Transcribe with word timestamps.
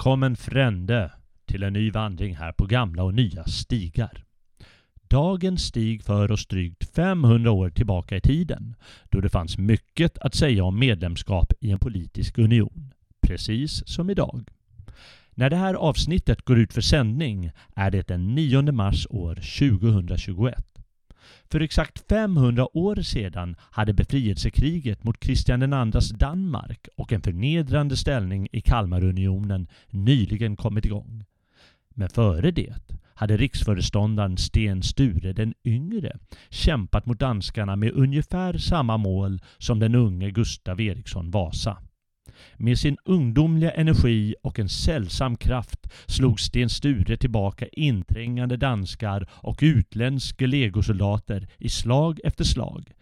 Välkommen 0.00 0.36
frände 0.36 1.12
till 1.46 1.62
en 1.62 1.72
ny 1.72 1.90
vandring 1.90 2.36
här 2.36 2.52
på 2.52 2.66
gamla 2.66 3.02
och 3.02 3.14
nya 3.14 3.44
stigar. 3.44 4.24
Dagens 5.08 5.62
stig 5.62 6.02
för 6.02 6.32
oss 6.32 6.46
drygt 6.46 6.94
500 6.94 7.50
år 7.50 7.70
tillbaka 7.70 8.16
i 8.16 8.20
tiden, 8.20 8.76
då 9.08 9.20
det 9.20 9.28
fanns 9.28 9.58
mycket 9.58 10.18
att 10.18 10.34
säga 10.34 10.64
om 10.64 10.78
medlemskap 10.78 11.52
i 11.60 11.70
en 11.70 11.78
politisk 11.78 12.38
union, 12.38 12.94
precis 13.20 13.88
som 13.88 14.10
idag. 14.10 14.48
När 15.34 15.50
det 15.50 15.56
här 15.56 15.74
avsnittet 15.74 16.42
går 16.42 16.58
ut 16.58 16.72
för 16.72 16.80
sändning 16.80 17.50
är 17.74 17.90
det 17.90 18.08
den 18.08 18.34
9 18.34 18.72
mars 18.72 19.06
år 19.10 19.34
2021. 19.34 20.69
För 21.52 21.60
exakt 21.60 22.08
500 22.08 22.76
år 22.76 22.96
sedan 22.96 23.56
hade 23.60 23.92
befrielsekriget 23.92 25.04
mot 25.04 25.20
Kristian 25.20 25.62
IIs 25.94 26.10
Danmark 26.10 26.88
och 26.96 27.12
en 27.12 27.22
förnedrande 27.22 27.96
ställning 27.96 28.48
i 28.52 28.60
Kalmarunionen 28.60 29.68
nyligen 29.90 30.56
kommit 30.56 30.84
igång. 30.84 31.24
Men 31.94 32.08
före 32.08 32.50
det 32.50 32.74
hade 33.14 33.36
riksföreståndaren 33.36 34.36
Sten 34.36 34.82
Sture 34.82 35.32
den 35.32 35.54
yngre 35.64 36.18
kämpat 36.50 37.06
mot 37.06 37.18
danskarna 37.18 37.76
med 37.76 37.92
ungefär 37.92 38.58
samma 38.58 38.96
mål 38.96 39.40
som 39.58 39.78
den 39.78 39.94
unge 39.94 40.30
Gustav 40.30 40.80
Eriksson 40.80 41.30
Vasa. 41.30 41.78
Med 42.56 42.78
sin 42.78 42.96
ungdomliga 43.04 43.70
energi 43.70 44.34
och 44.42 44.58
en 44.58 44.68
sällsam 44.68 45.36
kraft 45.36 45.86
slog 46.06 46.40
Sten 46.40 46.68
Sture 46.68 47.16
tillbaka 47.16 47.66
inträngande 47.72 48.56
danskar 48.56 49.28
och 49.32 49.58
utländska 49.62 50.46
legosoldater 50.46 51.48
i 51.58 51.68
slag 51.68 52.20
efter 52.24 52.44
slag. 52.44 52.92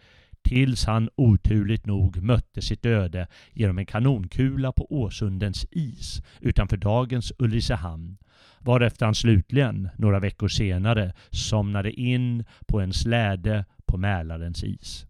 Tills 0.41 0.85
han 0.85 1.09
oturligt 1.15 1.85
nog 1.85 2.23
mötte 2.23 2.61
sitt 2.61 2.85
öde 2.85 3.27
genom 3.53 3.77
en 3.77 3.85
kanonkula 3.85 4.71
på 4.71 4.87
Åsundens 4.89 5.65
is 5.71 6.21
utanför 6.41 6.77
dagens 6.77 7.33
Ulricehamn. 7.39 8.17
Varefter 8.59 9.05
han 9.05 9.15
slutligen, 9.15 9.89
några 9.97 10.19
veckor 10.19 10.47
senare, 10.47 11.13
somnade 11.31 11.91
in 11.91 12.45
på 12.67 12.79
en 12.79 12.93
släde 12.93 13.65
på 13.85 13.97
Mälarens 13.97 14.63
is. 14.63 15.05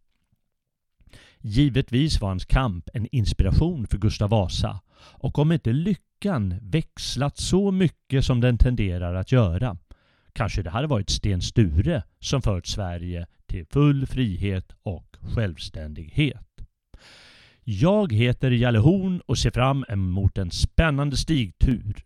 Givetvis 1.42 2.22
var 2.22 2.30
hans 2.30 2.46
kamp 2.46 2.90
en 2.94 3.08
inspiration 3.12 3.88
för 3.88 3.98
Gustav 3.98 4.30
Vasa 4.30 4.80
och 5.00 5.40
om 5.40 5.52
inte 5.52 5.74
lyckan 5.74 6.56
växlat 6.62 7.38
så 7.38 7.72
mycket 7.72 8.26
som 8.26 8.42
den 8.42 8.58
tenderar 8.58 9.14
att 9.16 9.32
göra 9.32 9.78
kanske 10.34 10.62
det 10.62 10.70
hade 10.70 10.88
varit 10.88 11.10
Sten 11.10 11.42
Sture 11.42 12.04
som 12.20 12.42
fört 12.42 12.68
Sverige 12.68 13.28
till 13.48 13.66
full 13.66 14.08
frihet 14.08 14.72
och 14.84 15.18
självständighet. 15.36 16.46
Jag 17.64 18.14
heter 18.14 18.52
Jalle 18.52 18.80
Horn 18.80 19.22
och 19.26 19.38
ser 19.38 19.52
fram 19.52 19.86
emot 19.90 20.38
en 20.38 20.52
spännande 20.52 21.18
stigtur 21.18 22.04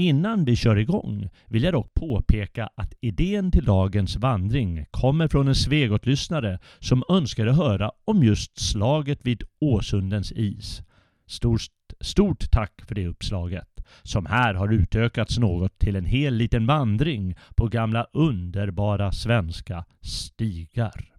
Innan 0.00 0.44
vi 0.44 0.56
kör 0.56 0.76
igång 0.76 1.28
vill 1.46 1.62
jag 1.62 1.74
dock 1.74 1.94
påpeka 1.94 2.68
att 2.74 2.94
idén 3.00 3.50
till 3.52 3.64
dagens 3.64 4.16
vandring 4.16 4.86
kommer 4.90 5.28
från 5.28 5.48
en 5.48 5.54
Svegot-lyssnare 5.54 6.58
som 6.78 7.04
önskade 7.08 7.52
höra 7.52 7.90
om 8.04 8.24
just 8.24 8.60
slaget 8.60 9.18
vid 9.22 9.42
Åsundens 9.60 10.32
is. 10.32 10.82
Stort, 11.26 11.62
stort 12.00 12.50
tack 12.50 12.72
för 12.88 12.94
det 12.94 13.06
uppslaget, 13.06 13.68
som 14.02 14.26
här 14.26 14.54
har 14.54 14.72
utökats 14.72 15.38
något 15.38 15.78
till 15.78 15.96
en 15.96 16.06
hel 16.06 16.34
liten 16.34 16.66
vandring 16.66 17.36
på 17.56 17.68
gamla 17.68 18.06
underbara 18.12 19.12
svenska 19.12 19.84
stigar. 20.00 21.17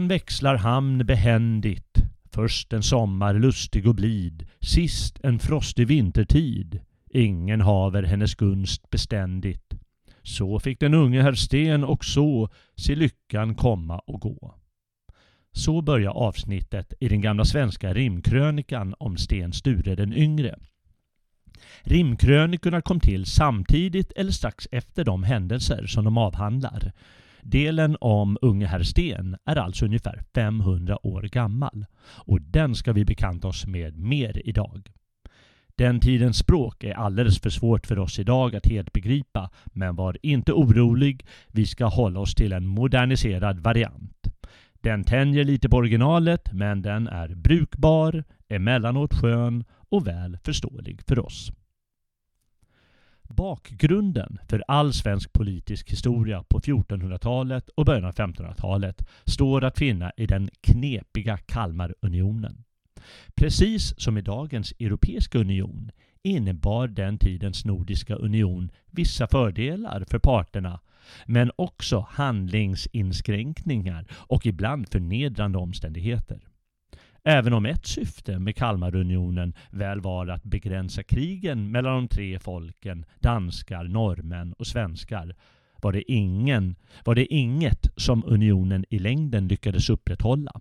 Sen 0.00 0.08
växlar 0.08 0.56
hamn 0.56 1.06
behändigt. 1.06 2.02
Först 2.32 2.72
en 2.72 2.82
sommar 2.82 3.34
lustig 3.34 3.86
och 3.86 3.94
blid, 3.94 4.48
sist 4.60 5.20
en 5.22 5.38
frostig 5.38 5.86
vintertid. 5.86 6.80
Ingen 7.10 7.60
haver 7.60 8.02
hennes 8.02 8.34
gunst 8.34 8.90
beständigt. 8.90 9.74
Så 10.22 10.60
fick 10.60 10.80
den 10.80 10.94
unge 10.94 11.22
herr 11.22 11.32
Sten 11.32 11.84
och 11.84 12.04
så 12.04 12.48
se 12.76 12.94
lyckan 12.94 13.54
komma 13.54 13.98
och 13.98 14.20
gå. 14.20 14.54
Så 15.52 15.82
börjar 15.82 16.10
avsnittet 16.10 16.92
i 17.00 17.08
den 17.08 17.20
gamla 17.20 17.44
svenska 17.44 17.94
rimkrönikan 17.94 18.94
om 18.98 19.16
Sten 19.16 19.52
Sture 19.52 19.94
den 19.94 20.12
yngre. 20.12 20.58
Rimkrönikorna 21.82 22.82
kom 22.82 23.00
till 23.00 23.26
samtidigt 23.26 24.12
eller 24.12 24.32
strax 24.32 24.68
efter 24.72 25.04
de 25.04 25.22
händelser 25.22 25.86
som 25.86 26.04
de 26.04 26.18
avhandlar. 26.18 26.92
Delen 27.42 27.96
om 28.00 28.38
unge 28.42 28.66
herr 28.66 28.82
Sten 28.82 29.36
är 29.44 29.56
alltså 29.56 29.84
ungefär 29.84 30.22
500 30.34 31.06
år 31.06 31.22
gammal 31.22 31.86
och 32.02 32.40
den 32.40 32.74
ska 32.74 32.92
vi 32.92 33.04
bekanta 33.04 33.48
oss 33.48 33.66
med 33.66 33.98
mer 33.98 34.42
idag. 34.44 34.90
Den 35.76 36.00
tidens 36.00 36.38
språk 36.38 36.84
är 36.84 36.94
alldeles 36.94 37.40
för 37.40 37.50
svårt 37.50 37.86
för 37.86 37.98
oss 37.98 38.18
idag 38.18 38.56
att 38.56 38.66
helt 38.66 38.92
begripa, 38.92 39.50
men 39.64 39.96
var 39.96 40.16
inte 40.22 40.52
orolig, 40.52 41.26
vi 41.48 41.66
ska 41.66 41.86
hålla 41.86 42.20
oss 42.20 42.34
till 42.34 42.52
en 42.52 42.66
moderniserad 42.66 43.60
variant. 43.60 44.26
Den 44.82 45.04
tänjer 45.04 45.44
lite 45.44 45.68
på 45.68 45.76
originalet, 45.76 46.52
men 46.52 46.82
den 46.82 47.08
är 47.08 47.28
brukbar, 47.28 48.24
emellanåt 48.48 49.14
skön 49.14 49.64
och 49.90 50.06
väl 50.06 50.38
förståelig 50.44 51.00
för 51.08 51.18
oss. 51.18 51.52
Bakgrunden 53.30 54.38
för 54.48 54.64
all 54.68 54.92
svensk 54.92 55.32
politisk 55.32 55.90
historia 55.90 56.44
på 56.48 56.60
1400-talet 56.60 57.68
och 57.68 57.84
början 57.84 58.04
av 58.04 58.14
1500-talet 58.14 59.08
står 59.24 59.64
att 59.64 59.78
finna 59.78 60.12
i 60.16 60.26
den 60.26 60.50
knepiga 60.60 61.36
Kalmarunionen. 61.36 62.64
Precis 63.34 63.94
som 64.00 64.18
i 64.18 64.20
dagens 64.20 64.72
Europeiska 64.78 65.38
union 65.38 65.90
innebar 66.22 66.88
den 66.88 67.18
tidens 67.18 67.64
Nordiska 67.64 68.14
union 68.14 68.70
vissa 68.90 69.26
fördelar 69.26 70.04
för 70.10 70.18
parterna 70.18 70.80
men 71.26 71.50
också 71.56 72.06
handlingsinskränkningar 72.10 74.06
och 74.12 74.46
ibland 74.46 74.88
förnedrande 74.88 75.58
omständigheter. 75.58 76.49
Även 77.24 77.52
om 77.52 77.66
ett 77.66 77.86
syfte 77.86 78.38
med 78.38 78.56
Kalmarunionen 78.56 79.54
väl 79.70 80.00
var 80.00 80.26
att 80.26 80.44
begränsa 80.44 81.02
krigen 81.02 81.70
mellan 81.70 81.94
de 81.94 82.08
tre 82.08 82.38
folken, 82.38 83.04
danskar, 83.18 83.84
norrmän 83.84 84.52
och 84.52 84.66
svenskar, 84.66 85.36
var 85.82 85.92
det, 85.92 86.12
ingen, 86.12 86.76
var 87.04 87.14
det 87.14 87.34
inget 87.34 87.86
som 87.96 88.24
unionen 88.26 88.84
i 88.90 88.98
längden 88.98 89.48
lyckades 89.48 89.90
upprätthålla. 89.90 90.52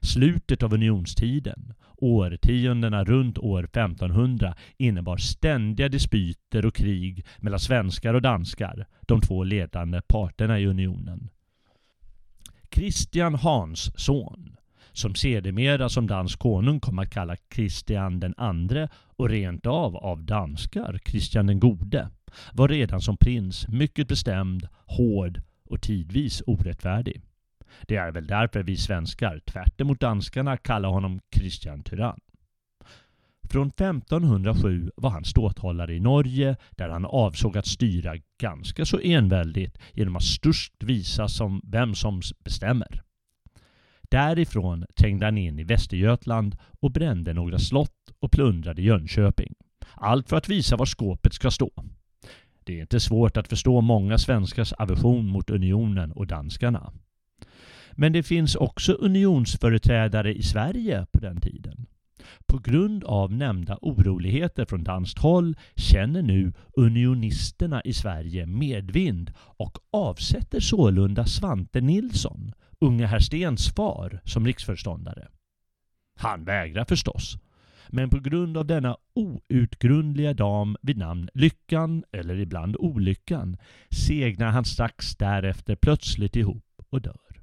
Slutet 0.00 0.62
av 0.62 0.74
unionstiden, 0.74 1.74
årtiondena 1.96 3.04
runt 3.04 3.38
år 3.38 3.64
1500, 3.64 4.54
innebar 4.76 5.16
ständiga 5.16 5.88
dispyter 5.88 6.66
och 6.66 6.74
krig 6.74 7.26
mellan 7.38 7.60
svenskar 7.60 8.14
och 8.14 8.22
danskar, 8.22 8.86
de 9.00 9.20
två 9.20 9.44
ledande 9.44 10.00
parterna 10.08 10.60
i 10.60 10.66
unionen. 10.66 11.30
Kristian 12.68 13.34
Hans 13.34 13.92
son, 13.96 14.56
som 14.96 15.14
sedermera 15.14 15.88
som 15.88 16.06
dansk 16.06 16.38
konung 16.38 16.80
kom 16.80 16.98
att 16.98 17.10
kalla 17.10 17.36
Kristian 17.36 18.20
den 18.20 18.34
andre 18.36 18.88
och 19.16 19.28
rent 19.28 19.66
av 19.66 19.96
av 19.96 20.24
danskar 20.24 20.98
Kristian 21.04 21.46
den 21.46 21.60
gode, 21.60 22.08
var 22.52 22.68
redan 22.68 23.00
som 23.00 23.16
prins 23.16 23.68
mycket 23.68 24.08
bestämd, 24.08 24.68
hård 24.86 25.40
och 25.64 25.82
tidvis 25.82 26.42
orättfärdig. 26.46 27.22
Det 27.82 27.96
är 27.96 28.12
väl 28.12 28.26
därför 28.26 28.62
vi 28.62 28.76
svenskar, 28.76 29.38
tvärt 29.38 29.80
emot 29.80 30.00
danskarna, 30.00 30.56
kallar 30.56 30.88
honom 30.88 31.20
Kristian 31.30 31.82
Tyrann. 31.82 32.20
Från 33.50 33.68
1507 33.68 34.90
var 34.96 35.10
han 35.10 35.24
ståthållare 35.24 35.94
i 35.94 36.00
Norge 36.00 36.56
där 36.70 36.88
han 36.88 37.04
avsåg 37.04 37.58
att 37.58 37.66
styra 37.66 38.14
ganska 38.40 38.84
så 38.84 38.98
enväldigt 38.98 39.78
genom 39.92 40.16
att 40.16 40.24
störst 40.24 40.72
visa 40.78 41.28
som 41.28 41.60
vem 41.64 41.94
som 41.94 42.20
bestämmer. 42.44 43.05
Därifrån 44.08 44.84
trängde 44.94 45.24
han 45.24 45.38
in 45.38 45.58
i 45.58 45.64
Västergötland 45.64 46.56
och 46.80 46.90
brände 46.90 47.32
några 47.32 47.58
slott 47.58 48.12
och 48.20 48.32
plundrade 48.32 48.82
Jönköping. 48.82 49.54
Allt 49.94 50.28
för 50.28 50.36
att 50.36 50.48
visa 50.48 50.76
var 50.76 50.86
skåpet 50.86 51.34
ska 51.34 51.50
stå. 51.50 51.70
Det 52.64 52.76
är 52.76 52.80
inte 52.80 53.00
svårt 53.00 53.36
att 53.36 53.48
förstå 53.48 53.80
många 53.80 54.18
svenskars 54.18 54.72
aversion 54.72 55.28
mot 55.28 55.50
unionen 55.50 56.12
och 56.12 56.26
danskarna. 56.26 56.92
Men 57.92 58.12
det 58.12 58.22
finns 58.22 58.56
också 58.56 58.92
unionsföreträdare 58.92 60.34
i 60.34 60.42
Sverige 60.42 61.06
på 61.12 61.20
den 61.20 61.40
tiden. 61.40 61.86
På 62.46 62.58
grund 62.58 63.04
av 63.04 63.32
nämnda 63.32 63.78
oroligheter 63.82 64.64
från 64.64 64.84
danskt 64.84 65.18
håll 65.18 65.56
känner 65.76 66.22
nu 66.22 66.52
unionisterna 66.76 67.82
i 67.82 67.92
Sverige 67.92 68.46
medvind 68.46 69.32
och 69.38 69.78
avsätter 69.90 70.60
sålunda 70.60 71.26
Svante 71.26 71.80
Nilsson, 71.80 72.52
unge 72.80 73.06
herr 73.06 73.18
Stens 73.18 73.74
far, 73.74 74.20
som 74.24 74.46
riksföreståndare. 74.46 75.28
Han 76.18 76.44
vägrar 76.44 76.84
förstås. 76.84 77.38
Men 77.88 78.10
på 78.10 78.20
grund 78.20 78.56
av 78.56 78.66
denna 78.66 78.96
outgrundliga 79.14 80.34
dam 80.34 80.76
vid 80.82 80.98
namn 80.98 81.28
Lyckan, 81.34 82.04
eller 82.12 82.38
ibland 82.38 82.76
Olyckan, 82.76 83.56
segnar 83.90 84.50
han 84.50 84.64
strax 84.64 85.16
därefter 85.16 85.76
plötsligt 85.76 86.36
ihop 86.36 86.64
och 86.90 87.02
dör. 87.02 87.42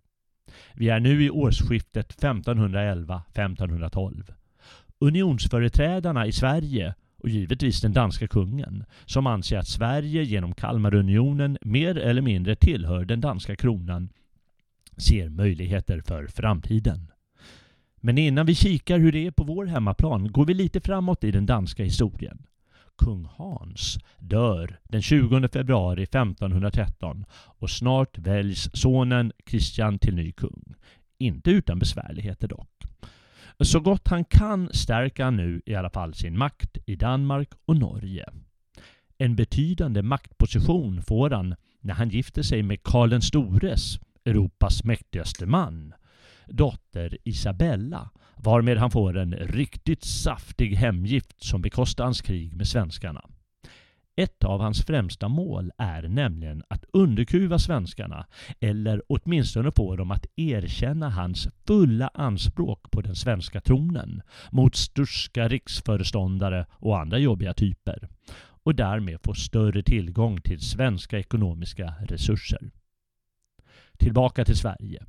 Vi 0.74 0.89
är 0.89 1.00
nu 1.00 1.24
i 1.24 1.30
årsskiftet 1.30 2.21
1511-1512. 2.21 4.33
Unionsföreträdarna 5.00 6.27
i 6.27 6.31
Sverige 6.31 6.95
och 7.18 7.29
givetvis 7.29 7.81
den 7.81 7.94
danska 7.94 8.27
kungen, 8.27 8.86
som 9.06 9.27
anser 9.27 9.57
att 9.57 9.68
Sverige 9.68 10.24
genom 10.24 10.53
Kalmarunionen 10.53 11.57
mer 11.62 11.97
eller 11.97 12.21
mindre 12.21 12.56
tillhör 12.56 13.06
den 13.06 13.21
danska 13.21 13.56
kronan, 13.56 14.09
ser 14.98 15.30
möjligheter 15.30 16.01
för 16.01 16.28
framtiden. 16.28 17.12
Men 18.01 18.18
innan 18.18 18.45
vi 18.45 18.56
kikar 18.56 19.00
hur 19.00 19.12
det 19.12 19.28
är 19.28 19.31
på 19.31 19.44
vår 19.44 19.66
hemmaplan 19.66 20.31
går 20.31 20.45
vi 20.45 20.54
lite 20.54 20.81
framåt 20.81 21.24
i 21.24 21.31
den 21.31 21.45
danska 21.45 21.84
historien. 21.84 22.45
Kung 22.98 23.25
Hans 23.25 23.98
dör 24.19 24.80
den 24.84 25.01
20 25.01 25.48
februari 25.48 26.04
1513 26.04 27.25
och 27.34 27.69
snart 27.69 28.18
väljs 28.18 28.69
sonen 28.74 29.31
Kristian 29.45 30.00
till 30.00 30.16
ny 30.16 30.31
kung. 30.31 30.75
Inte 31.18 31.51
utan 31.51 31.80
besvärligheter 31.80 32.48
dock. 32.48 32.69
Så 33.60 33.79
gott 33.79 34.08
han 34.08 34.25
kan 34.25 34.70
stärker 34.74 35.24
han 35.24 35.36
nu 35.36 35.62
i 35.65 35.75
alla 35.75 35.89
fall 35.89 36.13
sin 36.13 36.38
makt 36.38 36.77
i 36.86 36.96
Danmark 36.96 37.50
och 37.65 37.77
Norge. 37.77 38.25
En 39.17 39.36
betydande 39.36 40.01
maktposition 40.01 41.01
får 41.01 41.29
han 41.29 41.56
när 41.82 41.94
han 41.94 42.10
gifter 42.10 42.41
sig 42.41 42.63
med 42.63 42.84
Karl 42.84 43.10
den 43.10 43.22
stores, 43.22 44.00
Europas 44.25 44.84
mäktigaste 44.84 45.46
man, 45.46 45.94
dotter 46.48 47.18
Isabella, 47.24 48.10
varmed 48.38 48.77
han 48.77 48.92
får 48.92 49.18
en 49.18 49.34
riktigt 49.34 50.03
saftig 50.03 50.75
hemgift 50.75 51.44
som 51.44 51.62
bekostar 51.62 52.03
hans 52.03 52.22
krig 52.22 52.56
med 52.56 52.68
svenskarna. 52.68 53.22
Ett 54.15 54.44
av 54.44 54.62
hans 54.62 54.86
främsta 54.86 55.27
mål 55.27 55.72
är 55.77 56.01
nämligen 56.01 56.63
att 56.68 56.86
underkuva 56.94 57.60
svenskarna 57.60 58.25
eller 58.60 59.01
åtminstone 59.08 59.72
få 59.72 59.96
dem 59.96 60.12
att 60.12 60.25
erkänna 60.36 61.10
hans 61.10 61.48
fulla 61.68 62.08
anspråk 62.13 62.92
på 62.92 63.01
den 63.01 63.15
svenska 63.15 63.62
tronen 63.62 64.22
mot 64.51 64.75
sturska 64.75 65.48
riksföreståndare 65.48 66.65
och 66.72 67.00
andra 67.00 67.18
jobbiga 67.18 67.53
typer 67.53 68.10
och 68.63 68.75
därmed 68.75 69.20
få 69.24 69.34
större 69.34 69.84
tillgång 69.84 70.42
till 70.42 70.60
svenska 70.60 71.20
ekonomiska 71.20 71.94
resurser. 72.00 72.72
Tillbaka 74.03 74.45
till 74.45 74.57
Sverige. 74.57 75.03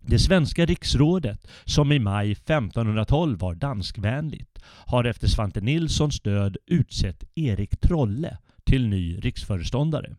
Det 0.00 0.18
svenska 0.18 0.66
riksrådet, 0.66 1.46
som 1.64 1.92
i 1.92 1.98
maj 1.98 2.32
1512 2.32 3.38
var 3.38 3.54
danskvänligt, 3.54 4.58
har 4.64 5.04
efter 5.04 5.26
Svante 5.28 5.60
Nilssons 5.60 6.20
död 6.20 6.56
utsett 6.66 7.24
Erik 7.34 7.80
Trolle 7.80 8.38
till 8.64 8.88
ny 8.88 9.18
riksföreståndare. 9.18 10.16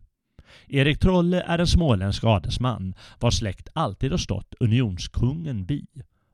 Erik 0.68 0.98
Trolle 0.98 1.40
är 1.42 1.58
en 1.58 1.66
småländsk 1.66 2.24
adelsman 2.24 2.94
vars 3.20 3.38
släkt 3.38 3.68
alltid 3.72 4.10
har 4.10 4.18
stått 4.18 4.54
unionskungen 4.60 5.66
bi. 5.66 5.86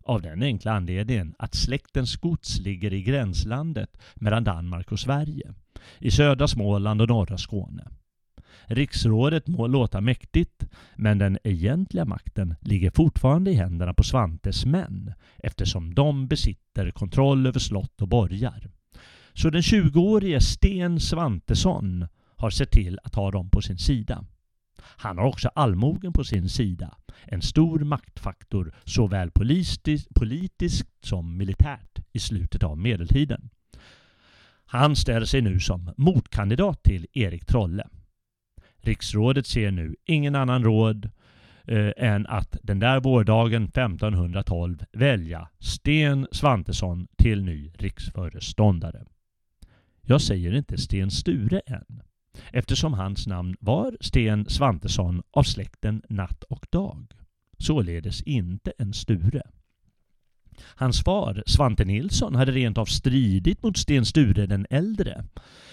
Av 0.04 0.22
den 0.22 0.42
enkla 0.42 0.72
anledningen 0.72 1.34
att 1.38 1.54
släktens 1.54 2.16
gods 2.16 2.58
ligger 2.58 2.92
i 2.92 3.02
gränslandet 3.02 3.98
mellan 4.14 4.44
Danmark 4.44 4.92
och 4.92 5.00
Sverige, 5.00 5.54
i 5.98 6.10
södra 6.10 6.48
Småland 6.48 7.02
och 7.02 7.08
norra 7.08 7.38
Skåne. 7.38 7.88
Riksrådet 8.74 9.48
må 9.48 9.66
låta 9.66 10.00
mäktigt, 10.00 10.64
men 10.96 11.18
den 11.18 11.38
egentliga 11.44 12.04
makten 12.04 12.54
ligger 12.60 12.90
fortfarande 12.90 13.50
i 13.50 13.54
händerna 13.54 13.94
på 13.94 14.02
Svantes 14.02 14.66
män, 14.66 15.12
eftersom 15.38 15.94
de 15.94 16.26
besitter 16.26 16.90
kontroll 16.90 17.46
över 17.46 17.58
slott 17.58 18.02
och 18.02 18.08
borgar. 18.08 18.70
Så 19.32 19.50
den 19.50 19.62
20-årige 19.62 20.40
Sten 20.40 21.00
Svantesson 21.00 22.06
har 22.36 22.50
sett 22.50 22.70
till 22.70 22.98
att 23.04 23.14
ha 23.14 23.30
dem 23.30 23.50
på 23.50 23.62
sin 23.62 23.78
sida. 23.78 24.24
Han 24.82 25.18
har 25.18 25.24
också 25.24 25.48
allmogen 25.48 26.12
på 26.12 26.24
sin 26.24 26.48
sida, 26.48 26.96
en 27.24 27.42
stor 27.42 27.78
maktfaktor 27.78 28.74
såväl 28.84 29.30
politiskt, 29.30 30.14
politiskt 30.14 30.88
som 31.04 31.36
militärt 31.36 31.98
i 32.12 32.18
slutet 32.18 32.62
av 32.62 32.78
medeltiden. 32.78 33.50
Han 34.66 34.96
ställer 34.96 35.26
sig 35.26 35.40
nu 35.40 35.60
som 35.60 35.90
motkandidat 35.96 36.82
till 36.82 37.06
Erik 37.12 37.46
Trolle. 37.46 37.88
Riksrådet 38.82 39.46
ser 39.46 39.70
nu 39.70 39.96
ingen 40.04 40.34
annan 40.34 40.64
råd 40.64 41.10
eh, 41.64 41.92
än 41.96 42.26
att 42.26 42.56
den 42.62 42.78
där 42.78 43.00
vårdagen 43.00 43.64
1512 43.64 44.78
välja 44.92 45.48
Sten 45.58 46.26
Svantesson 46.32 47.08
till 47.16 47.44
ny 47.44 47.72
riksföreståndare. 47.74 49.04
Jag 50.02 50.20
säger 50.20 50.54
inte 50.54 50.78
Sten 50.78 51.10
Sture 51.10 51.60
än, 51.66 52.02
eftersom 52.52 52.92
hans 52.92 53.26
namn 53.26 53.56
var 53.60 53.96
Sten 54.00 54.46
Svantesson 54.48 55.22
av 55.30 55.42
släkten 55.42 56.02
Natt 56.08 56.42
och 56.42 56.66
Dag. 56.70 57.12
Således 57.58 58.22
inte 58.22 58.72
en 58.78 58.92
Sture. 58.92 59.42
Hans 60.64 61.04
far, 61.04 61.42
Svante 61.46 61.84
Nilsson, 61.84 62.34
hade 62.34 62.52
rent 62.52 62.78
av 62.78 62.84
stridit 62.84 63.62
mot 63.62 63.76
Sten 63.76 64.06
Sture 64.06 64.46
den 64.46 64.66
äldre. 64.70 65.24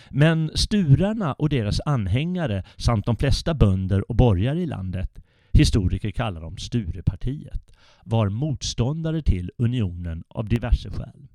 Men 0.09 0.51
sturarna 0.55 1.33
och 1.33 1.49
deras 1.49 1.79
anhängare 1.85 2.63
samt 2.77 3.05
de 3.05 3.17
flesta 3.17 3.53
bönder 3.53 4.09
och 4.09 4.15
borgare 4.15 4.59
i 4.59 4.65
landet, 4.65 5.19
historiker 5.51 6.11
kallar 6.11 6.41
dem 6.41 6.57
Sturepartiet, 6.57 7.71
var 8.03 8.29
motståndare 8.29 9.21
till 9.21 9.51
unionen 9.57 10.23
av 10.29 10.49
diverse 10.49 10.89
skäl. 10.91 11.27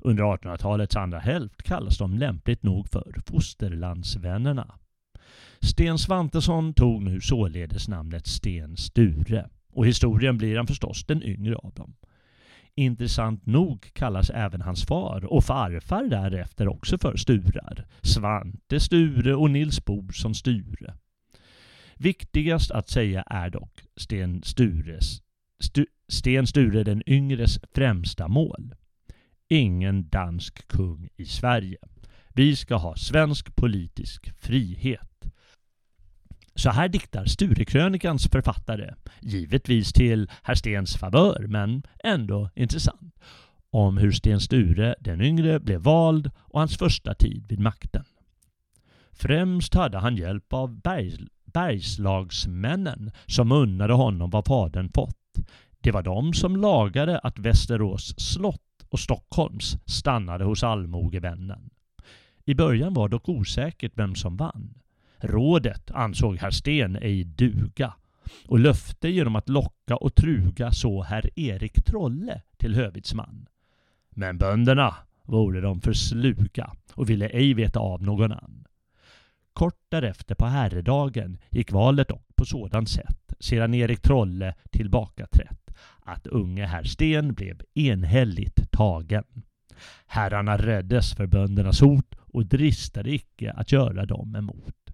Under 0.00 0.24
1800-talets 0.24 0.96
andra 0.96 1.18
hälft 1.18 1.62
kallas 1.62 1.98
de 1.98 2.18
lämpligt 2.18 2.62
nog 2.62 2.88
för 2.88 3.14
fosterlandsvännerna. 3.26 4.74
Sten 5.60 5.98
Svantesson 5.98 6.74
tog 6.74 7.02
nu 7.02 7.20
således 7.20 7.88
namnet 7.88 8.26
Sten 8.26 8.76
Sture 8.76 9.48
och 9.72 9.86
historien 9.86 10.38
blir 10.38 10.56
han 10.56 10.66
förstås 10.66 11.04
den 11.04 11.22
yngre 11.22 11.56
av 11.56 11.72
dem. 11.74 11.94
Intressant 12.78 13.46
nog 13.46 13.90
kallas 13.92 14.30
även 14.30 14.60
hans 14.60 14.86
far 14.86 15.24
och 15.24 15.44
farfar 15.44 16.04
därefter 16.04 16.68
också 16.68 16.98
för 16.98 17.16
Sturar. 17.16 17.86
Svante 18.02 18.80
Sture 18.80 19.34
och 19.34 19.50
Nils 19.50 19.84
Borsson 19.84 20.34
Sture. 20.34 20.94
Viktigast 21.94 22.70
att 22.70 22.88
säga 22.88 23.22
är 23.22 23.50
dock 23.50 23.82
Sten 23.96 24.42
Stures, 24.42 25.22
Stu, 25.60 25.86
Sten 26.08 26.46
Sture 26.46 26.84
den 26.84 27.02
yngres 27.06 27.58
främsta 27.74 28.28
mål. 28.28 28.74
Ingen 29.48 30.08
dansk 30.08 30.68
kung 30.68 31.08
i 31.16 31.24
Sverige. 31.24 31.78
Vi 32.34 32.56
ska 32.56 32.76
ha 32.76 32.96
svensk 32.96 33.56
politisk 33.56 34.32
frihet. 34.38 35.15
Så 36.56 36.70
här 36.70 36.88
diktar 36.88 37.24
Sturekrönikans 37.24 38.28
författare, 38.28 38.94
givetvis 39.20 39.92
till 39.92 40.30
herr 40.42 40.54
Stens 40.54 40.96
favör, 40.96 41.46
men 41.48 41.82
ändå 42.04 42.50
intressant, 42.54 43.14
om 43.70 43.96
hur 43.98 44.12
Sten 44.12 44.40
Sture 44.40 44.94
den 45.00 45.20
yngre 45.20 45.60
blev 45.60 45.80
vald 45.80 46.30
och 46.36 46.58
hans 46.58 46.76
första 46.78 47.14
tid 47.14 47.46
vid 47.48 47.60
makten. 47.60 48.04
Främst 49.12 49.74
hade 49.74 49.98
han 49.98 50.16
hjälp 50.16 50.52
av 50.52 50.80
bergs, 50.80 51.18
bergslagsmännen 51.44 53.10
som 53.26 53.52
unnade 53.52 53.92
honom 53.92 54.30
vad 54.30 54.46
fadern 54.46 54.90
fått. 54.94 55.38
Det 55.80 55.90
var 55.90 56.02
de 56.02 56.32
som 56.32 56.56
lagade 56.56 57.18
att 57.18 57.38
Västerås 57.38 58.14
slott 58.18 58.62
och 58.88 59.00
Stockholms 59.00 59.76
stannade 59.86 60.44
hos 60.44 60.62
allmogevännen. 60.62 61.70
I 62.44 62.54
början 62.54 62.94
var 62.94 63.08
dock 63.08 63.28
osäkert 63.28 63.92
vem 63.94 64.14
som 64.14 64.36
vann. 64.36 64.74
Rådet 65.20 65.90
ansåg 65.90 66.38
herr 66.38 66.50
Sten 66.50 66.96
ej 66.96 67.24
duga 67.24 67.94
och 68.48 68.58
löfte 68.58 69.08
genom 69.08 69.36
att 69.36 69.48
locka 69.48 69.96
och 69.96 70.14
truga 70.14 70.72
så 70.72 71.02
herr 71.02 71.38
Erik 71.38 71.84
Trolle 71.84 72.42
till 72.56 72.74
hövitsman. 72.74 73.46
Men 74.10 74.38
bönderna 74.38 74.94
vore 75.22 75.60
de 75.60 75.80
för 75.80 75.92
sluga 75.92 76.72
och 76.94 77.10
ville 77.10 77.28
ej 77.28 77.54
veta 77.54 77.80
av 77.80 78.02
någon 78.02 78.32
annan. 78.32 78.66
Kort 79.52 79.80
därefter 79.88 80.34
på 80.34 80.46
herredagen 80.46 81.38
gick 81.50 81.72
valet 81.72 82.08
dock 82.08 82.26
på 82.36 82.44
sådant 82.44 82.88
sätt, 82.88 83.34
sedan 83.40 83.74
Erik 83.74 84.02
Trolle 84.02 84.54
tillbakaträtt, 84.70 85.70
att 86.00 86.26
unge 86.26 86.66
herr 86.66 86.82
Sten 86.84 87.34
blev 87.34 87.60
enhälligt 87.74 88.70
tagen. 88.70 89.24
Herrarna 90.06 90.56
räddes 90.56 91.14
för 91.14 91.26
böndernas 91.26 91.80
hot 91.80 92.14
och 92.18 92.46
dristade 92.46 93.10
icke 93.14 93.52
att 93.52 93.72
göra 93.72 94.06
dem 94.06 94.36
emot. 94.36 94.85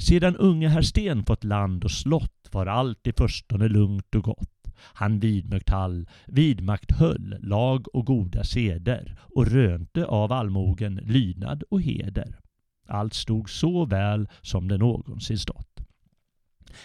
Sedan 0.00 0.36
unge 0.36 0.68
herr 0.68 0.82
Sten 0.82 1.24
fått 1.24 1.44
land 1.44 1.84
och 1.84 1.90
slott 1.90 2.48
var 2.52 2.66
allt 2.66 3.06
i 3.06 3.12
förstone 3.12 3.68
lugnt 3.68 4.14
och 4.14 4.22
gott. 4.24 4.72
Han 4.76 5.20
vidmakthöll, 5.20 6.08
vidmakthöll 6.26 7.36
lag 7.40 7.94
och 7.94 8.06
goda 8.06 8.44
seder 8.44 9.18
och 9.20 9.46
rönte 9.46 10.04
av 10.04 10.32
allmogen 10.32 10.94
lydnad 10.94 11.62
och 11.70 11.82
heder. 11.82 12.40
Allt 12.88 13.14
stod 13.14 13.50
så 13.50 13.84
väl 13.84 14.28
som 14.42 14.68
det 14.68 14.78
någonsin 14.78 15.38
stått. 15.38 15.80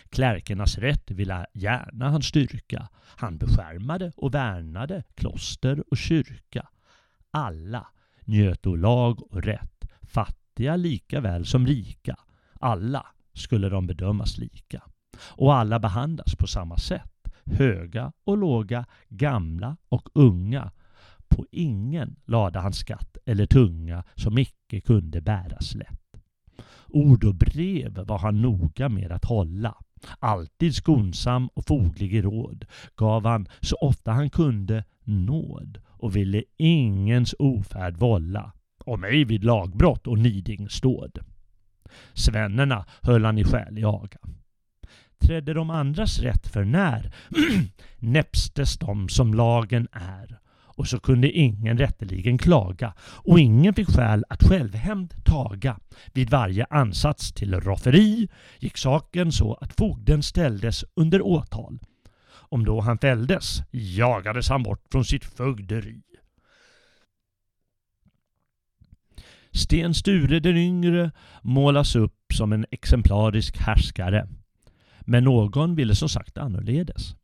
Klärkernas 0.09 0.77
rätt 0.77 1.11
ville 1.11 1.45
gärna 1.53 2.09
han 2.09 2.21
styrka. 2.21 2.89
Han 3.17 3.37
beskärmade 3.37 4.11
och 4.17 4.33
värnade 4.33 5.03
kloster 5.15 5.83
och 5.91 5.97
kyrka. 5.97 6.67
Alla 7.31 7.87
njöt 8.25 8.65
lag 8.65 9.33
och 9.33 9.43
rätt, 9.43 9.85
fattiga 10.01 10.75
lika 10.75 11.21
väl 11.21 11.45
som 11.45 11.67
rika 11.67 12.15
alla 12.65 13.05
skulle 13.33 13.69
de 13.69 13.87
bedömas 13.87 14.37
lika. 14.37 14.83
Och 15.17 15.55
alla 15.55 15.79
behandlas 15.79 16.35
på 16.35 16.47
samma 16.47 16.77
sätt. 16.77 17.11
Höga 17.45 18.11
och 18.23 18.37
låga, 18.37 18.85
gamla 19.09 19.77
och 19.89 20.09
unga. 20.13 20.71
På 21.27 21.45
ingen 21.51 22.15
lade 22.25 22.59
han 22.59 22.73
skatt 22.73 23.17
eller 23.25 23.45
tunga 23.45 24.03
som 24.15 24.37
icke 24.37 24.81
kunde 24.81 25.21
bäras 25.21 25.75
lätt. 25.75 26.01
Ord 26.87 27.23
och 27.23 27.35
brev 27.35 27.99
var 28.05 28.17
han 28.17 28.41
noga 28.41 28.89
med 28.89 29.11
att 29.11 29.25
hålla. 29.25 29.75
Alltid 30.19 30.75
skonsam 30.75 31.47
och 31.47 31.65
foglig 31.65 32.13
i 32.13 32.21
råd 32.21 32.65
gav 32.95 33.25
han 33.25 33.47
så 33.61 33.75
ofta 33.75 34.11
han 34.11 34.29
kunde 34.29 34.83
nåd 35.03 35.81
och 35.87 36.15
ville 36.15 36.43
ingens 36.57 37.35
ofärd 37.39 37.97
vålla, 37.97 38.51
om 38.85 39.03
ej 39.03 39.23
vid 39.25 39.43
lagbrott 39.43 40.07
och 40.07 40.19
nidingsdåd 40.19 41.19
Svennerna 42.13 42.85
höll 43.01 43.25
han 43.25 43.37
i 43.37 43.43
skälig 43.43 43.83
aga. 43.83 44.19
Trädde 45.19 45.53
de 45.53 45.69
andras 45.69 46.19
rätt 46.19 46.47
för 46.47 46.63
när 46.63 47.13
näpstes 47.97 48.77
de 48.77 49.09
som 49.09 49.33
lagen 49.33 49.87
är 49.91 50.39
och 50.75 50.87
så 50.87 50.99
kunde 50.99 51.31
ingen 51.31 51.77
rätteligen 51.77 52.37
klaga 52.37 52.93
och 52.99 53.39
ingen 53.39 53.73
fick 53.73 53.87
skäl 53.87 54.23
att 54.29 54.43
självhämnd 54.43 55.13
taga. 55.25 55.79
Vid 56.13 56.29
varje 56.29 56.65
ansats 56.69 57.33
till 57.33 57.59
rofferi 57.59 58.27
gick 58.59 58.77
saken 58.77 59.31
så 59.31 59.53
att 59.53 59.73
fogden 59.77 60.23
ställdes 60.23 60.85
under 60.95 61.21
åtal. 61.21 61.79
Om 62.27 62.65
då 62.65 62.81
han 62.81 62.97
fälldes 62.97 63.61
jagades 63.71 64.49
han 64.49 64.63
bort 64.63 64.85
från 64.91 65.05
sitt 65.05 65.25
fögderi. 65.25 66.01
Sten 69.55 69.93
Sture 69.93 70.39
den 70.39 70.57
yngre 70.57 71.11
målas 71.41 71.95
upp 71.95 72.33
som 72.33 72.53
en 72.53 72.65
exemplarisk 72.71 73.57
härskare. 73.57 74.27
Men 75.01 75.23
någon 75.23 75.75
ville 75.75 75.95
som 75.95 76.09
sagt 76.09 76.37
annorledes. 76.37 77.15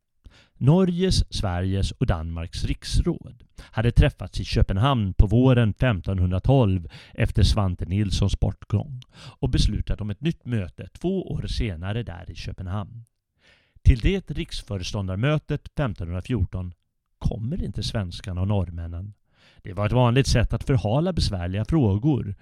Norges, 0.57 1.33
Sveriges 1.33 1.91
och 1.91 2.05
Danmarks 2.05 2.65
riksråd 2.65 3.43
hade 3.57 3.91
träffats 3.91 4.39
i 4.39 4.45
Köpenhamn 4.45 5.13
på 5.13 5.27
våren 5.27 5.69
1512 5.69 6.89
efter 7.13 7.43
Svante 7.43 7.85
Nilssons 7.85 8.39
bortgång 8.39 9.01
och 9.13 9.49
beslutat 9.49 10.01
om 10.01 10.09
ett 10.09 10.21
nytt 10.21 10.45
möte 10.45 10.87
två 10.87 11.31
år 11.31 11.47
senare 11.47 12.03
där 12.03 12.31
i 12.31 12.35
Köpenhamn. 12.35 13.05
Till 13.81 13.99
det 13.99 14.31
riksföreståndarmötet 14.31 15.65
1514 15.65 16.73
kommer 17.17 17.63
inte 17.63 17.83
svenskarna 17.83 18.41
och 18.41 18.47
norrmännen 18.47 19.13
det 19.63 19.73
var 19.73 19.85
ett 19.85 19.91
vanligt 19.91 20.27
sätt 20.27 20.53
att 20.53 20.63
förhala 20.63 21.13
besvärliga 21.13 21.65
frågor. 21.65 22.35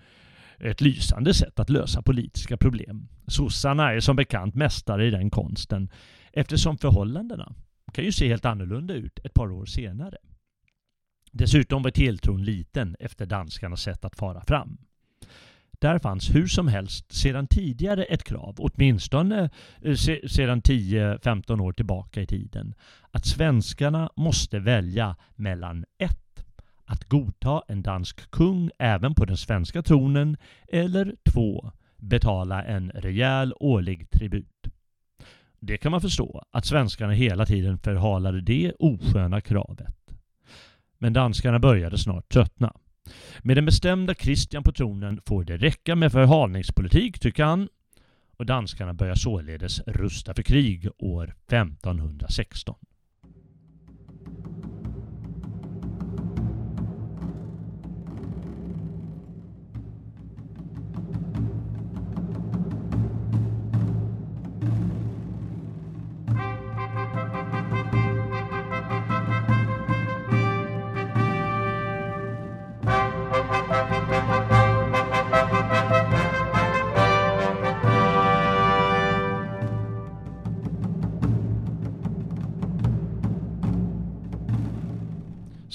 Ett 0.60 0.82
lysande 0.82 1.34
sätt 1.34 1.60
att 1.60 1.70
lösa 1.70 2.02
politiska 2.02 2.58
problem. 2.58 3.08
Sossarna 3.28 3.92
är 3.92 4.00
som 4.00 4.16
bekant 4.16 4.56
mästare 4.56 5.08
i 5.08 5.12
den 5.12 5.30
konsten 5.30 5.90
eftersom 6.34 6.78
förhållandena 6.78 7.54
kan 7.94 8.06
ju 8.06 8.12
se 8.12 8.28
helt 8.28 8.46
annorlunda 8.46 8.94
ut 8.94 9.20
ett 9.24 9.34
par 9.34 9.52
år 9.52 9.66
senare. 9.66 10.18
Dessutom 11.32 11.84
var 11.84 11.92
tilltron 11.92 12.44
liten 12.44 12.96
efter 13.00 13.26
danskarnas 13.26 13.82
sätt 13.82 14.06
att 14.06 14.16
fara 14.16 14.42
fram. 14.48 14.78
Där 15.80 16.00
fanns 16.00 16.36
hur 16.36 16.48
som 16.48 16.68
helst 16.68 17.12
sedan 17.12 17.48
tidigare 17.48 18.04
ett 18.04 18.24
krav, 18.24 18.56
åtminstone 18.58 19.50
eh, 19.82 19.96
sedan 20.28 20.62
10-15 20.62 21.62
år 21.62 21.74
tillbaka 21.74 22.22
i 22.22 22.28
tiden, 22.28 22.74
att 23.12 23.26
svenskarna 23.26 24.10
måste 24.16 24.60
välja 24.60 25.16
mellan 25.36 25.86
ett 25.98 26.46
att 26.90 27.10
godta 27.10 27.64
en 27.68 27.82
dansk 27.82 28.32
kung 28.32 28.70
även 28.80 29.16
på 29.16 29.26
den 29.26 29.38
svenska 29.38 29.82
tronen 29.82 30.38
eller 30.68 31.16
två, 31.34 31.72
betala 31.98 32.64
en 32.64 32.92
rejäl 32.92 33.54
årlig 33.60 34.10
tribut. 34.10 34.68
Det 35.60 35.78
kan 35.78 35.92
man 35.92 36.02
förstå, 36.02 36.44
att 36.52 36.66
svenskarna 36.66 37.14
hela 37.14 37.46
tiden 37.46 37.78
förhalade 37.78 38.42
det 38.42 38.74
osköna 38.80 39.42
kravet. 39.42 39.96
Men 40.98 41.14
danskarna 41.14 41.60
började 41.60 41.98
snart 41.98 42.30
tröttna. 42.30 42.74
Med 43.40 43.58
den 43.58 43.66
bestämda 43.66 44.14
Kristian 44.14 44.64
på 44.64 44.72
tronen 44.72 45.22
får 45.26 45.44
det 45.44 45.58
räcka 45.58 45.96
med 45.96 46.12
förhalningspolitik, 46.12 47.20
tycker 47.20 47.44
han. 47.44 47.70
Och 48.38 48.46
danskarna 48.46 48.94
börjar 48.94 49.16
således 49.16 49.80
rusta 49.88 50.34
för 50.34 50.44
krig 50.44 50.90
år 50.98 51.24
1516. 51.48 52.76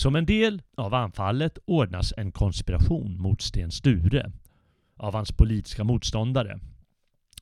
Som 0.05 0.17
en 0.17 0.27
del 0.27 0.63
av 0.77 0.95
anfallet 0.95 1.59
ordnas 1.67 2.13
en 2.17 2.33
konspiration 2.33 3.17
mot 3.19 3.43
Sten 3.43 3.71
Sture 3.71 4.33
av 4.97 5.15
hans 5.15 5.33
politiska 5.33 5.85
motståndare. 5.85 6.61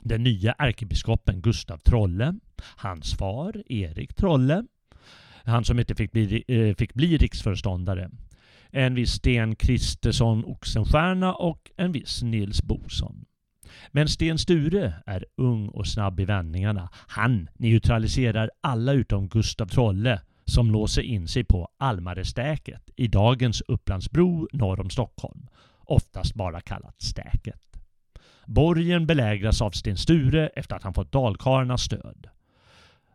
Den 0.01 0.23
nya 0.23 0.53
ärkebiskopen 0.53 1.41
Gustav 1.41 1.79
Trolle, 1.79 2.35
hans 2.77 3.15
far 3.15 3.73
Erik 3.73 4.15
Trolle, 4.15 4.65
han 5.45 5.65
som 5.65 5.79
inte 5.79 5.95
fick 5.95 6.13
bli, 6.13 6.45
eh, 6.49 6.75
fick 6.75 6.95
bli 6.95 7.17
riksföreståndare, 7.17 8.11
en 8.71 8.95
viss 8.95 9.13
Sten 9.13 9.57
Kristersson 9.57 10.45
Oxenstierna 10.45 11.35
och 11.35 11.71
en 11.77 11.93
viss 11.93 12.23
Nils 12.23 12.63
Boson. 12.63 13.25
Men 13.91 14.09
Sten 14.09 14.39
Sture 14.39 14.95
är 15.07 15.25
ung 15.37 15.69
och 15.69 15.87
snabb 15.87 16.21
i 16.21 16.25
vändningarna. 16.25 16.89
Han 16.93 17.49
neutraliserar 17.55 18.51
alla 18.61 18.93
utom 18.93 19.29
Gustav 19.29 19.67
Trolle 19.67 20.21
som 20.45 20.71
låser 20.71 21.03
in 21.03 21.29
sig 21.29 21.45
på 21.45 21.69
Almarestäket 21.79 22.91
i 22.97 23.09
dagens 23.09 23.61
Upplandsbro 23.61 24.49
norr 24.53 24.81
om 24.81 24.91
Stockholm, 24.91 25.49
oftast 25.79 26.35
bara 26.35 26.61
kallat 26.61 27.03
Stäket. 27.03 27.61
Borgen 28.47 29.07
belägras 29.07 29.63
av 29.63 29.71
Sten 29.71 29.97
Sture 29.97 30.49
efter 30.49 30.77
att 30.77 30.83
han 30.83 30.95
fått 30.95 31.13
dalkarlarnas 31.13 31.83
stöd. 31.83 32.29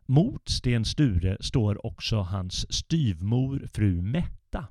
Mot 0.05 0.49
Sten 0.49 0.85
Sture 0.85 1.37
står 1.39 1.85
också 1.85 2.17
hans 2.21 2.73
styvmor 2.73 3.67
fru 3.73 4.01
Metta. 4.01 4.67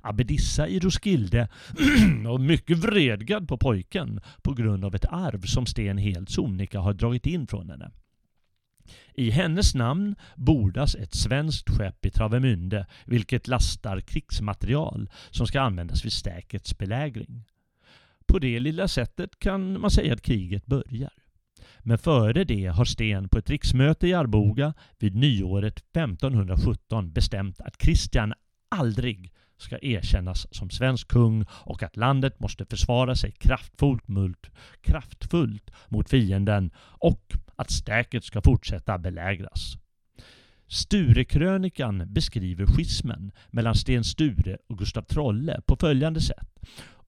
Abbedissa 0.00 0.68
i 0.68 0.80
Roskilde 0.80 1.48
och 2.28 2.40
mycket 2.40 2.78
vredgad 2.78 3.48
på 3.48 3.58
pojken 3.58 4.20
på 4.42 4.54
grund 4.54 4.84
av 4.84 4.94
ett 4.94 5.04
arv 5.04 5.40
som 5.40 5.66
Sten 5.66 5.98
helt 5.98 6.30
sonika 6.30 6.80
har 6.80 6.92
dragit 6.92 7.26
in 7.26 7.46
från 7.46 7.70
henne. 7.70 7.90
I 9.14 9.30
hennes 9.30 9.74
namn 9.74 10.16
bordas 10.36 10.94
ett 10.94 11.14
svenskt 11.14 11.70
skepp 11.70 12.06
i 12.06 12.10
Travemünde 12.10 12.86
vilket 13.04 13.48
lastar 13.48 14.00
krigsmaterial 14.00 15.10
som 15.30 15.46
ska 15.46 15.60
användas 15.60 16.04
vid 16.04 16.12
stäkets 16.12 16.78
belägring. 16.78 17.44
På 18.26 18.38
det 18.38 18.60
lilla 18.60 18.88
sättet 18.88 19.38
kan 19.38 19.80
man 19.80 19.90
säga 19.90 20.14
att 20.14 20.22
kriget 20.22 20.66
börjar. 20.66 21.12
Men 21.78 21.98
före 21.98 22.44
det 22.44 22.66
har 22.66 22.84
Sten 22.84 23.28
på 23.28 23.38
ett 23.38 23.50
riksmöte 23.50 24.08
i 24.08 24.14
Arboga 24.14 24.74
vid 24.98 25.14
nyåret 25.14 25.78
1517 25.78 27.12
bestämt 27.12 27.60
att 27.60 27.78
Kristian 27.78 28.34
aldrig 28.68 29.32
ska 29.58 29.78
erkännas 29.82 30.54
som 30.54 30.70
svensk 30.70 31.08
kung 31.08 31.44
och 31.50 31.82
att 31.82 31.96
landet 31.96 32.40
måste 32.40 32.66
försvara 32.66 33.14
sig 33.14 33.32
kraftfullt 33.32 34.08
kraftfullt 34.80 35.70
mot 35.88 36.10
fienden 36.10 36.70
och 36.78 37.32
att 37.58 37.70
stäket 37.70 38.24
ska 38.24 38.42
fortsätta 38.42 38.98
belägras. 38.98 39.78
Sturekrönikan 40.68 42.12
beskriver 42.12 42.66
schismen 42.66 43.32
mellan 43.50 43.74
Sten 43.74 44.04
Sture 44.04 44.58
och 44.68 44.78
Gustav 44.78 45.02
Trolle 45.02 45.60
på 45.66 45.76
följande 45.76 46.20
sätt. 46.20 46.58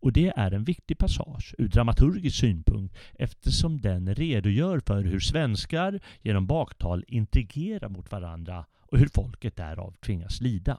Och 0.03 0.13
det 0.13 0.33
är 0.37 0.51
en 0.51 0.65
viktig 0.65 0.99
passage 0.99 1.55
ur 1.59 1.69
dramaturgisk 1.69 2.37
synpunkt 2.37 2.97
eftersom 3.15 3.81
den 3.81 4.15
redogör 4.15 4.81
för 4.87 5.05
hur 5.05 5.21
svenskar 5.21 6.01
genom 6.23 6.47
baktal 6.47 7.05
intrigerar 7.09 7.89
mot 7.89 8.13
varandra 8.13 8.65
och 8.81 8.99
hur 8.99 9.09
folket 9.15 9.57
därav 9.57 9.95
tvingas 10.01 10.41
lida. 10.41 10.79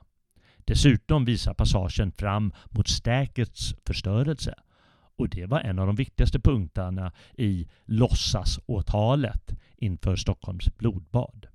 Dessutom 0.57 1.25
visar 1.25 1.53
passagen 1.53 2.11
fram 2.11 2.53
mot 2.69 2.87
stäkets 2.87 3.75
förstörelse. 3.85 4.55
Och 5.15 5.29
det 5.29 5.45
var 5.45 5.59
en 5.59 5.79
av 5.79 5.87
de 5.87 5.95
viktigaste 5.95 6.39
punkterna 6.39 7.11
i 7.37 7.67
låtsasåtalet 7.85 9.53
inför 9.81 10.15
Stockholms 10.15 10.77
blodbad. 10.77 11.47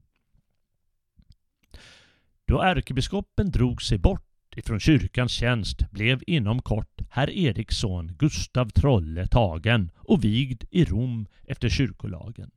Då 2.46 2.62
ärkebiskopen 2.62 3.50
drog 3.50 3.82
sig 3.82 3.98
bort 3.98 4.56
ifrån 4.56 4.80
kyrkans 4.80 5.32
tjänst 5.32 5.90
blev 5.90 6.22
inom 6.26 6.62
kort 6.62 7.02
herr 7.10 7.30
Eriks 7.30 7.76
son 7.76 8.12
Gustav 8.18 8.68
Trolle 8.68 9.26
tagen 9.26 9.90
och 9.96 10.24
vigd 10.24 10.64
i 10.70 10.84
Rom 10.84 11.26
efter 11.44 11.68
kyrkolagen. 11.68 12.50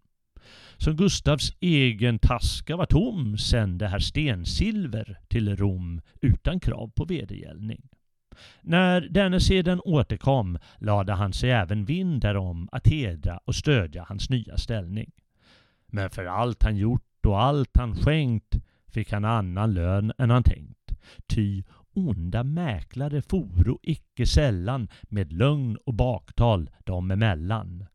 Som 0.78 0.96
Gustavs 0.96 1.54
egen 1.60 2.20
taska 2.20 2.76
var 2.76 2.86
tom 2.86 3.38
sände 3.38 3.88
herr 3.88 4.00
Stensilver 4.00 5.20
till 5.28 5.56
Rom 5.58 6.02
utan 6.22 6.60
krav 6.60 6.92
på 6.96 7.06
vedergällning. 7.06 7.90
När 8.62 9.02
denne 9.02 9.40
sedan 9.40 9.80
återkom 9.80 10.58
lade 10.78 11.14
han 11.14 11.34
sig 11.34 11.52
även 11.52 11.86
vind 11.86 12.22
därom 12.22 12.70
att 12.72 12.88
hedra 12.88 13.40
och 13.46 13.56
stödja 13.56 14.06
hans 14.08 14.30
nya 14.30 14.58
ställning. 14.58 15.12
Men 15.90 16.10
för 16.10 16.26
allt 16.26 16.64
han 16.64 16.78
gjort 16.78 17.26
och 17.26 17.42
allt 17.42 17.78
han 17.78 17.96
skänkt 17.96 18.56
fick 18.88 19.12
han 19.12 19.26
annan 19.26 19.74
lön 19.74 20.14
än 20.18 20.30
han 20.30 20.44
tänkt. 20.44 20.92
Ty 21.28 21.64
onda 21.94 22.44
mäklare 22.44 23.22
foro 23.22 23.80
icke 23.84 24.26
sällan 24.26 24.88
med 25.04 25.34
lögn 25.34 25.78
och 25.86 25.94
baktal 25.94 26.70
dem 26.84 27.12
emellan. 27.12 27.86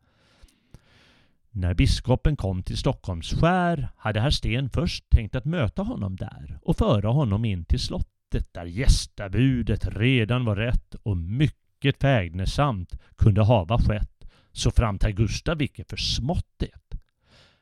När 1.51 1.75
biskopen 1.75 2.37
kom 2.37 2.63
till 2.63 2.77
Stockholms 2.77 3.33
skär 3.33 3.89
hade 3.97 4.21
herr 4.21 4.31
Sten 4.31 4.71
först 4.71 5.11
tänkt 5.11 5.35
att 5.35 5.45
möta 5.45 5.83
honom 5.83 6.17
där 6.17 6.59
och 6.63 6.77
föra 6.77 7.09
honom 7.09 7.45
in 7.45 7.65
till 7.65 7.81
slottet 7.81 8.55
där 8.55 8.65
gästabudet 8.65 9.97
redan 9.97 10.45
var 10.45 10.57
rätt 10.57 10.95
och 10.95 11.17
mycket 11.17 12.01
fägnesamt 12.01 12.99
kunde 13.17 13.45
hava 13.45 13.79
skett 13.79 14.25
så 14.53 14.71
fram 14.71 14.99
till 14.99 15.15
Gustav 15.15 15.63
icke 15.63 15.85
för 15.85 15.97
smått 15.97 16.49
det. 16.57 16.71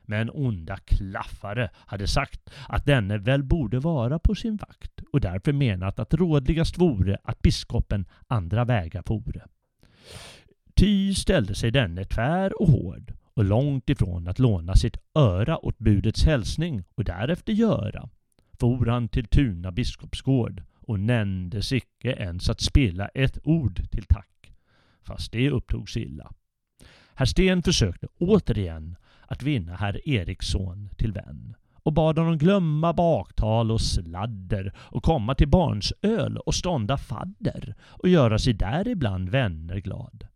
Men 0.05 0.29
onda 0.29 0.77
klaffare 0.77 1.69
hade 1.75 2.07
sagt 2.07 2.49
att 2.67 2.85
denne 2.85 3.17
väl 3.17 3.43
borde 3.43 3.79
vara 3.79 4.19
på 4.19 4.35
sin 4.35 4.57
vakt 4.57 5.01
och 5.11 5.21
därför 5.21 5.53
menat 5.53 5.99
att 5.99 6.13
rådligast 6.13 6.77
vore 6.77 7.17
att 7.23 7.41
biskopen 7.41 8.05
andra 8.27 8.65
vägar 8.65 9.03
vore. 9.05 9.45
Ty 10.75 11.13
ställde 11.13 11.55
sig 11.55 11.71
denne 11.71 12.05
tvär 12.05 12.61
och 12.61 12.67
hård 12.67 13.13
och 13.33 13.43
långt 13.43 13.89
ifrån 13.89 14.27
att 14.27 14.39
låna 14.39 14.75
sitt 14.75 14.97
öra 15.15 15.65
åt 15.65 15.77
budets 15.77 16.23
hälsning 16.25 16.83
och 16.95 17.03
därefter 17.03 17.53
göra, 17.53 18.09
for 18.59 18.85
han 18.85 19.09
till 19.09 19.25
Tuna 19.25 19.71
biskopsgård 19.71 20.63
och 20.79 20.99
nämndes 20.99 21.71
icke 21.73 22.11
ens 22.11 22.49
att 22.49 22.61
spela 22.61 23.07
ett 23.07 23.37
ord 23.43 23.89
till 23.91 24.05
tack, 24.05 24.53
fast 25.03 25.31
det 25.31 25.49
upptogs 25.49 25.97
illa. 25.97 26.31
Herr 27.15 27.25
Sten 27.25 27.63
försökte 27.63 28.07
återigen 28.17 28.95
att 29.27 29.43
vinna 29.43 29.75
herr 29.75 30.09
Eriksson 30.09 30.89
till 30.97 31.11
vän 31.11 31.55
och 31.83 31.93
bad 31.93 32.17
honom 32.17 32.37
glömma 32.37 32.93
baktal 32.93 33.71
och 33.71 33.81
sladder 33.81 34.73
och 34.77 35.03
komma 35.03 35.35
till 35.35 35.47
barnsöl 35.47 36.37
och 36.37 36.55
stånda 36.55 36.97
fadder 36.97 37.75
och 37.81 38.09
göra 38.09 38.39
sig 38.39 38.53
däribland 38.53 39.29
vänner 39.29 39.77
glad. 39.77 40.27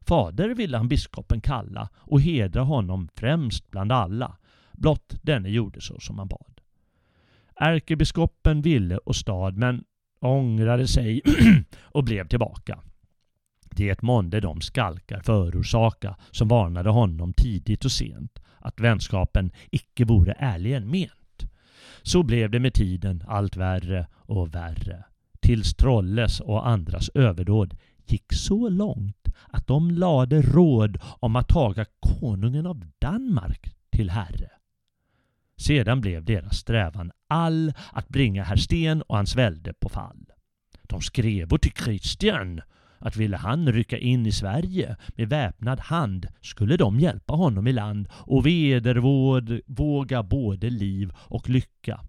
Fader 0.00 0.48
ville 0.48 0.76
han 0.76 0.88
biskopen 0.88 1.40
kalla 1.40 1.88
och 1.96 2.20
hedra 2.20 2.62
honom 2.62 3.08
främst 3.14 3.70
bland 3.70 3.92
alla, 3.92 4.36
blott 4.72 5.14
denne 5.22 5.48
gjorde 5.48 5.80
så 5.80 6.00
som 6.00 6.18
han 6.18 6.28
bad. 6.28 6.60
Ärkebiskopen 7.56 8.62
ville 8.62 8.96
och 8.96 9.16
stad 9.16 9.56
men 9.56 9.84
ångrade 10.20 10.88
sig 10.88 11.22
och 11.80 12.04
blev 12.04 12.28
tillbaka. 12.28 12.78
Det 13.76 14.02
månde 14.02 14.40
de 14.40 14.60
skalkar 14.60 15.20
förorsaka 15.20 16.16
som 16.30 16.48
varnade 16.48 16.90
honom 16.90 17.32
tidigt 17.32 17.84
och 17.84 17.92
sent 17.92 18.38
att 18.58 18.80
vänskapen 18.80 19.50
icke 19.70 20.04
vore 20.04 20.32
ärligen 20.32 20.90
ment. 20.90 21.46
Så 22.02 22.22
blev 22.22 22.50
det 22.50 22.60
med 22.60 22.74
tiden 22.74 23.24
allt 23.26 23.56
värre 23.56 24.06
och 24.12 24.54
värre 24.54 25.04
tills 25.40 25.74
Trolles 25.74 26.40
och 26.40 26.68
andras 26.68 27.10
överdåd 27.14 27.76
gick 28.06 28.32
så 28.32 28.68
långt 28.68 29.28
att 29.48 29.66
de 29.66 29.90
lade 29.90 30.42
råd 30.42 30.98
om 31.20 31.36
att 31.36 31.48
taga 31.48 31.84
konungen 32.00 32.66
av 32.66 32.84
Danmark 32.98 33.76
till 33.90 34.10
herre. 34.10 34.50
Sedan 35.56 36.00
blev 36.00 36.24
deras 36.24 36.56
strävan 36.56 37.12
all 37.28 37.72
att 37.92 38.08
bringa 38.08 38.42
herr 38.42 38.56
Sten 38.56 39.02
och 39.02 39.16
hans 39.16 39.36
välde 39.36 39.72
på 39.72 39.88
fall. 39.88 40.26
De 40.82 41.00
skrev 41.00 41.58
till 41.58 41.72
Kristian 41.72 42.60
att 42.98 43.16
ville 43.16 43.36
han 43.36 43.72
rycka 43.72 43.98
in 43.98 44.26
i 44.26 44.32
Sverige 44.32 44.96
med 45.08 45.28
väpnad 45.28 45.80
hand 45.80 46.26
skulle 46.40 46.76
de 46.76 47.00
hjälpa 47.00 47.34
honom 47.34 47.66
i 47.66 47.72
land 47.72 48.08
och 48.12 48.46
vedervåga 48.46 50.22
både 50.22 50.70
liv 50.70 51.12
och 51.16 51.48
lycka. 51.48 52.00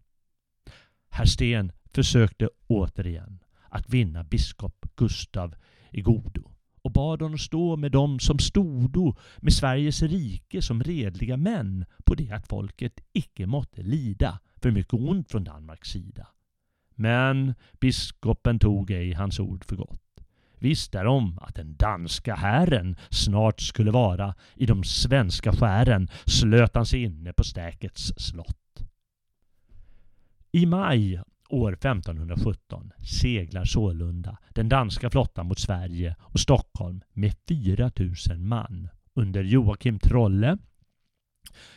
Herr 1.09 1.25
Sten 1.25 1.71
försökte 1.93 2.49
återigen 2.67 3.39
att 3.69 3.89
vinna 3.89 4.23
biskop 4.23 4.85
Gustav 4.95 5.55
i 5.91 6.01
godo 6.01 6.51
och 6.81 6.91
bad 6.91 7.21
honom 7.21 7.37
stå 7.37 7.75
med 7.75 7.91
dem 7.91 8.19
som 8.19 8.39
stodo 8.39 9.15
med 9.37 9.53
Sveriges 9.53 10.01
rike 10.01 10.61
som 10.61 10.83
redliga 10.83 11.37
män 11.37 11.85
på 12.05 12.15
det 12.15 12.31
att 12.31 12.47
folket 12.47 12.99
icke 13.13 13.45
måtte 13.45 13.81
lida 13.81 14.39
för 14.61 14.71
mycket 14.71 14.93
ont 14.93 15.31
från 15.31 15.43
Danmarks 15.43 15.89
sida. 15.89 16.27
Men 16.95 17.53
biskopen 17.79 18.59
tog 18.59 18.91
ej 18.91 19.13
hans 19.13 19.39
ord 19.39 19.65
för 19.65 19.75
gott. 19.75 20.06
Visste 20.59 21.03
de 21.03 21.37
att 21.41 21.55
den 21.55 21.75
danska 21.75 22.35
hären 22.35 22.95
snart 23.09 23.61
skulle 23.61 23.91
vara 23.91 24.35
i 24.55 24.65
de 24.65 24.83
svenska 24.83 25.51
skären 25.51 26.07
slöt 26.25 26.75
han 26.75 26.85
sig 26.85 27.03
inne 27.03 27.33
på 27.33 27.43
stäkets 27.43 28.13
slott. 28.17 28.83
I 30.51 30.65
maj 30.65 31.21
År 31.49 31.73
1517 31.73 32.91
seglar 33.21 33.65
sålunda 33.65 34.37
den 34.49 34.69
danska 34.69 35.09
flottan 35.09 35.47
mot 35.47 35.59
Sverige 35.59 36.15
och 36.19 36.39
Stockholm 36.39 37.01
med 37.13 37.33
4000 37.47 38.47
man 38.47 38.89
under 39.13 39.43
Joakim 39.43 39.99
Trolle, 39.99 40.57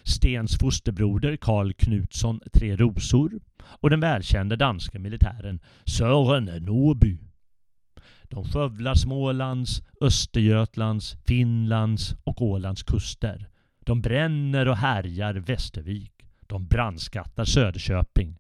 Stens 0.03 0.59
fosterbroder 0.59 1.37
Karl 1.37 1.73
Knutsson 1.73 2.41
Tre 2.53 2.77
Rosor 2.77 3.41
och 3.63 3.91
den 3.91 4.01
välkände 4.01 4.57
danska 4.57 4.99
militären 4.99 5.61
Sören 5.85 6.45
Norby. 6.45 7.19
De 8.31 8.45
skövlar 8.45 8.95
Smålands, 8.95 9.83
Östergötlands, 10.01 11.17
Finlands 11.27 12.15
och 12.25 12.43
Ålands 12.43 12.83
kuster. 12.83 13.49
De 13.81 14.01
bränner 14.01 14.69
och 14.69 14.77
härjar 14.77 15.35
Västervik. 15.35 16.13
De 16.41 16.67
brandskattar 16.67 17.45
Söderköping 17.45 18.39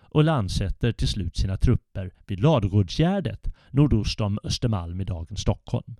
och 0.00 0.24
landsätter 0.24 0.92
till 0.92 1.08
slut 1.08 1.36
sina 1.36 1.56
trupper 1.56 2.10
vid 2.26 2.40
Ladugårdsgärdet 2.40 3.54
nordost 3.70 4.20
om 4.20 4.38
Östermalm 4.44 5.00
i 5.00 5.04
dagens 5.04 5.40
Stockholm. 5.40 5.96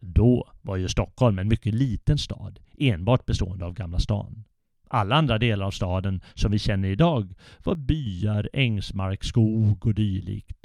Då 0.00 0.52
var 0.62 0.76
ju 0.76 0.88
Stockholm 0.88 1.38
en 1.38 1.48
mycket 1.48 1.74
liten 1.74 2.18
stad, 2.18 2.58
enbart 2.78 3.26
bestående 3.26 3.64
av 3.64 3.74
Gamla 3.74 3.98
stan. 3.98 4.44
Alla 4.88 5.16
andra 5.16 5.38
delar 5.38 5.66
av 5.66 5.70
staden 5.70 6.20
som 6.34 6.52
vi 6.52 6.58
känner 6.58 6.88
idag 6.88 7.34
var 7.64 7.74
byar, 7.74 8.50
ängsmark, 8.52 9.24
skog 9.24 9.86
och 9.86 9.94
dylikt. 9.94 10.57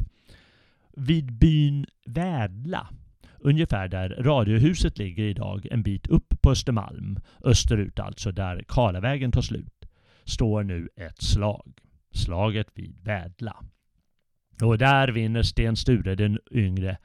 Vid 0.98 1.34
byn 1.34 1.86
Vädla, 2.06 2.88
ungefär 3.40 3.88
där 3.88 4.10
radiohuset 4.10 4.98
ligger 4.98 5.24
idag, 5.24 5.68
en 5.72 5.84
bit 5.84 6.08
upp 6.08 6.42
på 6.42 6.52
Östermalm, 6.52 7.20
österut 7.44 8.00
alltså, 8.00 8.32
där 8.32 8.64
Karlavägen 8.68 9.32
tar 9.32 9.42
slut, 9.42 9.86
står 10.24 10.64
nu 10.64 10.90
ett 10.96 11.22
slag. 11.22 11.80
Slaget 12.12 12.68
vid 12.74 13.04
Vädla. 13.04 13.64
Och 14.62 14.78
där 14.78 15.08
vinner 15.08 15.44
Sten 15.44 15.76
Sture 15.76 16.16
den 16.16 16.40
yngre 16.52 16.98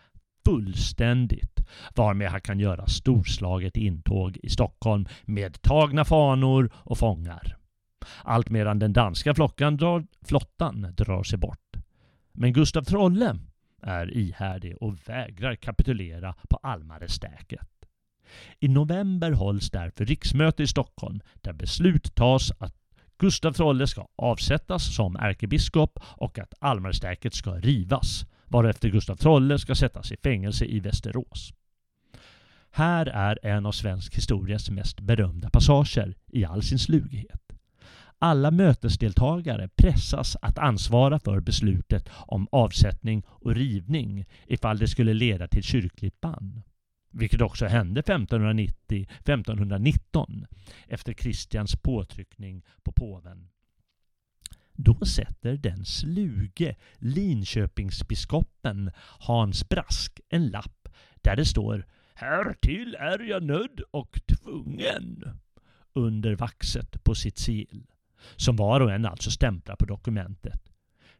fullständigt 0.44 1.60
varmed 1.96 2.30
han 2.30 2.40
kan 2.40 2.60
göra 2.60 2.86
storslaget 2.86 3.76
intåg 3.76 4.36
i 4.42 4.48
Stockholm 4.48 5.06
med 5.24 5.62
tagna 5.62 6.04
fanor 6.04 6.70
och 6.74 6.98
fångar. 6.98 7.56
Allt 8.24 8.50
medan 8.50 8.78
den 8.78 8.92
danska 8.92 9.34
flockan 9.34 9.76
drar, 9.76 10.06
flottan 10.26 10.94
drar 10.96 11.22
sig 11.22 11.38
bort. 11.38 11.76
Men 12.32 12.52
Gustav 12.52 12.82
Trolle 12.82 13.38
är 13.82 14.16
ihärdig 14.16 14.76
och 14.80 15.08
vägrar 15.08 15.54
kapitulera 15.54 16.34
på 16.50 16.56
Almarestäket. 16.56 17.68
I 18.60 18.68
november 18.68 19.32
hålls 19.32 19.70
därför 19.70 20.04
riksmöte 20.04 20.62
i 20.62 20.66
Stockholm 20.66 21.20
där 21.34 21.52
beslut 21.52 22.14
tas 22.14 22.52
att 22.58 22.74
Gustav 23.18 23.52
Trolle 23.52 23.86
ska 23.86 24.06
avsättas 24.16 24.96
som 24.96 25.16
ärkebiskop 25.16 25.98
och 26.02 26.38
att 26.38 26.54
Almarestäket 26.60 27.34
ska 27.34 27.50
rivas, 27.50 28.26
varefter 28.44 28.88
Gustav 28.88 29.16
Trolle 29.16 29.58
ska 29.58 29.74
sättas 29.74 30.12
i 30.12 30.16
fängelse 30.16 30.64
i 30.64 30.80
Västerås. 30.80 31.52
Här 32.70 33.06
är 33.06 33.46
en 33.46 33.66
av 33.66 33.72
svensk 33.72 34.16
historias 34.16 34.70
mest 34.70 35.00
berömda 35.00 35.50
passager 35.50 36.14
i 36.26 36.44
all 36.44 36.62
sin 36.62 36.78
slughet. 36.78 37.47
Alla 38.18 38.50
mötesdeltagare 38.50 39.68
pressas 39.68 40.36
att 40.42 40.58
ansvara 40.58 41.18
för 41.18 41.40
beslutet 41.40 42.08
om 42.12 42.48
avsättning 42.52 43.22
och 43.28 43.54
rivning 43.54 44.26
ifall 44.46 44.78
det 44.78 44.88
skulle 44.88 45.14
leda 45.14 45.48
till 45.48 45.62
kyrkligt 45.62 46.20
bann 46.20 46.62
vilket 47.10 47.40
också 47.40 47.66
hände 47.66 48.00
1590-1519 48.00 50.46
efter 50.86 51.12
Kristians 51.12 51.76
påtryckning 51.76 52.64
på 52.82 52.92
påven. 52.92 53.48
Då 54.72 54.94
sätter 54.94 55.56
den 55.56 55.84
sluge 55.84 56.76
Linköpingsbiskopen 56.96 58.90
Hans 59.18 59.68
Brask 59.68 60.20
en 60.28 60.48
lapp 60.48 60.88
där 61.14 61.36
det 61.36 61.44
står 61.44 61.86
Härtill 62.14 62.94
är 62.94 63.18
jag 63.18 63.42
nödd 63.42 63.80
och 63.90 64.20
tvungen 64.26 65.24
under 65.92 66.34
vaxet 66.34 67.04
på 67.04 67.14
sitt 67.14 67.38
sigill, 67.38 67.86
som 68.36 68.56
var 68.56 68.80
och 68.80 68.92
en 68.92 69.06
alltså 69.06 69.30
stämplar 69.30 69.76
på 69.76 69.84
dokumentet, 69.84 70.60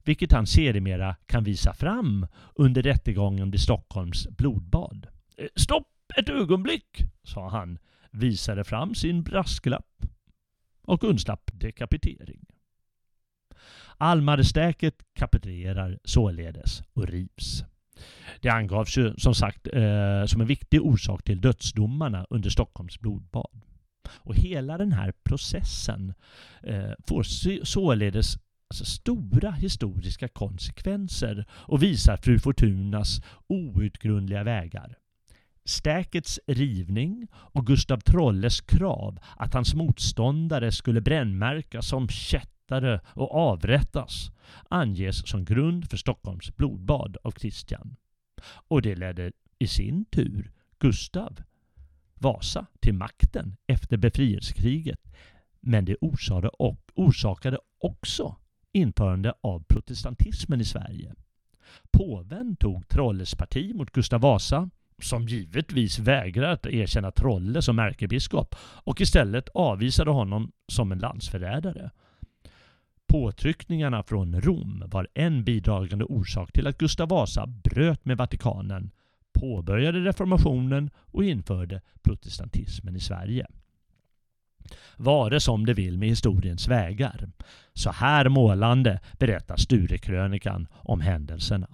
vilket 0.04 0.32
han 0.32 0.46
sedermera 0.46 1.16
kan 1.26 1.44
visa 1.44 1.74
fram 1.74 2.26
under 2.54 2.82
rättegången 2.82 3.50
vid 3.50 3.60
Stockholms 3.60 4.28
blodbad. 4.28 5.06
Eh, 5.36 5.46
stopp 5.56 5.88
ett 6.16 6.28
ögonblick, 6.28 6.98
sa 7.22 7.48
han, 7.48 7.78
visade 8.10 8.64
fram 8.64 8.94
sin 8.94 9.22
brasklapp 9.22 10.06
och 10.82 11.04
undslapp 11.04 11.50
dekapitering. 11.52 12.46
Almarestäket 13.96 14.94
kapitulerar 15.14 15.98
således 16.04 16.82
och 16.92 17.06
rivs. 17.06 17.64
Det 18.40 18.48
angavs 18.48 18.98
ju 18.98 19.14
som 19.18 19.34
sagt 19.34 19.66
eh, 19.72 20.24
som 20.24 20.40
en 20.40 20.46
viktig 20.46 20.82
orsak 20.82 21.22
till 21.24 21.40
dödsdomarna 21.40 22.26
under 22.30 22.50
Stockholms 22.50 23.00
blodbad. 23.00 23.60
Och 24.10 24.34
hela 24.34 24.78
den 24.78 24.92
här 24.92 25.12
processen 25.24 26.14
eh, 26.62 26.92
får 27.06 27.22
således 27.64 28.38
alltså, 28.68 28.84
stora 28.84 29.50
historiska 29.50 30.28
konsekvenser 30.28 31.46
och 31.50 31.82
visar 31.82 32.16
fru 32.16 32.38
Fortunas 32.38 33.20
outgrundliga 33.46 34.44
vägar. 34.44 34.98
Stäkets 35.64 36.40
rivning 36.46 37.26
och 37.32 37.66
Gustav 37.66 38.00
Trolles 38.00 38.60
krav 38.60 39.18
att 39.36 39.54
hans 39.54 39.74
motståndare 39.74 40.72
skulle 40.72 41.00
brännmärkas 41.00 41.88
som 41.88 42.08
kättare 42.08 43.00
och 43.06 43.34
avrättas 43.34 44.30
anges 44.68 45.28
som 45.28 45.44
grund 45.44 45.90
för 45.90 45.96
Stockholms 45.96 46.56
blodbad 46.56 47.16
av 47.22 47.30
Kristian. 47.30 47.96
Och 48.68 48.82
det 48.82 48.94
ledde 48.94 49.32
i 49.58 49.66
sin 49.66 50.04
tur 50.04 50.50
Gustav 50.78 51.42
Vasa 52.20 52.66
till 52.80 52.94
makten 52.94 53.56
efter 53.66 53.96
befrielsekriget. 53.96 55.00
Men 55.60 55.84
det 55.84 55.96
orsakade 56.94 57.58
också 57.78 58.36
införande 58.72 59.34
av 59.40 59.64
protestantismen 59.68 60.60
i 60.60 60.64
Sverige. 60.64 61.14
Påven 61.90 62.56
tog 62.56 62.88
Trolles 62.88 63.34
parti 63.34 63.74
mot 63.74 63.90
Gustav 63.90 64.20
Vasa 64.20 64.70
som 65.02 65.28
givetvis 65.28 65.98
vägrar 65.98 66.52
att 66.52 66.66
erkänna 66.66 67.10
Trolle 67.10 67.62
som 67.62 67.78
ärkebiskop 67.78 68.54
och 68.60 69.00
istället 69.00 69.48
avvisade 69.48 70.10
honom 70.10 70.52
som 70.72 70.92
en 70.92 70.98
landsförrädare. 70.98 71.90
Påtryckningarna 73.06 74.02
från 74.02 74.40
Rom 74.40 74.84
var 74.86 75.08
en 75.14 75.44
bidragande 75.44 76.04
orsak 76.04 76.52
till 76.52 76.66
att 76.66 76.78
Gustav 76.78 77.08
Vasa 77.08 77.46
bröt 77.46 78.04
med 78.04 78.16
Vatikanen, 78.16 78.90
påbörjade 79.40 80.00
reformationen 80.00 80.90
och 80.96 81.24
införde 81.24 81.80
protestantismen 82.02 82.96
i 82.96 83.00
Sverige. 83.00 83.46
Vare 84.96 85.40
som 85.40 85.66
det 85.66 85.74
vill 85.74 85.98
med 85.98 86.08
historiens 86.08 86.68
vägar. 86.68 87.30
Så 87.72 87.90
här 87.90 88.28
målande 88.28 89.00
berättar 89.18 89.56
Sturekrönikan 89.56 90.66
om 90.72 91.00
händelserna. 91.00 91.68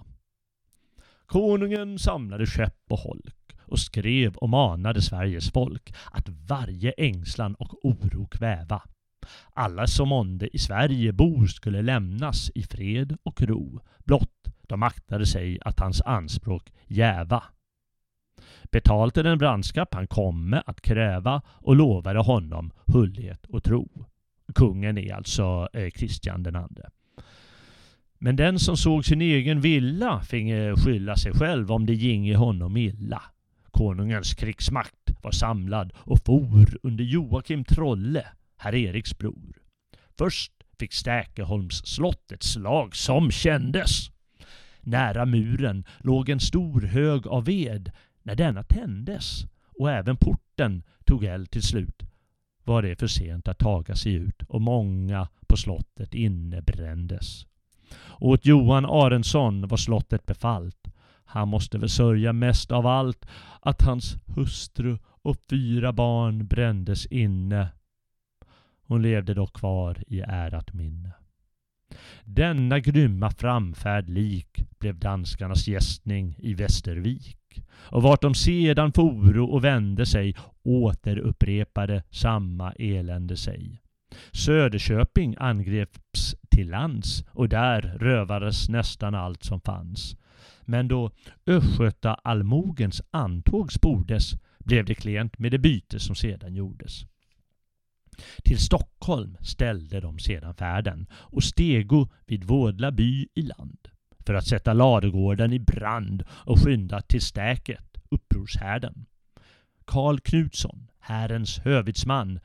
Konungen 1.25 1.99
samlade 1.99 2.45
skepp 2.45 2.83
och 2.89 2.99
holk 2.99 3.55
och 3.61 3.79
skrev 3.79 4.35
och 4.35 4.49
manade 4.49 5.01
Sveriges 5.01 5.51
folk 5.51 5.93
att 6.11 6.29
varje 6.29 6.91
ängslan 6.91 7.55
och 7.55 7.85
oro 7.85 8.27
kväva. 8.27 8.81
Alla 9.53 9.87
som 9.87 10.09
månde 10.09 10.55
i 10.55 10.59
Sverige 10.59 11.13
bo 11.13 11.47
skulle 11.47 11.81
lämnas 11.81 12.51
i 12.55 12.63
fred 12.63 13.17
och 13.23 13.41
ro, 13.41 13.79
blott 13.97 14.47
de 14.67 14.83
aktade 14.83 15.25
sig 15.25 15.59
att 15.61 15.79
hans 15.79 16.01
anspråk 16.01 16.71
jäva. 16.87 17.43
Betalte 18.75 19.23
den 19.23 19.37
brandskatt 19.37 19.93
han 19.93 20.07
komme 20.07 20.63
att 20.65 20.81
kräva 20.81 21.41
och 21.47 21.75
lovade 21.75 22.19
honom 22.19 22.71
hullighet 22.85 23.45
och 23.45 23.63
tro. 23.63 24.05
Kungen 24.55 24.97
är 24.97 25.13
alltså 25.13 25.69
eh, 25.73 25.89
Kristian 25.89 26.43
den 26.43 26.55
andre. 26.55 26.89
Men 28.19 28.35
den 28.35 28.59
som 28.59 28.77
såg 28.77 29.05
sin 29.05 29.21
egen 29.21 29.61
villa 29.61 30.21
finge 30.21 30.69
eh, 30.69 30.75
skylla 30.75 31.15
sig 31.15 31.33
själv 31.33 31.71
om 31.71 31.85
det 31.85 31.93
ginge 31.93 32.35
honom 32.35 32.77
illa. 32.77 33.21
Konungens 33.71 34.33
krigsmakt 34.33 35.11
var 35.23 35.31
samlad 35.31 35.93
och 35.97 36.19
for 36.25 36.77
under 36.83 37.03
Joakim 37.03 37.63
Trolle, 37.63 38.25
herr 38.57 38.75
Eriks 38.75 39.17
bror. 39.17 39.57
Först 40.17 40.51
fick 40.79 40.93
Stäkeholms 40.93 41.85
slott 41.85 42.31
ett 42.31 42.43
slag 42.43 42.95
som 42.95 43.31
kändes. 43.31 44.11
Nära 44.81 45.25
muren 45.25 45.85
låg 45.99 46.29
en 46.29 46.39
stor 46.39 46.81
hög 46.81 47.27
av 47.27 47.45
ved. 47.45 47.91
När 48.25 48.35
denna 48.35 48.63
tändes 48.63 49.45
och 49.79 49.91
även 49.91 50.17
porten 50.17 50.83
tog 51.03 51.23
eld 51.23 51.51
till 51.51 51.63
slut 51.63 52.03
var 52.63 52.81
det 52.81 52.95
för 52.95 53.07
sent 53.07 53.47
att 53.47 53.59
taga 53.59 53.95
sig 53.95 54.13
ut 54.13 54.43
och 54.43 54.61
många 54.61 55.27
på 55.47 55.57
slottet 55.57 56.13
innebrändes. 56.13 57.45
Åt 58.19 58.45
Johan 58.45 58.85
Arensson 58.85 59.67
var 59.67 59.77
slottet 59.77 60.25
befallt. 60.25 60.87
Han 61.25 61.47
måste 61.47 61.77
väl 61.77 61.89
sörja 61.89 62.33
mest 62.33 62.71
av 62.71 62.87
allt 62.87 63.25
att 63.61 63.81
hans 63.81 64.17
hustru 64.25 64.97
och 65.05 65.37
fyra 65.49 65.93
barn 65.93 66.47
brändes 66.47 67.05
inne. 67.05 67.67
Hon 68.87 69.01
levde 69.01 69.33
dock 69.33 69.53
kvar 69.53 70.03
i 70.07 70.19
ärat 70.21 70.73
minne. 70.73 71.11
Denna 72.23 72.79
grymma 72.79 73.29
framfärd 73.29 74.09
lik 74.09 74.65
blev 74.79 74.99
danskarnas 74.99 75.67
gästning 75.67 76.35
i 76.39 76.53
Västervik. 76.53 77.37
Och 77.69 78.03
vart 78.03 78.21
de 78.21 78.33
sedan 78.33 78.91
foro 78.93 79.45
och 79.45 79.63
vände 79.63 80.05
sig 80.05 80.35
återupprepade 80.63 82.03
samma 82.09 82.71
elände 82.71 83.37
sig. 83.37 83.81
Söderköping 84.31 85.35
angreps 85.39 86.35
till 86.49 86.69
lands 86.69 87.25
och 87.31 87.49
där 87.49 87.81
rövades 87.81 88.69
nästan 88.69 89.15
allt 89.15 89.43
som 89.43 89.61
fanns. 89.61 90.17
Men 90.61 90.87
då 90.87 91.11
Östgöta-allmogens 91.45 93.01
antåg 93.11 93.73
spordes 93.73 94.33
blev 94.59 94.85
det 94.85 94.95
klent 94.95 95.39
med 95.39 95.51
det 95.51 95.59
byte 95.59 95.99
som 95.99 96.15
sedan 96.15 96.55
gjordes. 96.55 97.05
Till 98.43 98.57
Stockholm 98.57 99.37
ställde 99.41 99.99
de 99.99 100.19
sedan 100.19 100.55
färden 100.55 101.07
och 101.11 101.43
stego 101.43 102.07
vid 102.25 102.43
Vådla 102.43 102.91
by 102.91 103.27
i 103.35 103.41
land 103.41 103.87
för 104.25 104.33
att 104.33 104.47
sätta 104.47 104.73
ladugården 104.73 105.53
i 105.53 105.59
brand 105.59 106.23
och 106.29 106.59
skynda 106.59 107.01
till 107.01 107.21
stäket, 107.21 107.97
upprorshärden. 108.09 109.05
Karl 109.85 110.19
Knutsson, 110.19 110.87
Härens 110.99 111.59
hövitsman, 111.59 112.39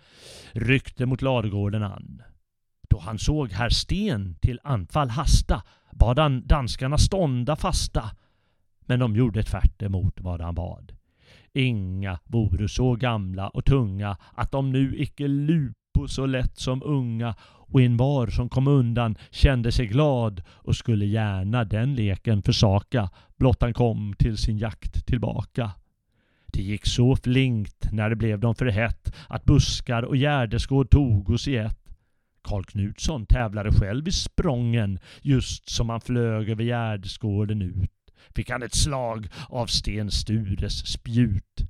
ryckte 0.52 1.06
mot 1.06 1.22
ladugården 1.22 1.82
an. 1.82 2.22
Då 2.90 2.98
han 2.98 3.18
såg 3.18 3.52
herr 3.52 3.70
Sten 3.70 4.34
till 4.40 4.60
anfall 4.64 5.10
hasta 5.10 5.62
bad 5.92 6.18
han 6.18 6.46
danskarna 6.46 6.98
stånda 6.98 7.56
fasta. 7.56 8.10
Men 8.80 8.98
de 8.98 9.16
gjorde 9.16 9.42
tvärt 9.42 9.82
emot 9.82 10.20
vad 10.20 10.40
han 10.40 10.54
bad. 10.54 10.92
Inga 11.52 12.18
vore 12.24 12.68
så 12.68 12.96
gamla 12.96 13.48
och 13.48 13.64
tunga 13.64 14.16
att 14.34 14.52
de 14.52 14.72
nu 14.72 14.94
icke 14.96 15.28
lupo 15.28 16.08
så 16.08 16.26
lätt 16.26 16.58
som 16.58 16.82
unga 16.82 17.34
och 17.70 17.82
envar 17.82 18.26
som 18.26 18.48
kom 18.48 18.68
undan 18.68 19.16
kände 19.30 19.72
sig 19.72 19.86
glad 19.86 20.42
och 20.48 20.76
skulle 20.76 21.06
gärna 21.06 21.64
den 21.64 21.94
leken 21.94 22.42
försaka 22.42 23.10
blott 23.38 23.62
han 23.62 23.74
kom 23.74 24.14
till 24.18 24.36
sin 24.36 24.58
jakt 24.58 25.06
tillbaka. 25.06 25.70
Det 26.46 26.62
gick 26.62 26.86
så 26.86 27.16
flinkt 27.16 27.92
när 27.92 28.10
det 28.10 28.16
blev 28.16 28.40
dem 28.40 28.54
för 28.54 28.66
hett 28.66 29.14
att 29.28 29.44
buskar 29.44 30.02
och 30.02 30.16
gärdesgård 30.16 30.90
togos 30.90 31.48
i 31.48 31.56
ett. 31.56 31.76
Karl 32.42 32.64
Knutsson 32.64 33.26
tävlade 33.26 33.72
själv 33.72 34.08
i 34.08 34.12
sprången 34.12 34.98
just 35.22 35.70
som 35.70 35.88
han 35.88 36.00
flög 36.00 36.48
över 36.48 36.64
gärdesgården 36.64 37.62
ut. 37.62 37.90
Fick 38.34 38.50
han 38.50 38.62
ett 38.62 38.74
slag 38.74 39.28
av 39.48 39.66
Sten 39.66 40.10
Stures 40.10 40.86
spjut. 40.92 41.60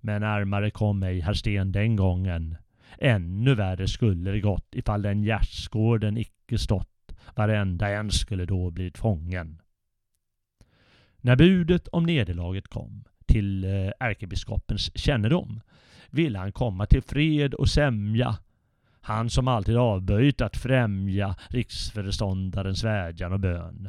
Men 0.00 0.20
närmare 0.20 0.70
kom 0.70 1.02
ej 1.02 1.20
herr 1.20 1.34
Sten 1.34 1.72
den 1.72 1.96
gången. 1.96 2.56
Ännu 3.04 3.54
värre 3.54 3.88
skulle 3.88 4.30
det 4.30 4.40
gått 4.40 4.74
ifall 4.74 5.02
den 5.02 5.22
gärdsgården 5.22 6.18
icke 6.18 6.58
stått. 6.58 7.12
Varenda 7.34 7.88
en 7.88 8.10
skulle 8.10 8.44
då 8.44 8.70
blivit 8.70 8.98
fången. 8.98 9.60
När 11.16 11.36
budet 11.36 11.88
om 11.88 12.04
nederlaget 12.04 12.68
kom 12.68 13.04
till 13.26 13.64
eh, 13.64 13.90
ärkebiskopens 14.00 14.98
kännedom 14.98 15.60
ville 16.10 16.38
han 16.38 16.52
komma 16.52 16.86
till 16.86 17.02
fred 17.02 17.54
och 17.54 17.68
sämja. 17.68 18.38
Han 19.00 19.30
som 19.30 19.48
alltid 19.48 19.76
avböjt 19.76 20.40
att 20.40 20.56
främja 20.56 21.36
riksföreståndarens 21.48 22.84
vädjan 22.84 23.32
och 23.32 23.40
bön. 23.40 23.88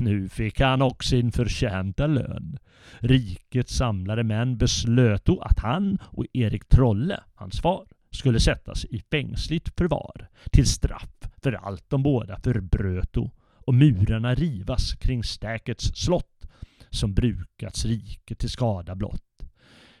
Nu 0.00 0.28
fick 0.28 0.60
han 0.60 0.82
också 0.82 1.08
sin 1.08 1.32
förtjänta 1.32 2.06
lön. 2.06 2.58
Rikets 2.98 3.76
samlade 3.76 4.24
män 4.24 4.58
beslöto 4.58 5.38
att 5.40 5.58
han 5.58 5.98
och 6.02 6.26
Erik 6.32 6.68
Trolle, 6.68 7.20
hans 7.34 7.60
far, 7.60 7.86
skulle 8.16 8.40
sättas 8.40 8.84
i 8.84 9.02
fängsligt 9.10 9.78
förvar 9.78 10.28
till 10.52 10.66
straff 10.66 11.18
för 11.42 11.52
allt 11.52 11.90
de 11.90 12.02
båda 12.02 12.40
förbröto 12.40 13.30
och 13.40 13.74
murarna 13.74 14.34
rivas 14.34 14.94
kring 14.94 15.24
stäkets 15.24 15.84
slott 15.94 16.46
som 16.90 17.14
brukats 17.14 17.84
riket 17.84 18.38
till 18.38 18.50
skada 18.50 18.94
blott. 18.94 19.22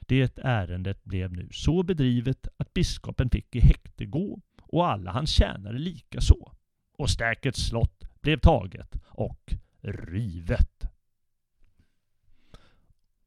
Det 0.00 0.38
ärendet 0.38 1.04
blev 1.04 1.32
nu 1.32 1.48
så 1.52 1.82
bedrivet 1.82 2.48
att 2.56 2.74
biskopen 2.74 3.30
fick 3.30 3.56
i 3.56 3.60
häkte 3.60 4.06
gå 4.06 4.40
och 4.62 4.86
alla 4.86 5.10
hans 5.12 5.30
tjänare 5.30 5.78
lika 5.78 6.20
så. 6.20 6.52
Och 6.98 7.10
stäkets 7.10 7.60
slott 7.68 8.04
blev 8.20 8.38
taget 8.40 8.96
och 9.06 9.54
rivet. 9.82 10.84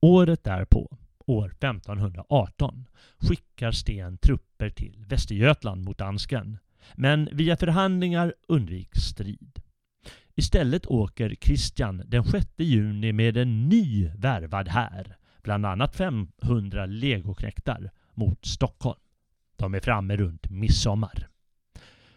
Året 0.02 0.44
därpå, 0.44 0.98
år 1.30 1.48
1518, 1.60 2.86
skickar 3.18 3.72
Sten 3.72 4.18
trupper 4.18 4.70
till 4.70 5.06
Västergötland 5.08 5.84
mot 5.84 5.98
dansken. 5.98 6.58
Men 6.96 7.30
via 7.32 7.58
förhandlingar 7.58 8.34
undviks 8.48 9.00
strid. 9.00 9.62
Istället 10.36 10.86
åker 10.86 11.36
Kristian 11.36 12.04
den 12.06 12.24
6 12.24 12.48
juni 12.58 13.14
med 13.14 13.38
en 13.38 13.70
ny 13.70 14.08
värvad 14.18 14.68
här, 14.68 15.18
bland 15.44 15.66
annat 15.66 15.96
500 15.96 16.86
legoknektar, 16.86 17.92
mot 18.14 18.46
Stockholm. 18.46 19.00
De 19.56 19.74
är 19.74 19.80
framme 19.80 20.18
runt 20.18 20.50
midsommar. 20.50 21.28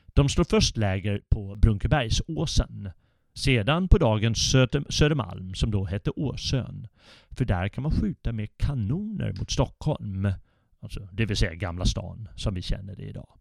De 0.07 0.29
slår 0.29 0.45
först 0.45 0.77
läger 0.77 1.21
på 1.29 1.57
Brunkebergsåsen, 1.57 2.91
sedan 3.35 3.89
på 3.89 3.99
dagen 3.99 4.35
Södermalm 4.35 5.55
som 5.55 5.71
då 5.71 5.85
hette 5.85 6.11
Åsön. 6.11 6.89
För 7.31 7.45
där 7.45 7.69
kan 7.69 7.83
man 7.83 7.93
skjuta 7.93 8.33
med 8.33 8.59
kanoner 8.59 9.33
mot 9.39 9.51
Stockholm, 9.51 10.33
alltså 10.81 11.09
det 11.13 11.27
vill 11.27 11.37
säga 11.37 11.55
Gamla 11.55 11.85
stan 11.85 12.29
som 12.37 12.55
vi 12.55 12.63
känner 12.63 12.97
det 12.97 13.03
idag. 13.03 13.39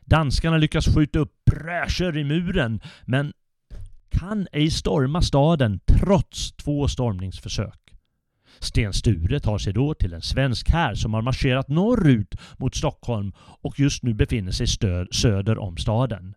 Danskarna 0.00 0.56
lyckas 0.56 0.94
skjuta 0.94 1.18
upp 1.18 1.32
präscher 1.50 2.16
i 2.16 2.24
muren 2.24 2.80
men 3.04 3.32
kan 4.10 4.46
ej 4.52 4.70
storma 4.70 5.22
staden 5.22 5.80
trots 5.86 6.52
två 6.52 6.88
stormningsförsök. 6.88 7.86
Sten 8.58 8.92
Sture 8.92 9.40
tar 9.40 9.58
sig 9.58 9.72
då 9.72 9.94
till 9.94 10.12
en 10.12 10.22
svensk 10.22 10.70
här 10.70 10.94
som 10.94 11.14
har 11.14 11.22
marscherat 11.22 11.68
norrut 11.68 12.34
mot 12.58 12.74
Stockholm 12.74 13.32
och 13.38 13.80
just 13.80 14.02
nu 14.02 14.14
befinner 14.14 14.52
sig 14.52 14.66
stöd, 14.66 15.14
söder 15.14 15.58
om 15.58 15.76
staden. 15.76 16.34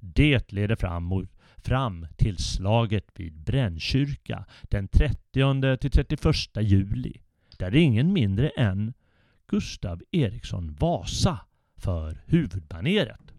Det 0.00 0.52
leder 0.52 0.76
fram, 0.76 1.04
mot, 1.04 1.28
fram 1.64 2.06
till 2.16 2.38
slaget 2.38 3.06
vid 3.14 3.40
Brännkyrka 3.40 4.44
den 4.62 4.88
30-31 4.88 6.60
juli 6.60 7.20
där 7.58 7.74
ingen 7.74 8.12
mindre 8.12 8.48
än 8.48 8.94
Gustav 9.46 10.02
Eriksson 10.10 10.76
Vasa 10.80 11.40
för 11.76 12.22
huvudbaneret. 12.26 13.33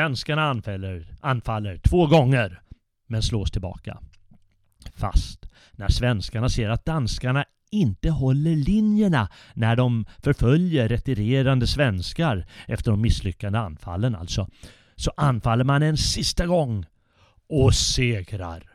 Svenskarna 0.00 0.42
anfaller, 0.42 1.14
anfaller 1.20 1.78
två 1.78 2.06
gånger 2.06 2.62
men 3.06 3.22
slås 3.22 3.50
tillbaka. 3.50 3.98
Fast 4.94 5.46
när 5.72 5.88
svenskarna 5.88 6.48
ser 6.48 6.68
att 6.68 6.84
danskarna 6.84 7.44
inte 7.70 8.10
håller 8.10 8.56
linjerna 8.56 9.28
när 9.54 9.76
de 9.76 10.06
förföljer 10.18 10.88
retirerande 10.88 11.66
svenskar 11.66 12.46
efter 12.68 12.90
de 12.90 13.00
misslyckade 13.00 13.58
anfallen 13.58 14.14
alltså, 14.14 14.48
så 14.96 15.12
anfaller 15.16 15.64
man 15.64 15.82
en 15.82 15.96
sista 15.96 16.46
gång 16.46 16.86
och 17.48 17.74
segrar. 17.74 18.72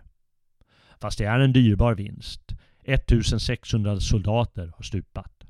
Fast 1.02 1.18
det 1.18 1.26
är 1.26 1.40
en 1.40 1.54
dyrbar 1.54 1.96
vinst. 1.96 2.42
1600 2.84 4.00
soldater 4.00 4.72
har 4.76 4.84
stupat. 4.84 5.44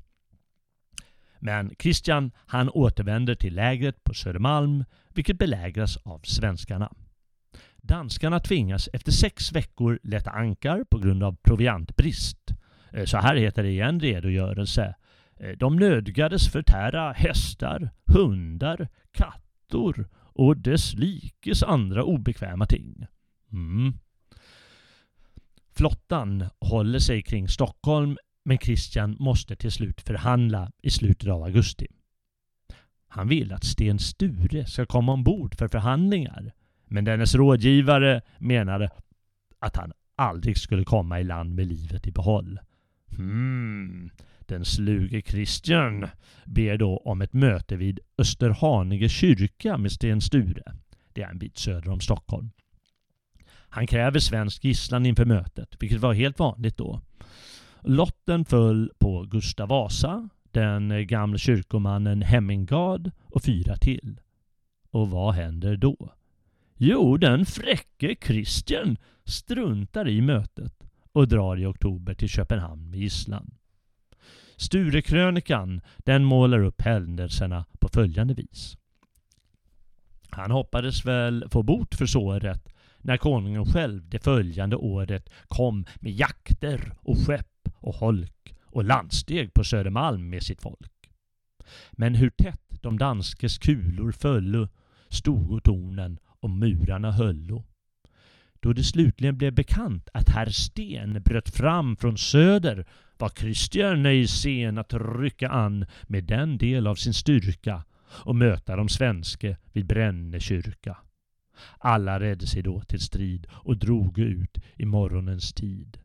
Men 1.38 1.74
Kristian 1.74 2.30
han 2.46 2.70
återvänder 2.70 3.34
till 3.34 3.54
lägret 3.54 4.04
på 4.04 4.14
Södermalm 4.14 4.84
vilket 5.16 5.38
belägras 5.38 5.96
av 5.96 6.20
svenskarna. 6.24 6.92
Danskarna 7.76 8.40
tvingas 8.40 8.88
efter 8.92 9.12
sex 9.12 9.52
veckor 9.52 9.98
lätta 10.02 10.30
ankar 10.30 10.84
på 10.90 10.98
grund 10.98 11.22
av 11.22 11.36
proviantbrist. 11.42 12.50
Eh, 12.92 13.04
så 13.04 13.18
här 13.18 13.36
heter 13.36 13.62
det 13.62 13.70
i 13.70 13.80
en 13.80 14.00
redogörelse. 14.00 14.94
Eh, 15.40 15.50
de 15.50 15.76
nödgades 15.76 16.48
förtära 16.48 17.12
hästar, 17.12 17.90
hundar, 18.06 18.88
kattor 19.12 20.08
och 20.14 20.56
dess 20.56 20.94
likes 20.94 21.62
andra 21.62 22.04
obekväma 22.04 22.66
ting. 22.66 23.06
Mm. 23.52 23.92
Flottan 25.76 26.44
håller 26.60 26.98
sig 26.98 27.22
kring 27.22 27.48
Stockholm 27.48 28.16
men 28.44 28.58
Kristian 28.58 29.16
måste 29.18 29.56
till 29.56 29.72
slut 29.72 30.00
förhandla 30.00 30.72
i 30.82 30.90
slutet 30.90 31.28
av 31.28 31.42
augusti. 31.42 31.86
Han 33.16 33.28
vill 33.28 33.52
att 33.52 33.64
Sten 33.64 33.98
Sture 33.98 34.66
ska 34.66 34.86
komma 34.86 35.12
ombord 35.12 35.54
för 35.58 35.68
förhandlingar 35.68 36.52
men 36.86 37.04
dennes 37.04 37.34
rådgivare 37.34 38.22
menade 38.38 38.90
att 39.58 39.76
han 39.76 39.92
aldrig 40.16 40.58
skulle 40.58 40.84
komma 40.84 41.20
i 41.20 41.24
land 41.24 41.54
med 41.54 41.66
livet 41.66 42.06
i 42.06 42.12
behåll. 42.12 42.60
Hmm, 43.16 44.10
den 44.40 44.64
sluge 44.64 45.22
Christian 45.22 46.06
ber 46.44 46.76
då 46.76 46.96
om 46.96 47.22
ett 47.22 47.32
möte 47.32 47.76
vid 47.76 48.00
Österhaninge 48.18 49.08
kyrka 49.08 49.78
med 49.78 49.92
Sten 49.92 50.20
Sture. 50.20 50.74
Det 51.12 51.22
är 51.22 51.30
en 51.30 51.38
bit 51.38 51.58
söder 51.58 51.90
om 51.90 52.00
Stockholm. 52.00 52.50
Han 53.68 53.86
kräver 53.86 54.18
svensk 54.18 54.64
gisslan 54.64 55.06
inför 55.06 55.24
mötet, 55.24 55.76
vilket 55.78 56.00
var 56.00 56.14
helt 56.14 56.38
vanligt 56.38 56.76
då. 56.76 57.00
Lotten 57.80 58.44
föll 58.44 58.90
på 58.98 59.22
Gustav 59.22 59.68
Vasa, 59.68 60.28
den 60.56 61.06
gamle 61.06 61.38
kyrkomannen 61.38 62.22
Hemmingard 62.22 63.10
och 63.22 63.42
fyra 63.42 63.76
till. 63.76 64.20
Och 64.90 65.10
vad 65.10 65.34
händer 65.34 65.76
då? 65.76 66.12
Jo, 66.76 67.16
den 67.16 67.46
fräcke 67.46 68.16
Christian 68.22 68.96
struntar 69.24 70.08
i 70.08 70.20
mötet 70.20 70.72
och 71.12 71.28
drar 71.28 71.56
i 71.56 71.66
oktober 71.66 72.14
till 72.14 72.28
Köpenhamn 72.28 72.90
med 72.90 73.00
gisslan. 73.00 73.54
Sturekrönikan 74.56 75.80
den 75.96 76.24
målar 76.24 76.58
upp 76.58 76.82
händelserna 76.82 77.64
på 77.78 77.88
följande 77.88 78.34
vis. 78.34 78.76
Han 80.30 80.50
hoppades 80.50 81.04
väl 81.04 81.44
få 81.50 81.62
bot 81.62 81.94
för 81.94 82.06
såret 82.06 82.68
när 82.98 83.16
konungen 83.16 83.66
själv 83.66 84.08
det 84.08 84.24
följande 84.24 84.76
året 84.76 85.30
kom 85.48 85.84
med 85.96 86.12
jakter 86.12 86.92
och 87.02 87.18
skepp 87.18 87.68
och 87.74 87.94
holk 87.94 88.55
och 88.76 88.84
landsteg 88.84 89.54
på 89.54 89.64
Södermalm 89.64 90.30
med 90.30 90.42
sitt 90.42 90.62
folk. 90.62 91.10
Men 91.92 92.14
hur 92.14 92.30
tätt 92.30 92.82
de 92.82 92.98
danskes 92.98 93.58
kulor 93.58 94.12
föllo 94.12 94.68
stogo 95.08 95.60
tornen 95.60 96.18
och 96.40 96.50
murarna 96.50 97.12
höllo. 97.12 97.64
Då 98.60 98.72
det 98.72 98.84
slutligen 98.84 99.38
blev 99.38 99.54
bekant 99.54 100.08
att 100.12 100.28
herr 100.28 100.50
Sten 100.50 101.22
bröt 101.22 101.56
fram 101.56 101.96
från 101.96 102.18
söder 102.18 102.86
var 103.18 103.28
Kristian 103.28 104.06
ej 104.06 104.26
sen 104.26 104.78
att 104.78 104.94
rycka 104.94 105.48
an 105.48 105.86
med 106.02 106.24
den 106.24 106.58
del 106.58 106.86
av 106.86 106.94
sin 106.94 107.14
styrka 107.14 107.84
och 108.24 108.36
möta 108.36 108.76
de 108.76 108.88
svenske 108.88 109.56
vid 109.72 109.86
Bränne 109.86 110.40
kyrka. 110.40 110.96
Alla 111.78 112.20
redde 112.20 112.46
sig 112.46 112.62
då 112.62 112.80
till 112.80 113.00
strid 113.00 113.46
och 113.50 113.76
drogo 113.76 114.22
ut 114.22 114.58
i 114.74 114.84
morgonens 114.84 115.52
tid. 115.52 115.98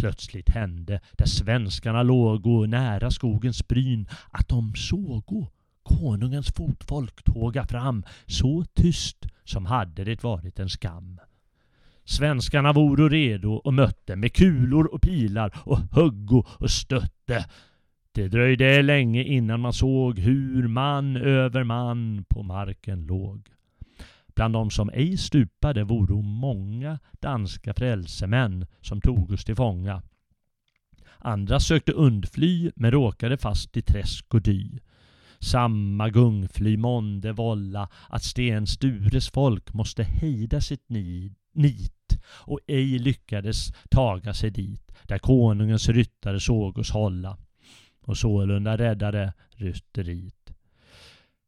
Plötsligt 0.00 0.50
hände, 0.50 1.00
där 1.12 1.26
svenskarna 1.26 2.02
lågo 2.02 2.66
nära 2.66 3.10
skogens 3.10 3.68
bryn, 3.68 4.08
att 4.30 4.48
de 4.48 4.74
sågo 4.74 5.46
konungens 5.82 6.52
fotfolk 6.52 7.22
tåga 7.24 7.66
fram 7.66 8.04
så 8.26 8.64
tyst 8.74 9.26
som 9.44 9.66
hade 9.66 10.04
det 10.04 10.22
varit 10.22 10.58
en 10.58 10.68
skam. 10.68 11.20
Svenskarna 12.04 12.72
voro 12.72 13.08
redo 13.08 13.52
och 13.52 13.74
mötte 13.74 14.16
med 14.16 14.32
kulor 14.32 14.94
och 14.94 15.02
pilar 15.02 15.52
och 15.64 15.78
huggo 15.78 16.44
och 16.48 16.70
stötte. 16.70 17.46
Det 18.12 18.28
dröjde 18.28 18.82
länge 18.82 19.24
innan 19.24 19.60
man 19.60 19.72
såg 19.72 20.18
hur 20.18 20.68
man 20.68 21.16
över 21.16 21.64
man 21.64 22.24
på 22.28 22.42
marken 22.42 23.06
låg. 23.06 23.48
Bland 24.34 24.54
de 24.54 24.70
som 24.70 24.90
ej 24.90 25.16
stupade 25.16 25.84
voro 25.84 26.22
många 26.22 26.98
danska 27.20 27.74
frälsemän 27.74 28.66
som 28.80 29.00
togus 29.00 29.44
till 29.44 29.56
fånga. 29.56 30.02
Andra 31.18 31.60
sökte 31.60 31.92
undfly 31.92 32.70
men 32.76 32.90
råkade 32.90 33.36
fast 33.38 33.76
i 33.76 33.82
träsk 33.82 34.34
och 34.34 34.42
dy. 34.42 34.78
Samma 35.38 36.08
gungfly 36.10 36.76
månde 36.76 37.32
vålla 37.32 37.88
att 38.08 38.22
Sten 38.24 38.66
Stures 38.66 39.30
folk 39.30 39.74
måste 39.74 40.02
hejda 40.02 40.60
sitt 40.60 40.88
nit 41.52 41.92
och 42.26 42.60
ej 42.66 42.98
lyckades 42.98 43.72
taga 43.90 44.34
sig 44.34 44.50
dit 44.50 44.92
där 45.02 45.18
konungens 45.18 45.88
ryttare 45.88 46.40
sågos 46.40 46.90
hålla 46.90 47.38
och 48.00 48.16
sålunda 48.16 48.78
räddade 48.78 49.32
rytteriet. 49.50 50.39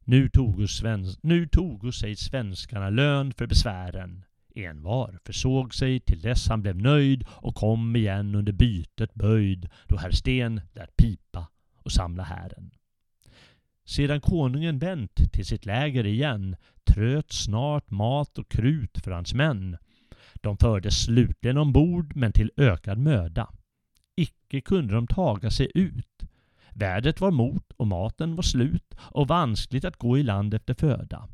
Nu 0.03 0.29
tog, 0.29 0.69
svensk, 0.69 1.19
nu 1.23 1.47
tog 1.47 1.93
sig 1.93 2.15
svenskarna 2.15 2.89
lön 2.89 3.33
för 3.33 3.47
besvären. 3.47 4.25
Envar 4.55 5.19
försåg 5.25 5.75
sig 5.75 5.99
till 5.99 6.21
dess 6.21 6.47
han 6.49 6.61
blev 6.61 6.77
nöjd 6.77 7.25
och 7.29 7.55
kom 7.55 7.95
igen 7.95 8.35
under 8.35 8.51
bytet 8.51 9.13
böjd 9.13 9.69
då 9.87 9.97
herr 9.97 10.11
Sten 10.11 10.61
lät 10.73 10.97
pipa 10.97 11.47
och 11.75 11.91
samla 11.91 12.23
hären. 12.23 12.71
Sedan 13.85 14.21
konungen 14.21 14.79
vänt 14.79 15.33
till 15.33 15.45
sitt 15.45 15.65
läger 15.65 16.05
igen 16.05 16.55
tröt 16.83 17.31
snart 17.31 17.91
mat 17.91 18.37
och 18.37 18.51
krut 18.51 18.97
för 19.03 19.11
hans 19.11 19.33
män 19.33 19.77
de 20.43 20.57
fördes 20.57 21.03
slutligen 21.03 21.57
ombord 21.57 22.15
men 22.15 22.31
till 22.31 22.51
ökad 22.57 22.97
möda. 22.97 23.49
Icke 24.15 24.61
kunde 24.61 24.93
de 24.93 25.07
taga 25.07 25.51
sig 25.51 25.71
ut. 25.75 26.23
Vädret 26.73 27.21
var 27.21 27.31
mot 27.31 27.71
och 27.77 27.87
maten 27.87 28.35
var 28.35 28.43
slut 28.43 28.95
och 28.99 29.27
vanskligt 29.27 29.85
att 29.85 29.97
gå 29.97 30.17
i 30.17 30.23
land 30.23 30.53
efter 30.53 30.73
föda. 30.73 31.27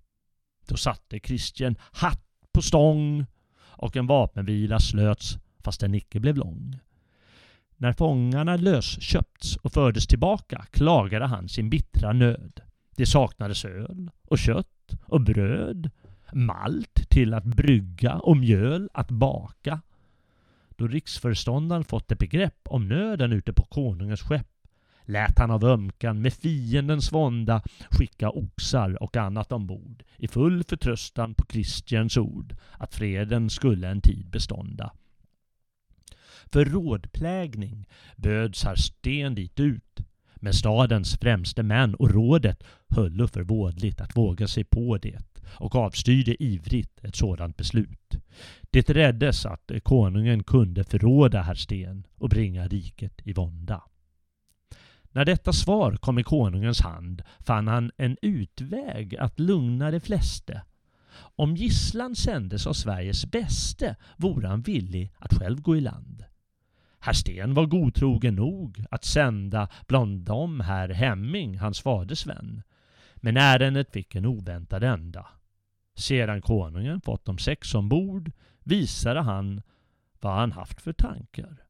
Då 0.67 0.78
satte 0.78 1.19
Kristian 1.19 1.75
hatt 1.91 2.25
på 2.52 2.62
stång 2.62 3.25
och 3.60 3.95
en 3.95 4.08
vapenvila 4.08 4.80
slöts 4.80 5.38
fast 5.60 5.80
den 5.82 5.95
icke 5.95 6.19
blev 6.19 6.38
lång. 6.38 6.80
När 7.78 7.93
fångarna 7.93 8.56
lösköpts 8.56 9.56
och 9.56 9.73
fördes 9.73 10.08
tillbaka 10.08 10.65
klagade 10.71 11.25
han 11.25 11.49
sin 11.49 11.69
bittra 11.69 12.13
nöd. 12.13 12.62
Det 12.95 13.06
saknades 13.06 13.65
öl 13.65 14.12
och 14.28 14.38
kött 14.38 14.93
och 15.02 15.21
bröd 15.21 15.89
malt 16.34 17.10
till 17.10 17.34
att 17.34 17.45
brygga 17.45 18.15
och 18.15 18.38
mjöl 18.38 18.89
att 18.93 19.12
baka. 19.12 19.82
Då 20.69 20.88
riksföreståndaren 20.88 21.84
fått 21.84 22.12
ett 22.12 22.19
begrepp 22.19 22.60
om 22.69 22.88
nöden 22.88 23.32
ute 23.32 23.54
på 23.54 23.63
konungens 23.63 24.21
skepp 24.21 24.48
lät 25.09 25.39
han 25.39 25.51
av 25.51 25.65
ömkan 25.65 26.21
med 26.21 26.33
fiendens 26.33 27.11
vånda 27.11 27.61
skicka 27.89 28.29
oxar 28.29 29.03
och 29.03 29.17
annat 29.17 29.51
ombord 29.51 30.03
i 30.17 30.27
full 30.27 30.63
förtröstan 30.63 31.33
på 31.33 31.45
Kristians 31.45 32.17
ord 32.17 32.55
att 32.71 32.95
freden 32.95 33.49
skulle 33.49 33.87
en 33.87 34.01
tid 34.01 34.29
bestånda. 34.29 34.91
För 36.51 36.65
rådplägning 36.65 37.85
böds 38.15 38.63
herr 38.63 38.75
Sten 38.75 39.35
dit 39.35 39.60
ut 39.60 39.99
men 40.35 40.53
stadens 40.53 41.17
främste 41.17 41.63
män 41.63 41.95
och 41.95 42.12
rådet 42.12 42.63
höllo 42.89 43.27
för 43.27 43.41
vådligt 43.41 44.01
att 44.01 44.17
våga 44.17 44.47
sig 44.47 44.63
på 44.63 44.97
det 44.97 45.19
och 45.47 45.75
avstyrde 45.75 46.43
ivrigt 46.43 47.03
ett 47.03 47.15
sådant 47.15 47.57
beslut. 47.57 48.15
Det 48.69 48.89
räddes 48.89 49.45
att 49.45 49.71
konungen 49.83 50.43
kunde 50.43 50.83
förråda 50.83 51.41
herr 51.41 51.55
Sten 51.55 52.07
och 52.17 52.29
bringa 52.29 52.67
riket 52.67 53.21
i 53.23 53.33
vånda. 53.33 53.83
När 55.12 55.25
detta 55.25 55.53
svar 55.53 55.95
kom 55.95 56.19
i 56.19 56.23
konungens 56.23 56.81
hand 56.81 57.21
fann 57.39 57.67
han 57.67 57.91
en 57.97 58.17
utväg 58.21 59.15
att 59.15 59.39
lugna 59.39 59.91
de 59.91 59.99
flesta. 59.99 60.62
Om 61.35 61.55
gisslan 61.55 62.15
sändes 62.15 62.67
av 62.67 62.73
Sveriges 62.73 63.25
bäste 63.25 63.95
vore 64.17 64.47
han 64.47 64.62
villig 64.62 65.13
att 65.17 65.33
själv 65.33 65.62
gå 65.62 65.75
i 65.75 65.81
land. 65.81 66.23
Herr 66.99 67.13
Sten 67.13 67.53
var 67.53 67.65
godtrogen 67.65 68.35
nog 68.35 68.85
att 68.91 69.03
sända 69.03 69.67
bland 69.87 70.19
dem 70.19 70.60
herr 70.60 70.89
Hemming, 70.89 71.57
hans 71.57 71.81
faders 71.81 72.25
vän. 72.25 72.63
Men 73.15 73.37
ärendet 73.37 73.91
fick 73.91 74.15
en 74.15 74.25
oväntad 74.25 74.83
ända. 74.83 75.27
Sedan 75.95 76.41
konungen 76.41 77.01
fått 77.01 77.25
de 77.25 77.37
sex 77.37 77.75
ombord 77.75 78.31
visade 78.63 79.21
han 79.21 79.62
vad 80.19 80.33
han 80.33 80.51
haft 80.51 80.81
för 80.81 80.93
tankar. 80.93 81.68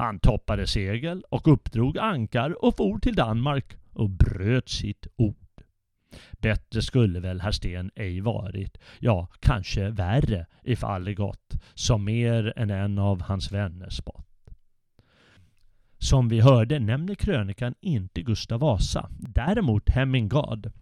Han 0.00 0.18
toppade 0.18 0.66
segel 0.66 1.22
och 1.28 1.52
uppdrog 1.52 1.98
ankar 1.98 2.64
och 2.64 2.76
for 2.76 2.98
till 2.98 3.14
Danmark 3.14 3.76
och 3.92 4.10
bröt 4.10 4.68
sitt 4.68 5.06
ord. 5.16 5.36
Bättre 6.32 6.82
skulle 6.82 7.20
väl 7.20 7.40
herr 7.40 7.50
Sten 7.50 7.90
ej 7.94 8.20
varit, 8.20 8.78
ja, 8.98 9.28
kanske 9.40 9.90
värre 9.90 10.46
ifall 10.62 11.04
det 11.04 11.14
gått, 11.14 11.54
som 11.74 12.04
mer 12.04 12.52
än 12.56 12.70
en 12.70 12.98
av 12.98 13.22
hans 13.22 13.52
vänner 13.52 13.88
spott. 13.88 14.26
Som 15.98 16.28
vi 16.28 16.40
hörde 16.40 16.78
nämner 16.78 17.14
krönikan 17.14 17.74
inte 17.80 18.22
Gustav 18.22 18.60
Vasa, 18.60 19.10
däremot 19.18 19.90
Hemmingard. 19.90 20.72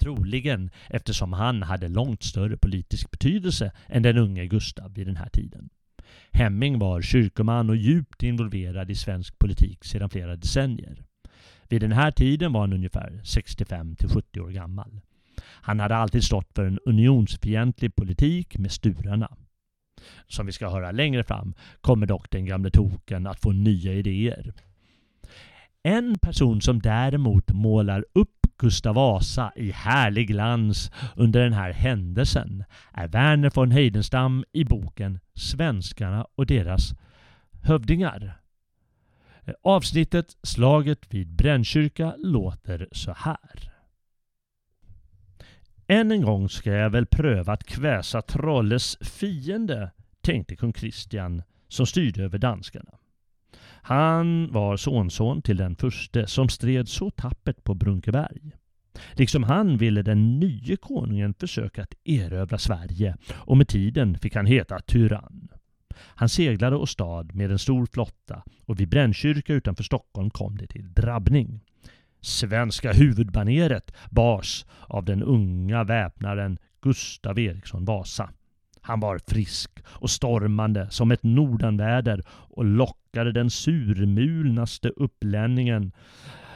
Troligen 0.00 0.70
eftersom 0.88 1.32
han 1.32 1.62
hade 1.62 1.88
långt 1.88 2.22
större 2.22 2.56
politisk 2.56 3.10
betydelse 3.10 3.72
än 3.88 4.02
den 4.02 4.18
unge 4.18 4.46
Gustav 4.46 4.94
vid 4.94 5.06
den 5.06 5.16
här 5.16 5.28
tiden. 5.28 5.70
Hemming 6.30 6.78
var 6.78 7.02
kyrkoman 7.02 7.70
och 7.70 7.76
djupt 7.76 8.22
involverad 8.22 8.90
i 8.90 8.94
svensk 8.94 9.38
politik 9.38 9.84
sedan 9.84 10.10
flera 10.10 10.36
decennier. 10.36 11.04
Vid 11.68 11.80
den 11.80 11.92
här 11.92 12.10
tiden 12.10 12.52
var 12.52 12.60
han 12.60 12.72
ungefär 12.72 13.20
65 13.24 13.96
till 13.96 14.08
70 14.08 14.40
år 14.40 14.50
gammal. 14.50 15.00
Han 15.42 15.80
hade 15.80 15.96
alltid 15.96 16.24
stått 16.24 16.54
för 16.54 16.66
en 16.66 16.78
unionsfientlig 16.84 17.94
politik 17.94 18.58
med 18.58 18.72
sturarna. 18.72 19.36
Som 20.26 20.46
vi 20.46 20.52
ska 20.52 20.70
höra 20.70 20.92
längre 20.92 21.24
fram 21.24 21.54
kommer 21.80 22.06
dock 22.06 22.30
den 22.30 22.46
gamle 22.46 22.70
token 22.70 23.26
att 23.26 23.40
få 23.40 23.52
nya 23.52 23.92
idéer. 23.92 24.52
En 25.82 26.18
person 26.18 26.60
som 26.60 26.78
däremot 26.78 27.52
målar 27.52 28.04
upp 28.12 28.39
Gustav 28.60 28.94
Vasa 28.94 29.52
i 29.56 29.70
härlig 29.70 30.28
glans 30.28 30.90
under 31.16 31.40
den 31.40 31.52
här 31.52 31.72
händelsen 31.72 32.64
är 32.92 33.08
Verner 33.08 33.50
von 33.54 33.70
Heidenstam 33.70 34.44
i 34.52 34.64
boken 34.64 35.20
Svenskarna 35.34 36.26
och 36.34 36.46
deras 36.46 36.94
hövdingar. 37.62 38.40
Avsnittet 39.62 40.36
Slaget 40.42 41.14
vid 41.14 41.28
Brännkyrka 41.28 42.14
låter 42.18 42.88
så 42.92 43.12
här. 43.12 43.72
Än 45.86 46.12
en 46.12 46.22
gång 46.22 46.48
ska 46.48 46.70
jag 46.70 46.90
väl 46.90 47.06
pröva 47.06 47.52
att 47.52 47.64
kväsa 47.64 48.22
Trolles 48.22 48.96
fiende, 49.00 49.90
tänkte 50.20 50.56
kung 50.56 50.72
Kristian 50.72 51.42
som 51.68 51.86
styrde 51.86 52.24
över 52.24 52.38
danskarna. 52.38 52.99
Han 53.82 54.52
var 54.52 54.76
sonson 54.76 55.42
till 55.42 55.56
den 55.56 55.76
förste 55.76 56.26
som 56.26 56.48
stred 56.48 56.88
så 56.88 57.10
tappert 57.10 57.64
på 57.64 57.74
Brunkeberg. 57.74 58.52
Liksom 59.12 59.42
han 59.42 59.76
ville 59.76 60.02
den 60.02 60.40
nye 60.40 60.76
konungen 60.76 61.34
försöka 61.34 61.82
att 61.82 61.94
erövra 62.04 62.58
Sverige 62.58 63.16
och 63.32 63.56
med 63.56 63.68
tiden 63.68 64.18
fick 64.18 64.36
han 64.36 64.46
heta 64.46 64.80
tyrann. 64.80 65.48
Han 65.96 66.28
seglade 66.28 66.76
och 66.76 66.88
stad 66.88 67.34
med 67.34 67.50
en 67.50 67.58
stor 67.58 67.86
flotta 67.86 68.42
och 68.66 68.80
vid 68.80 68.88
Brännkyrka 68.88 69.54
utanför 69.54 69.84
Stockholm 69.84 70.30
kom 70.30 70.56
det 70.56 70.66
till 70.66 70.92
drabbning. 70.92 71.60
Svenska 72.20 72.92
huvudbaneret 72.92 73.94
bars 74.10 74.64
av 74.80 75.04
den 75.04 75.22
unga 75.22 75.84
väpnaren 75.84 76.58
Gustav 76.80 77.38
Eriksson 77.38 77.84
Vasa. 77.84 78.30
Han 78.80 79.00
var 79.00 79.20
frisk 79.26 79.70
och 79.86 80.10
stormande 80.10 80.90
som 80.90 81.10
ett 81.10 81.22
nordanväder 81.22 82.22
och 82.28 82.64
lockade 83.10 83.32
den 83.32 83.50
surmulnaste 83.50 84.88
upplänningen 84.88 85.92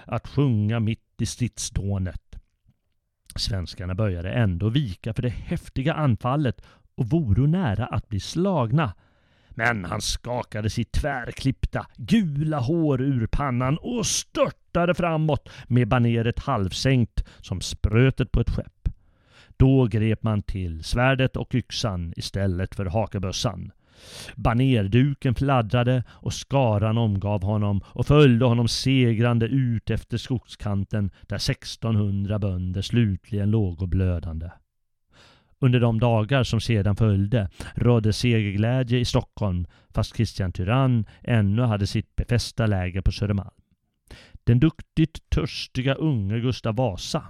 att 0.06 0.28
sjunga 0.28 0.80
mitt 0.80 1.00
i 1.20 1.26
stridsdånet. 1.26 2.36
Svenskarna 3.36 3.94
började 3.94 4.32
ändå 4.32 4.68
vika 4.68 5.14
för 5.14 5.22
det 5.22 5.28
häftiga 5.28 5.94
anfallet 5.94 6.62
och 6.96 7.06
voro 7.06 7.46
nära 7.46 7.86
att 7.86 8.08
bli 8.08 8.20
slagna. 8.20 8.94
Men 9.50 9.84
han 9.84 10.00
skakade 10.00 10.70
sitt 10.70 10.92
tvärklippta, 10.92 11.86
gula 11.96 12.58
hår 12.58 13.02
ur 13.02 13.26
pannan 13.26 13.78
och 13.78 14.06
störtade 14.06 14.94
framåt 14.94 15.48
med 15.68 15.88
baneret 15.88 16.38
halvsänkt 16.38 17.24
som 17.40 17.60
sprötet 17.60 18.32
på 18.32 18.40
ett 18.40 18.50
skepp. 18.50 18.88
Då 19.56 19.86
grep 19.86 20.22
man 20.22 20.42
till 20.42 20.84
svärdet 20.84 21.36
och 21.36 21.54
yxan 21.54 22.12
istället 22.16 22.74
för 22.74 22.86
hakebössan. 22.86 23.72
Banerduken 24.36 25.34
fladdrade 25.34 26.04
och 26.08 26.34
skaran 26.34 26.98
omgav 26.98 27.42
honom 27.42 27.80
och 27.86 28.06
följde 28.06 28.44
honom 28.44 28.68
segrande 28.68 29.46
ut 29.46 29.90
efter 29.90 30.16
skogskanten 30.16 31.10
där 31.22 31.36
1600 31.36 32.38
bönder 32.38 32.82
slutligen 32.82 33.50
låg 33.50 33.82
och 33.82 33.88
blödande. 33.88 34.50
Under 35.58 35.80
de 35.80 36.00
dagar 36.00 36.44
som 36.44 36.60
sedan 36.60 36.96
följde 36.96 37.48
rådde 37.74 38.12
segerglädje 38.12 38.98
i 38.98 39.04
Stockholm 39.04 39.66
fast 39.94 40.16
Kristian 40.16 40.52
Tyrann 40.52 41.04
ännu 41.22 41.62
hade 41.62 41.86
sitt 41.86 42.16
befästa 42.16 42.66
läger 42.66 43.00
på 43.00 43.12
Södermalm. 43.12 43.50
Den 44.44 44.60
duktigt 44.60 45.30
törstiga 45.30 45.94
unge 45.94 46.40
Gustav 46.40 46.76
Vasa 46.76 47.22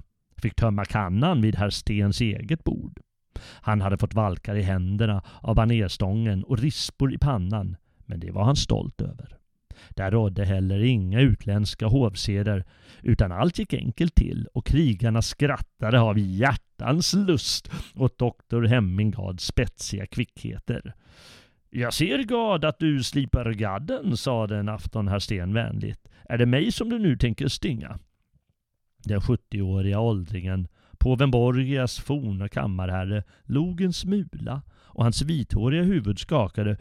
fick 0.42 0.54
tömma 0.54 0.84
kannan 0.84 1.42
vid 1.42 1.56
herr 1.56 1.70
Stens 1.70 2.20
eget 2.20 2.64
bord. 2.64 3.00
Han 3.40 3.80
hade 3.80 3.98
fått 3.98 4.14
valkar 4.14 4.54
i 4.54 4.62
händerna 4.62 5.22
av 5.40 5.54
banerstången 5.54 6.44
och 6.44 6.58
rispor 6.58 7.14
i 7.14 7.18
pannan, 7.18 7.76
men 8.06 8.20
det 8.20 8.30
var 8.30 8.44
han 8.44 8.56
stolt 8.56 9.00
över. 9.00 9.38
Där 9.88 10.10
rådde 10.10 10.44
heller 10.44 10.84
inga 10.84 11.20
utländska 11.20 11.86
hovseder, 11.86 12.64
utan 13.02 13.32
allt 13.32 13.58
gick 13.58 13.74
enkelt 13.74 14.14
till 14.14 14.48
och 14.54 14.66
krigarna 14.66 15.22
skrattade 15.22 16.00
av 16.00 16.18
hjärtans 16.18 17.12
lust 17.12 17.70
åt 17.94 18.18
doktor 18.18 18.62
Hemmingads 18.62 19.46
spetsiga 19.46 20.06
kvickheter. 20.06 20.94
Jag 21.70 21.94
ser 21.94 22.18
Gad 22.18 22.64
att 22.64 22.78
du 22.78 23.02
slipar 23.02 23.52
gadden, 23.52 24.16
sade 24.16 24.56
en 24.56 24.68
afton 24.68 25.08
herr 25.08 25.18
Sten 25.18 25.54
vänligt. 25.54 26.08
Är 26.28 26.38
det 26.38 26.46
mig 26.46 26.72
som 26.72 26.90
du 26.90 26.98
nu 26.98 27.16
tänker 27.16 27.48
stinga? 27.48 27.98
Den 29.04 29.20
70-åriga 29.20 30.00
åldringen 30.00 30.68
Påven 31.04 31.30
Borgias 31.30 31.98
forna 31.98 32.48
kammarherre 32.48 33.22
log 33.44 33.80
en 33.80 33.92
smula 33.92 34.62
och 34.72 35.02
hans 35.02 35.22
vithåriga 35.22 35.82
huvud 35.82 36.18
skakade. 36.18 36.76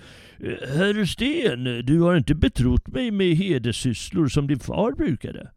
Herr 0.77 1.05
Sten, 1.05 1.63
du 1.63 1.99
har 1.99 2.15
inte 2.15 2.35
betrott 2.35 2.87
mig 2.87 3.11
med 3.11 3.35
hederssysslor 3.35 4.27
som 4.27 4.47
din 4.47 4.59
far 4.59 4.91
brukade. 4.91 5.51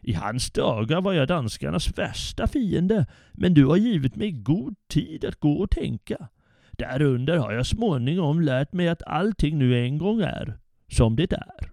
I 0.00 0.12
hans 0.12 0.50
dagar 0.50 1.00
var 1.00 1.12
jag 1.12 1.28
danskarnas 1.28 1.98
värsta 1.98 2.46
fiende, 2.46 3.06
men 3.32 3.54
du 3.54 3.66
har 3.66 3.76
givit 3.76 4.16
mig 4.16 4.30
god 4.30 4.74
tid 4.88 5.24
att 5.24 5.40
gå 5.40 5.52
och 5.52 5.70
tänka. 5.70 6.28
Därunder 6.70 7.36
har 7.36 7.52
jag 7.52 7.66
småningom 7.66 8.40
lärt 8.40 8.72
mig 8.72 8.88
att 8.88 9.02
allting 9.02 9.58
nu 9.58 9.84
en 9.84 9.98
gång 9.98 10.20
är 10.20 10.58
som 10.88 11.16
det 11.16 11.32
är. 11.32 11.70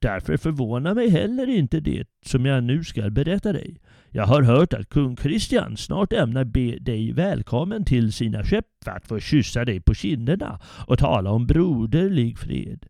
Därför 0.00 0.36
förvånar 0.36 0.94
mig 0.94 1.10
heller 1.10 1.46
inte 1.46 1.80
det 1.80 2.08
som 2.26 2.46
jag 2.46 2.64
nu 2.64 2.84
skall 2.84 3.10
berätta 3.10 3.52
dig. 3.52 3.80
Jag 4.14 4.26
har 4.26 4.42
hört 4.42 4.72
att 4.72 4.88
kung 4.88 5.16
Kristian 5.16 5.76
snart 5.76 6.12
ämnar 6.12 6.44
be 6.44 6.78
dig 6.78 7.12
välkommen 7.12 7.84
till 7.84 8.12
sina 8.12 8.44
skepp 8.44 8.66
för 8.84 8.90
att 8.90 9.06
få 9.06 9.20
kyssa 9.20 9.64
dig 9.64 9.80
på 9.80 9.94
kinderna 9.94 10.60
och 10.86 10.98
tala 10.98 11.30
om 11.30 11.46
broderlig 11.46 12.38
fred. 12.38 12.86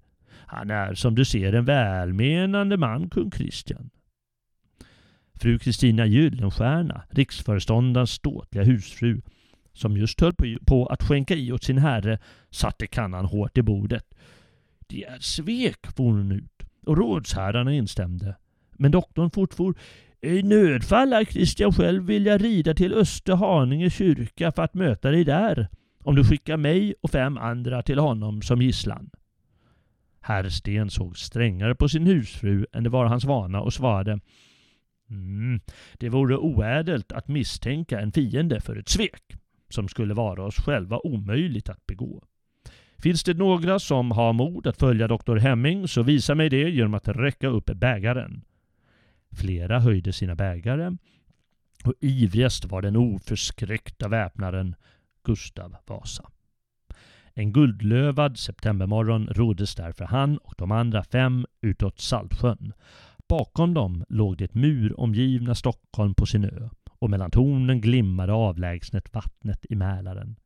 Han 0.46 0.70
är 0.70 0.94
som 0.94 1.14
du 1.14 1.24
ser 1.24 1.52
en 1.52 1.64
välmenande 1.64 2.76
man, 2.76 3.10
kung 3.10 3.30
Kristian. 3.30 3.90
Fru 5.34 5.58
Kristina 5.58 6.06
Gyllenstierna, 6.06 7.02
riksföreståndarens 7.10 8.10
ståtliga 8.10 8.64
husfru, 8.64 9.20
som 9.72 9.96
just 9.96 10.20
höll 10.20 10.34
på 10.66 10.86
att 10.86 11.02
skänka 11.02 11.34
i 11.34 11.52
åt 11.52 11.64
sin 11.64 11.78
herre, 11.78 12.18
satte 12.50 12.86
kannan 12.86 13.24
hårt 13.24 13.58
i 13.58 13.62
bordet. 13.62 14.04
Det 14.86 15.04
är 15.04 15.18
svek, 15.20 15.86
for 15.96 16.04
hon 16.04 16.32
ut, 16.32 16.62
och 16.86 16.96
rådsherrarna 16.96 17.72
instämde. 17.72 18.36
Men 18.72 18.90
doktorn 18.90 19.30
fortfor. 19.30 19.74
I 20.24 20.42
nödfall 20.42 21.08
lär 21.08 21.24
Kristian 21.24 21.72
själv 21.72 22.02
vilja 22.02 22.38
rida 22.38 22.74
till 22.74 22.94
Österhaninge 22.94 23.90
kyrka 23.90 24.52
för 24.52 24.62
att 24.62 24.74
möta 24.74 25.10
dig 25.10 25.24
där, 25.24 25.68
om 26.04 26.14
du 26.14 26.24
skickar 26.24 26.56
mig 26.56 26.94
och 27.00 27.10
fem 27.10 27.38
andra 27.38 27.82
till 27.82 27.98
honom 27.98 28.42
som 28.42 28.62
gisslan. 28.62 29.10
Herr 30.20 30.48
Sten 30.48 30.90
såg 30.90 31.18
strängare 31.18 31.74
på 31.74 31.88
sin 31.88 32.06
husfru 32.06 32.66
än 32.72 32.84
det 32.84 32.90
var 32.90 33.06
hans 33.06 33.24
vana 33.24 33.60
och 33.60 33.72
svarade 33.72 34.20
mm, 35.10 35.60
Det 35.98 36.08
vore 36.08 36.36
oädelt 36.36 37.12
att 37.12 37.28
misstänka 37.28 38.00
en 38.00 38.12
fiende 38.12 38.60
för 38.60 38.76
ett 38.76 38.88
svek 38.88 39.36
som 39.68 39.88
skulle 39.88 40.14
vara 40.14 40.44
oss 40.44 40.56
själva 40.56 40.98
omöjligt 40.98 41.68
att 41.68 41.86
begå. 41.86 42.22
Finns 42.98 43.24
det 43.24 43.34
några 43.34 43.78
som 43.78 44.10
har 44.10 44.32
mod 44.32 44.66
att 44.66 44.78
följa 44.78 45.08
doktor 45.08 45.36
Hemming 45.36 45.88
så 45.88 46.02
visa 46.02 46.34
mig 46.34 46.48
det 46.48 46.70
genom 46.70 46.94
att 46.94 47.08
räcka 47.08 47.48
upp 47.48 47.70
bägaren. 47.74 48.44
Flera 49.32 49.80
höjde 49.80 50.12
sina 50.12 50.34
bägare 50.34 50.96
och 51.84 51.94
ivrigast 52.00 52.64
var 52.64 52.82
den 52.82 52.96
oförskräckta 52.96 54.08
väpnaren 54.08 54.74
Gustav 55.24 55.76
Vasa. 55.86 56.30
En 57.34 57.52
guldlövad 57.52 58.38
septembermorgon 58.38 59.26
roddes 59.26 59.74
därför 59.74 60.04
han 60.04 60.38
och 60.38 60.54
de 60.58 60.72
andra 60.72 61.04
fem 61.04 61.46
utåt 61.60 62.00
Saltsjön. 62.00 62.72
Bakom 63.28 63.74
dem 63.74 64.04
låg 64.08 64.36
det 64.36 64.54
muromgivna 64.54 65.54
Stockholm 65.54 66.14
på 66.14 66.26
sin 66.26 66.44
ö 66.44 66.68
och 66.98 67.10
mellan 67.10 67.30
tornen 67.30 67.80
glimmade 67.80 68.32
avlägsnet 68.32 69.14
vattnet 69.14 69.66
i 69.68 69.74
Mälaren. 69.74 70.36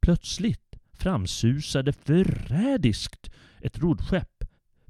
Plötsligt 0.00 0.74
framsusade 0.92 1.92
förrädiskt 1.92 3.30
ett 3.60 3.78
rodskepp 3.78 4.44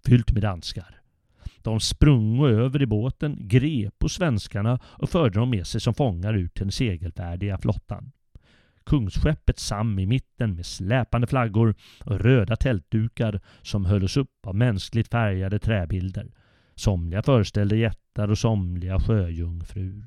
fyllt 0.05 0.33
med 0.33 0.43
danskar. 0.43 1.04
De 1.65 1.81
sprungo 1.81 2.47
över 2.47 2.83
i 2.83 2.87
båten, 2.87 3.37
grep 3.41 3.99
på 3.99 4.09
svenskarna 4.09 4.79
och 4.85 5.11
förde 5.11 5.39
dem 5.39 5.51
med 5.51 5.67
sig 5.67 5.81
som 5.81 5.95
fångar 5.95 6.35
ut 6.35 6.55
till 6.55 6.65
den 6.65 6.73
segelfärdiga 6.73 7.59
flottan. 7.59 8.13
Kungsskeppet 8.85 9.59
Sam 9.59 9.99
i 9.99 10.07
mitten 10.07 10.55
med 10.55 10.67
släpande 10.67 11.27
flaggor 11.27 11.75
och 12.05 12.21
röda 12.21 12.57
tältdukar 12.57 13.41
som 13.63 13.85
hölls 13.85 14.17
upp 14.17 14.47
av 14.47 14.55
mänskligt 14.55 15.09
färgade 15.09 15.59
träbilder. 15.59 16.31
Somliga 16.75 17.23
föreställde 17.23 17.77
jättar 17.77 18.31
och 18.31 18.39
somliga 18.39 19.01
sjöjungfrur. 19.01 20.07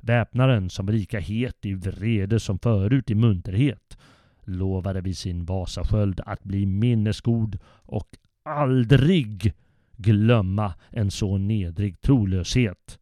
Väpnaren, 0.00 0.70
som 0.70 0.86
var 0.86 0.92
lika 0.92 1.20
het 1.20 1.66
i 1.66 1.74
vrede 1.74 2.40
som 2.40 2.58
förut 2.58 3.10
i 3.10 3.14
munterhet, 3.14 3.98
lovade 4.44 5.00
vid 5.00 5.18
sin 5.18 5.44
Vasasköld 5.44 6.20
att 6.26 6.44
bli 6.44 6.66
minnesgod 6.66 7.58
och 7.64 8.08
aldrig 8.42 9.54
glömma 9.98 10.74
en 10.90 11.10
så 11.10 11.38
nedrig 11.38 12.00
trolöshet. 12.00 12.98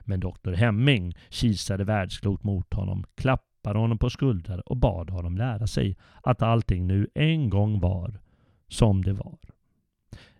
Men 0.00 0.20
doktor 0.20 0.52
Hemming 0.52 1.14
kisade 1.28 1.84
världsklot 1.84 2.44
mot 2.44 2.74
honom, 2.74 3.04
klappade 3.14 3.78
honom 3.78 3.98
på 3.98 4.10
skuldrar 4.10 4.68
och 4.68 4.76
bad 4.76 5.10
honom 5.10 5.36
lära 5.36 5.66
sig 5.66 5.96
att 6.22 6.42
allting 6.42 6.86
nu 6.86 7.08
en 7.14 7.50
gång 7.50 7.80
var 7.80 8.20
som 8.68 9.02
det 9.02 9.12
var. 9.12 9.38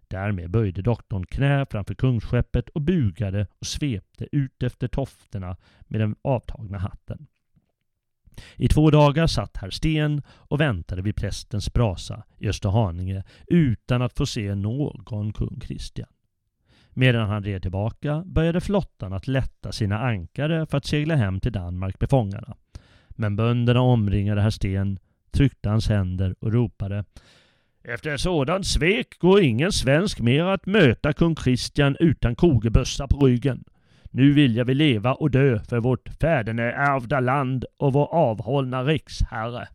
Därmed 0.09 0.51
böjde 0.51 0.83
doktorn 0.83 1.27
knä 1.27 1.67
framför 1.71 1.95
kungsskeppet 1.95 2.69
och 2.69 2.81
bugade 2.81 3.47
och 3.59 3.67
svepte 3.67 4.29
ut 4.33 4.63
efter 4.63 4.89
tofterna 4.89 5.57
med 5.81 6.01
den 6.01 6.17
avtagna 6.23 6.79
hatten. 6.79 7.27
I 8.57 8.69
två 8.69 8.91
dagar 8.91 9.27
satt 9.27 9.57
herr 9.57 9.71
Sten 9.71 10.23
och 10.29 10.61
väntade 10.61 11.03
vid 11.03 11.17
prästens 11.17 11.73
brasa 11.73 12.23
i 12.39 12.49
Österhaninge 12.49 13.25
utan 13.47 14.03
att 14.03 14.17
få 14.17 14.27
se 14.27 14.55
någon 14.55 15.33
kung 15.33 15.61
Kristian. 15.61 16.09
Medan 16.91 17.29
han 17.29 17.43
red 17.43 17.63
tillbaka 17.63 18.23
började 18.27 18.61
flottan 18.61 19.13
att 19.13 19.27
lätta 19.27 19.73
sina 19.73 19.99
ankare 19.99 20.67
för 20.67 20.79
att 20.79 20.87
segla 20.87 21.15
hem 21.17 21.41
till 21.41 21.53
Danmark 21.53 22.01
med 22.01 22.11
fångarna. 22.11 22.57
Men 23.09 23.37
bönderna 23.37 23.81
omringade 23.81 24.41
herr 24.41 24.51
Sten, 24.51 24.99
tryckte 25.31 25.69
hans 25.69 25.89
händer 25.89 26.35
och 26.41 26.53
ropade 26.53 27.05
efter 27.89 28.15
ett 28.15 28.21
sådant 28.21 28.67
svek 28.67 29.19
går 29.19 29.41
ingen 29.43 29.73
svensk 29.73 30.21
mer 30.21 30.45
att 30.45 30.67
möta 30.67 31.13
kung 31.13 31.35
Kristian 31.35 31.97
utan 32.01 32.37
kogebössa 32.37 33.09
på 33.09 33.27
ryggen. 33.27 33.65
Nu 34.17 34.33
vill 34.33 34.57
jag 34.57 34.65
vi 34.65 34.75
leva 34.75 35.15
och 35.15 35.31
dö 35.31 35.59
för 35.59 35.81
vårt 35.81 36.09
fäderneärvda 36.09 37.21
land 37.21 37.65
och 37.79 37.93
vår 37.93 38.15
avhållna 38.15 38.85
riksherre. 38.85 39.69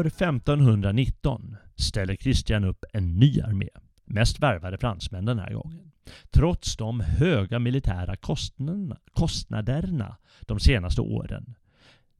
År 0.00 0.06
1519 0.06 1.56
ställer 1.76 2.14
Kristian 2.14 2.64
upp 2.64 2.84
en 2.92 3.16
ny 3.16 3.40
armé, 3.40 3.68
mest 4.04 4.40
värvade 4.40 4.78
fransmän 4.78 5.24
den 5.24 5.38
här 5.38 5.52
gången. 5.52 5.92
Trots 6.30 6.76
de 6.76 7.00
höga 7.00 7.58
militära 7.58 8.16
kostnaderna, 8.16 8.96
kostnaderna 9.12 10.16
de 10.40 10.60
senaste 10.60 11.00
åren. 11.00 11.54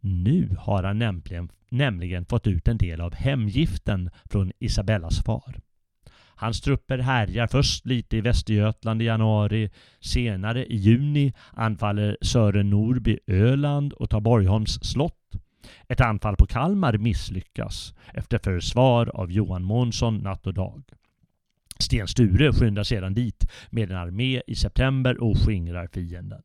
Nu 0.01 0.57
har 0.59 0.83
han 0.83 0.99
nämligen, 0.99 1.51
nämligen 1.69 2.25
fått 2.25 2.47
ut 2.47 2.69
en 2.69 2.79
del 2.79 3.01
av 3.01 3.15
hemgiften 3.15 4.11
från 4.25 4.53
Isabellas 4.59 5.23
far. 5.23 5.61
Hans 6.35 6.61
trupper 6.61 6.99
härjar 6.99 7.47
först 7.47 7.87
lite 7.87 8.17
i 8.17 8.21
Västergötland 8.21 9.03
i 9.03 9.05
januari. 9.05 9.71
Senare 10.01 10.67
i 10.67 10.77
juni 10.77 11.33
anfaller 11.53 12.17
Sören 12.21 12.71
Norby 12.71 13.19
Öland 13.27 13.93
och 13.93 14.11
tar 14.11 14.21
Borgholms 14.21 14.79
slott. 14.83 15.20
Ett 15.89 16.01
anfall 16.01 16.37
på 16.37 16.47
Kalmar 16.47 16.99
misslyckas 16.99 17.95
efter 18.15 18.39
försvar 18.39 19.11
av 19.15 19.33
Johan 19.33 19.65
Månsson 19.65 20.19
natt 20.19 20.47
och 20.47 20.55
dag. 20.55 20.83
Sten 21.79 22.09
Sture 22.09 22.53
skyndar 22.53 22.83
sedan 22.83 23.15
dit 23.15 23.51
med 23.71 23.91
en 23.91 23.97
armé 23.97 24.43
i 24.47 24.55
september 24.55 25.23
och 25.23 25.39
skingrar 25.39 25.89
fienden. 25.93 26.43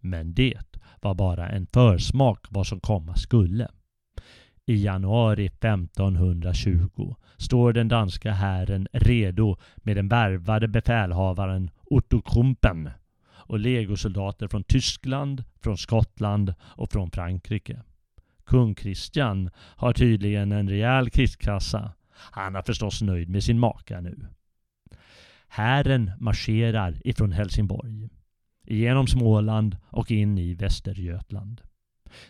Men 0.00 0.34
det 0.34 0.78
var 1.00 1.14
bara 1.14 1.48
en 1.48 1.66
försmak 1.66 2.46
vad 2.50 2.66
som 2.66 2.80
komma 2.80 3.16
skulle. 3.16 3.68
I 4.66 4.84
januari 4.84 5.46
1520 5.46 7.14
står 7.36 7.72
den 7.72 7.88
danska 7.88 8.32
hären 8.32 8.88
redo 8.92 9.56
med 9.76 9.96
den 9.96 10.08
värvade 10.08 10.68
befälhavaren 10.68 11.70
Otto 11.84 12.22
Krumpen 12.22 12.90
och 13.50 13.58
legosoldater 13.58 14.48
från 14.48 14.64
Tyskland, 14.64 15.44
från 15.62 15.78
Skottland 15.78 16.54
och 16.62 16.92
från 16.92 17.10
Frankrike. 17.10 17.82
Kung 18.50 18.74
Kristian 18.74 19.50
har 19.56 19.92
tydligen 19.92 20.52
en 20.52 20.68
rejäl 20.68 21.10
krigskassa. 21.10 21.92
Han 22.10 22.56
är 22.56 22.62
förstås 22.62 23.02
nöjd 23.02 23.28
med 23.28 23.44
sin 23.44 23.58
maka 23.58 24.00
nu. 24.00 24.26
Hären 25.48 26.10
marscherar 26.18 27.00
ifrån 27.04 27.32
Helsingborg, 27.32 28.08
genom 28.66 29.06
Småland 29.06 29.76
och 29.88 30.10
in 30.10 30.38
i 30.38 30.54
Västergötland. 30.54 31.60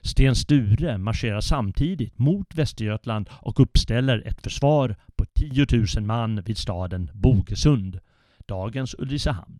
Sten 0.00 0.36
Sture 0.36 0.98
marscherar 0.98 1.40
samtidigt 1.40 2.18
mot 2.18 2.54
Västergötland 2.54 3.28
och 3.32 3.60
uppställer 3.60 4.26
ett 4.26 4.42
försvar 4.42 4.96
på 5.16 5.24
10 5.24 5.66
000 5.96 6.04
man 6.04 6.42
vid 6.42 6.58
staden 6.58 7.10
Bogesund, 7.14 8.00
dagens 8.46 8.94
Ulricehamn, 8.98 9.58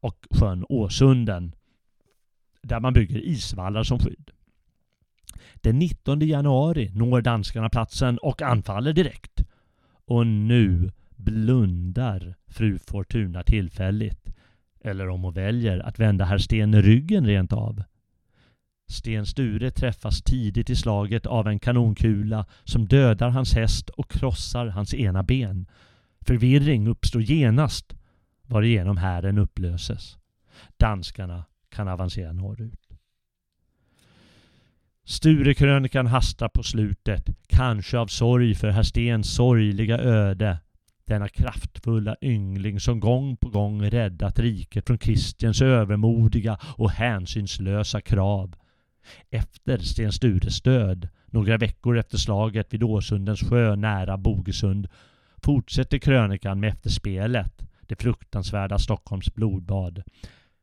och 0.00 0.26
sjön 0.30 0.64
Åsunden, 0.68 1.54
där 2.62 2.80
man 2.80 2.92
bygger 2.92 3.18
isvallar 3.18 3.82
som 3.82 3.98
skydd. 3.98 4.30
Den 5.54 5.78
19 5.78 6.20
januari 6.20 6.90
når 6.94 7.20
danskarna 7.20 7.68
platsen 7.68 8.18
och 8.18 8.42
anfaller 8.42 8.92
direkt. 8.92 9.42
Och 10.06 10.26
nu 10.26 10.90
blundar 11.16 12.34
fru 12.46 12.78
Fortuna 12.78 13.42
tillfälligt. 13.42 14.28
Eller 14.80 15.08
om 15.08 15.22
hon 15.22 15.34
väljer 15.34 15.78
att 15.78 15.98
vända 15.98 16.24
herr 16.24 16.38
Sten 16.38 16.82
ryggen 16.82 17.26
rent 17.26 17.52
av. 17.52 17.82
Sten 18.88 19.26
Sture 19.26 19.70
träffas 19.70 20.22
tidigt 20.22 20.70
i 20.70 20.76
slaget 20.76 21.26
av 21.26 21.48
en 21.48 21.58
kanonkula 21.58 22.46
som 22.64 22.86
dödar 22.86 23.28
hans 23.28 23.54
häst 23.54 23.88
och 23.88 24.10
krossar 24.10 24.66
hans 24.66 24.94
ena 24.94 25.22
ben. 25.22 25.66
Förvirring 26.20 26.88
uppstår 26.88 27.22
genast 27.22 27.96
varigenom 28.42 28.96
hären 28.96 29.38
upplöses. 29.38 30.18
Danskarna 30.76 31.44
kan 31.68 31.88
avancera 31.88 32.32
norrut. 32.32 32.87
Sturekrönikan 35.08 36.06
hastar 36.06 36.48
på 36.48 36.62
slutet, 36.62 37.24
kanske 37.46 37.98
av 37.98 38.06
sorg 38.06 38.54
för 38.54 38.68
herr 38.68 38.82
Stens 38.82 39.34
sorgliga 39.34 39.98
öde. 39.98 40.58
Denna 41.06 41.28
kraftfulla 41.28 42.16
yngling 42.22 42.80
som 42.80 43.00
gång 43.00 43.36
på 43.36 43.48
gång 43.48 43.82
räddat 43.90 44.38
riket 44.38 44.86
från 44.86 44.98
Kristians 44.98 45.62
övermodiga 45.62 46.58
och 46.62 46.90
hänsynslösa 46.90 48.00
krav. 48.00 48.54
Efter 49.30 49.78
Sten 49.78 50.12
Stures 50.12 50.60
död, 50.62 51.08
några 51.26 51.56
veckor 51.56 51.98
efter 51.98 52.18
slaget 52.18 52.74
vid 52.74 52.82
Åsundens 52.82 53.40
sjö 53.40 53.76
nära 53.76 54.16
Bogesund, 54.16 54.88
fortsätter 55.42 55.98
krönikan 55.98 56.60
med 56.60 56.68
efterspelet, 56.68 57.62
det 57.80 58.02
fruktansvärda 58.02 58.78
Stockholms 58.78 59.34
blodbad. 59.34 60.02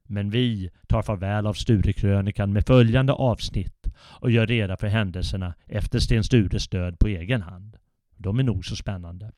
Men 0.07 0.29
vi 0.29 0.69
tar 0.87 1.01
farväl 1.01 1.47
av 1.47 1.53
Sturekrönikan 1.53 2.53
med 2.53 2.65
följande 2.65 3.13
avsnitt 3.13 3.74
och 3.99 4.31
gör 4.31 4.47
reda 4.47 4.77
för 4.77 4.87
händelserna 4.87 5.53
efter 5.65 5.99
Sten 5.99 6.23
Stures 6.23 6.67
död 6.67 6.99
på 6.99 7.07
egen 7.07 7.41
hand. 7.41 7.77
De 8.17 8.39
är 8.39 8.43
nog 8.43 8.65
så 8.65 8.75
spännande. 8.75 9.31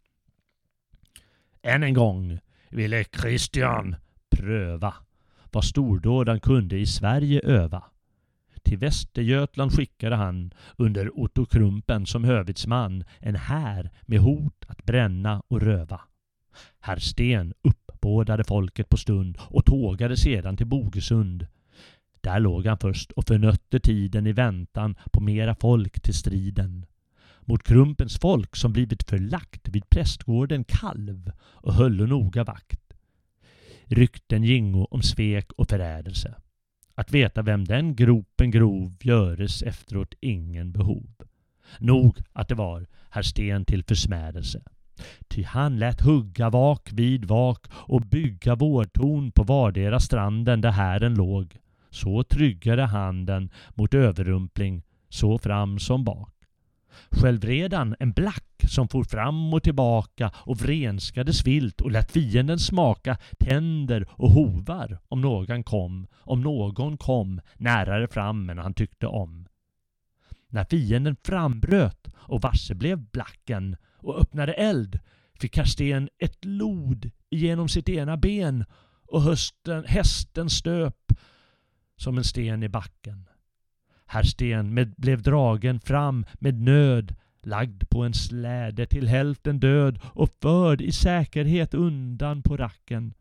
Än 1.61 1.83
en 1.83 1.93
gång 1.93 2.39
ville 2.69 3.03
Christian 3.03 3.95
pröva 4.29 4.93
vad 5.51 5.63
stordådan 5.63 6.39
kunde 6.39 6.77
i 6.77 6.85
Sverige 6.85 7.41
öva. 7.43 7.83
Till 8.63 8.77
Västergötland 8.77 9.71
skickade 9.73 10.15
han 10.15 10.53
under 10.77 11.19
Otto 11.19 11.45
Krumpen 11.45 12.05
som 12.05 12.23
hövitsman 12.23 13.03
en 13.19 13.35
här 13.35 13.91
med 14.01 14.19
hot 14.19 14.65
att 14.67 14.85
bränna 14.85 15.43
och 15.47 15.61
röva. 15.61 16.01
Herr 16.79 16.99
Sten 16.99 17.53
uppbådade 17.61 18.43
folket 18.43 18.89
på 18.89 18.97
stund 18.97 19.37
och 19.41 19.65
tågade 19.65 20.17
sedan 20.17 20.57
till 20.57 20.67
Bogesund. 20.67 21.47
Där 22.27 22.39
låg 22.39 22.65
han 22.65 22.77
först 22.77 23.11
och 23.11 23.27
förnötte 23.27 23.79
tiden 23.79 24.27
i 24.27 24.31
väntan 24.31 24.95
på 25.11 25.21
mera 25.21 25.55
folk 25.55 26.01
till 26.01 26.13
striden. 26.13 26.85
Mot 27.41 27.63
Krumpens 27.63 28.19
folk 28.19 28.55
som 28.55 28.73
blivit 28.73 29.09
förlagt 29.09 29.69
vid 29.69 29.89
prästgården 29.89 30.63
Kalv 30.63 31.31
och 31.39 31.73
höll 31.73 32.07
noga 32.07 32.43
vakt. 32.43 32.93
Rykten 33.85 34.43
gingo 34.43 34.87
om 34.91 35.01
svek 35.01 35.51
och 35.51 35.69
förrädelse. 35.69 36.35
Att 36.95 37.11
veta 37.11 37.41
vem 37.41 37.65
den 37.65 37.95
gropen 37.95 38.51
grov 38.51 38.95
göres 39.01 39.61
efteråt 39.63 40.13
ingen 40.19 40.71
behov. 40.71 41.09
Nog 41.79 42.17
att 42.33 42.47
det 42.47 42.55
var 42.55 42.87
herr 43.09 43.21
Sten 43.21 43.65
till 43.65 43.83
försmädelse. 43.83 44.61
Ty 45.27 45.43
han 45.43 45.79
lät 45.79 46.01
hugga 46.01 46.49
vak 46.49 46.89
vid 46.93 47.25
vak 47.25 47.65
och 47.71 48.01
bygga 48.01 48.55
vårtorn 48.55 49.31
på 49.31 49.43
vardera 49.43 49.99
stranden 49.99 50.61
där 50.61 50.71
hären 50.71 51.15
låg. 51.15 51.57
Så 51.97 52.23
tryggade 52.23 52.83
han 52.83 53.25
den 53.25 53.49
mot 53.75 53.93
överrumpling 53.93 54.83
så 55.09 55.37
fram 55.37 55.79
som 55.79 56.03
bak. 56.03 56.33
Själv 57.09 57.43
red 57.43 57.73
han 57.73 57.95
en 57.99 58.11
black 58.11 58.63
som 58.69 58.87
for 58.87 59.03
fram 59.03 59.53
och 59.53 59.63
tillbaka 59.63 60.31
och 60.35 60.61
vrenskades 60.61 61.47
vilt 61.47 61.81
och 61.81 61.91
lät 61.91 62.11
fienden 62.11 62.59
smaka 62.59 63.17
tänder 63.39 64.07
och 64.11 64.31
hovar 64.31 64.99
om 65.07 65.21
någon 65.21 65.63
kom, 65.63 66.07
om 66.15 66.41
någon 66.41 66.97
kom 66.97 67.41
närare 67.55 68.07
fram 68.07 68.49
än 68.49 68.57
han 68.57 68.73
tyckte 68.73 69.07
om. 69.07 69.47
När 70.49 70.65
fienden 70.65 71.15
frambröt 71.23 72.07
och 72.15 72.41
varse 72.41 72.75
blev 72.75 72.97
blacken 72.97 73.75
och 73.97 74.19
öppnade 74.19 74.53
eld 74.53 74.99
fick 75.39 75.53
Karsten 75.53 76.09
ett 76.19 76.45
lod 76.45 77.11
genom 77.29 77.69
sitt 77.69 77.89
ena 77.89 78.17
ben 78.17 78.65
och 79.07 79.21
hösten, 79.21 79.85
hästen 79.87 80.49
stöp 80.49 81.13
som 81.97 82.17
en 82.17 82.23
sten 82.23 82.63
i 82.63 82.69
backen. 82.69 83.29
Herr 84.05 84.23
Sten 84.23 84.73
med, 84.73 84.93
blev 84.97 85.21
dragen 85.21 85.79
fram 85.79 86.25
med 86.33 86.61
nöd, 86.61 87.15
lagd 87.43 87.89
på 87.89 88.03
en 88.03 88.13
släde 88.13 88.85
till 88.85 89.07
hälften 89.07 89.59
död 89.59 89.99
och 90.03 90.29
förd 90.41 90.81
i 90.81 90.91
säkerhet 90.91 91.73
undan 91.73 92.43
på 92.43 92.57
racken. 92.57 93.13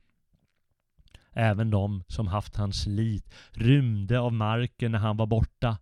Även 1.32 1.70
de 1.70 2.02
som 2.08 2.26
haft 2.26 2.56
hans 2.56 2.86
lit 2.86 3.34
rymde 3.50 4.20
av 4.20 4.32
marken 4.32 4.92
när 4.92 4.98
han 4.98 5.16
var 5.16 5.26
borta. 5.26 5.78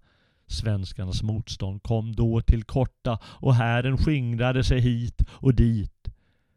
Svenskarnas 0.47 1.23
motstånd 1.23 1.83
kom 1.83 2.13
då 2.13 2.41
till 2.41 2.65
korta 2.65 3.19
och 3.25 3.55
hären 3.55 3.99
skingrade 3.99 4.65
sig 4.65 4.81
hit 4.81 5.23
och 5.29 5.55
dit. 5.55 6.09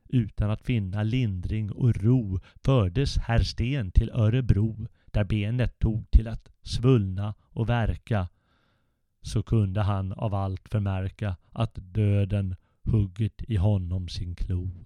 Utan 0.10 0.52
att 0.52 0.62
finna 0.62 1.04
lindring 1.04 1.72
och 1.72 1.96
ro 1.96 2.40
fördes 2.64 3.18
herr 3.18 3.44
Sten 3.44 3.92
till 3.92 4.10
Örebro 4.10 4.88
där 5.18 5.24
benet 5.24 5.80
tog 5.80 6.12
till 6.12 6.28
att 6.28 6.50
svullna 6.62 7.34
och 7.42 7.70
verka 7.70 8.28
så 9.22 9.44
kunde 9.44 9.82
han 9.82 10.14
av 10.14 10.34
allt 10.34 10.70
förmärka 10.70 11.36
att 11.52 11.72
döden 11.76 12.56
huggit 12.84 13.44
i 13.48 13.56
honom 13.56 14.08
sin 14.08 14.36
klo. 14.36 14.86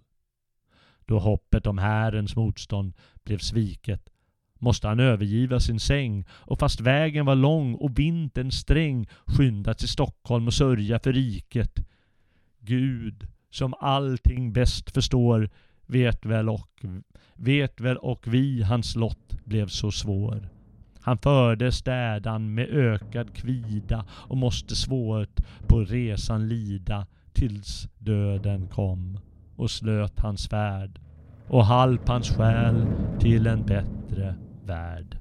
Då 1.06 1.20
hoppet 1.20 1.68
om 1.68 1.78
Härens 1.78 2.36
motstånd 2.36 2.94
blev 3.24 3.38
sviket 3.38 4.10
måste 4.60 4.88
han 4.88 5.00
övergiva 5.00 5.60
sin 5.60 5.80
säng 5.80 6.26
och 6.30 6.60
fast 6.60 6.82
vägen 6.82 7.26
var 7.26 7.36
lång 7.36 7.76
och 7.76 8.00
vintern 8.00 8.52
sträng 8.52 9.08
skynda 9.26 9.74
till 9.74 9.88
Stockholm 9.88 10.48
och 10.48 10.54
sörja 10.54 11.00
för 11.00 11.14
riket. 11.14 11.80
Gud, 12.60 13.28
som 13.50 13.74
allting 13.80 14.54
bäst 14.54 14.92
förstår, 14.92 15.50
vet 15.92 16.26
väl 16.26 16.50
och, 16.50 16.86
vet 17.36 17.82
väl 17.82 17.98
och 17.98 18.28
vi 18.28 18.64
hans 18.64 18.96
lott 18.96 19.46
blev 19.46 19.68
så 19.68 19.92
svår. 19.92 20.50
Han 21.02 21.18
förde 21.18 21.72
städan 21.72 22.54
med 22.54 22.70
ökad 22.70 23.36
kvida 23.36 24.06
och 24.12 24.38
måste 24.38 24.76
svårt 24.76 25.40
på 25.68 25.80
resan 25.80 26.48
lida 26.48 27.08
tills 27.34 27.88
döden 27.98 28.68
kom 28.68 29.20
och 29.56 29.72
slöt 29.72 30.20
hans 30.20 30.48
färd 30.48 31.00
och 31.48 31.66
halp 31.66 32.08
hans 32.08 32.30
själ 32.30 32.86
till 33.20 33.48
en 33.48 33.66
bättre 33.66 34.36
värld. 34.66 35.18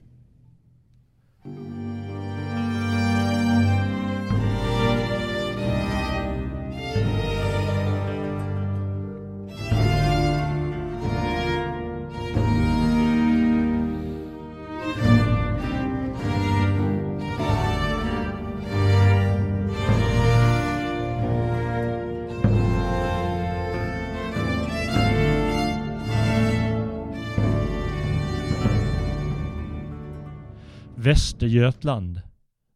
Västergötland 31.02 32.20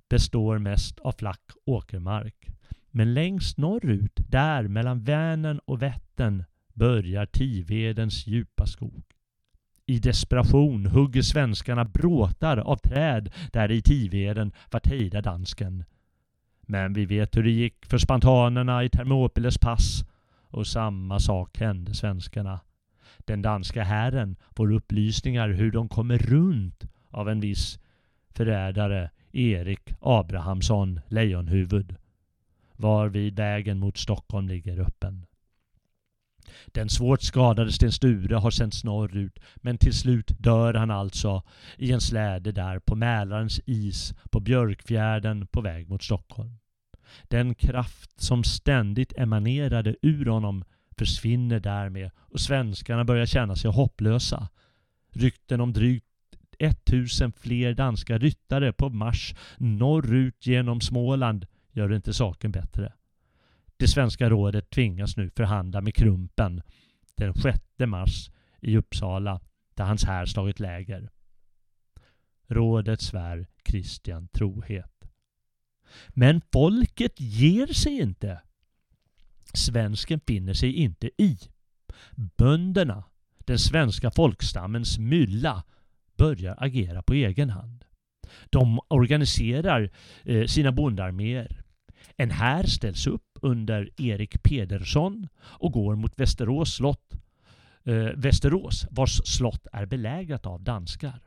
består 0.09 0.59
mest 0.59 1.01
av 1.01 1.13
flack 1.13 1.51
åkermark. 1.65 2.49
Men 2.91 3.15
längst 3.15 3.59
norrut, 3.59 4.21
där 4.29 4.69
mellan 4.69 5.01
Vänern 5.01 5.61
och 5.65 5.83
Vättern, 5.83 6.45
börjar 6.75 7.27
Tivedens 7.27 8.27
djupa 8.27 8.67
skog. 8.67 9.05
I 9.87 9.99
desperation 9.99 10.87
hugger 10.87 11.23
svenskarna 11.23 11.85
bråtar 11.85 12.57
av 12.57 12.77
träd 12.77 13.33
där 13.53 13.71
i 13.71 13.83
Tiveden 13.83 14.53
för 14.71 14.79
att 14.79 14.87
hejda 14.87 15.21
dansken. 15.23 15.85
Men 16.61 16.93
vi 16.93 17.05
vet 17.05 17.37
hur 17.37 17.43
det 17.43 17.51
gick 17.51 17.87
för 17.87 17.99
spantanerna 17.99 18.85
i 18.85 18.89
Thermopiles 18.89 19.59
pass 19.59 20.05
och 20.51 20.67
samma 20.67 21.19
sak 21.19 21.59
hände 21.59 21.95
svenskarna. 21.95 22.61
Den 23.19 23.43
danska 23.43 23.83
hären 23.83 24.37
får 24.57 24.73
upplysningar 24.73 25.49
hur 25.49 25.73
de 25.73 25.89
kommer 25.89 26.19
runt 26.19 26.85
av 27.11 27.29
en 27.29 27.41
viss 27.41 27.79
förrädare 28.35 29.11
Erik 29.33 29.95
Abrahamsson 30.01 31.01
Lejonhuvud 31.09 31.97
varvid 32.77 33.37
vägen 33.37 33.79
mot 33.79 33.99
Stockholm 33.99 34.49
ligger 34.49 34.81
öppen. 34.81 35.27
Den 36.67 36.89
svårt 36.89 37.23
skadade 37.23 37.73
Sten 37.73 37.93
Sture 37.93 38.35
har 38.37 38.51
sänts 38.51 38.85
norrut 38.85 39.39
men 39.57 39.79
till 39.79 39.95
slut 39.95 40.31
dör 40.39 40.75
han 40.75 40.91
alltså 40.91 41.43
i 41.77 41.93
en 41.93 42.01
släde 42.01 42.53
där 42.53 42.79
på 42.79 42.95
Mälarens 42.95 43.61
is 43.67 44.15
på 44.31 44.41
Björkfjärden 44.41 45.47
på 45.47 45.61
väg 45.61 45.89
mot 45.89 46.03
Stockholm. 46.03 46.59
Den 47.23 47.55
kraft 47.55 48.21
som 48.21 48.45
ständigt 48.45 49.13
emanerade 49.19 49.97
ur 50.03 50.27
honom 50.27 50.65
försvinner 50.99 51.61
därmed 51.61 52.11
och 52.17 52.41
svenskarna 52.41 53.05
börjar 53.05 53.27
känna 53.27 53.57
sig 53.57 53.71
hopplösa. 53.71 54.49
Rykten 55.13 55.61
om 55.61 55.73
drygt 55.73 56.14
1000 56.59 57.33
fler 57.33 57.75
danska 57.75 58.19
ryttare 58.19 58.73
på 58.73 58.89
marsch 58.89 59.35
norrut 59.59 60.47
genom 60.47 60.81
Småland 60.81 61.47
gör 61.73 61.93
inte 61.93 62.15
saken 62.15 62.53
bättre. 62.53 62.93
Det 63.77 63.89
svenska 63.89 64.31
rådet 64.31 64.71
tvingas 64.71 65.17
nu 65.17 65.31
förhandla 65.31 65.81
med 65.81 65.95
Krumpen 65.95 66.63
den 67.17 67.35
6 67.35 67.59
mars 67.87 68.31
i 68.61 68.77
Uppsala 68.77 69.41
där 69.75 69.85
hans 69.85 70.05
här 70.05 70.27
slagit 70.27 70.61
läger. 70.61 71.11
Rådet 72.47 73.01
svär 73.01 73.47
Kristian 73.63 74.29
trohet. 74.29 75.05
Men 76.09 76.41
folket 76.53 77.21
ger 77.21 77.67
sig 77.67 78.01
inte. 78.01 78.41
Svensken 79.55 80.21
finner 80.27 80.55
sig 80.55 80.73
inte 80.73 81.11
i. 81.23 81.39
Bönderna, 82.37 83.05
den 83.39 83.59
svenska 83.59 84.11
folkstammens 84.11 84.99
mylla, 84.99 85.65
börjar 86.17 86.55
agera 86.59 87.03
på 87.03 87.15
egen 87.15 87.51
hand. 87.51 87.85
De 88.51 88.81
organiserar 88.89 89.91
eh, 90.25 90.47
sina 90.47 90.73
bondarméer. 90.73 91.61
En 92.17 92.31
här 92.31 92.63
ställs 92.63 93.07
upp 93.07 93.39
under 93.41 93.91
Erik 93.97 94.43
Pedersson 94.43 95.29
och 95.39 95.73
går 95.73 95.97
mot 95.97 96.21
Västerås 96.21 96.75
slott, 96.75 97.15
eh, 97.85 97.95
Västerås 97.95 98.87
vars 98.91 99.21
slott 99.25 99.67
är 99.73 99.87
belägrat 99.87 100.47
av 100.47 100.63
danskar. 100.63 101.21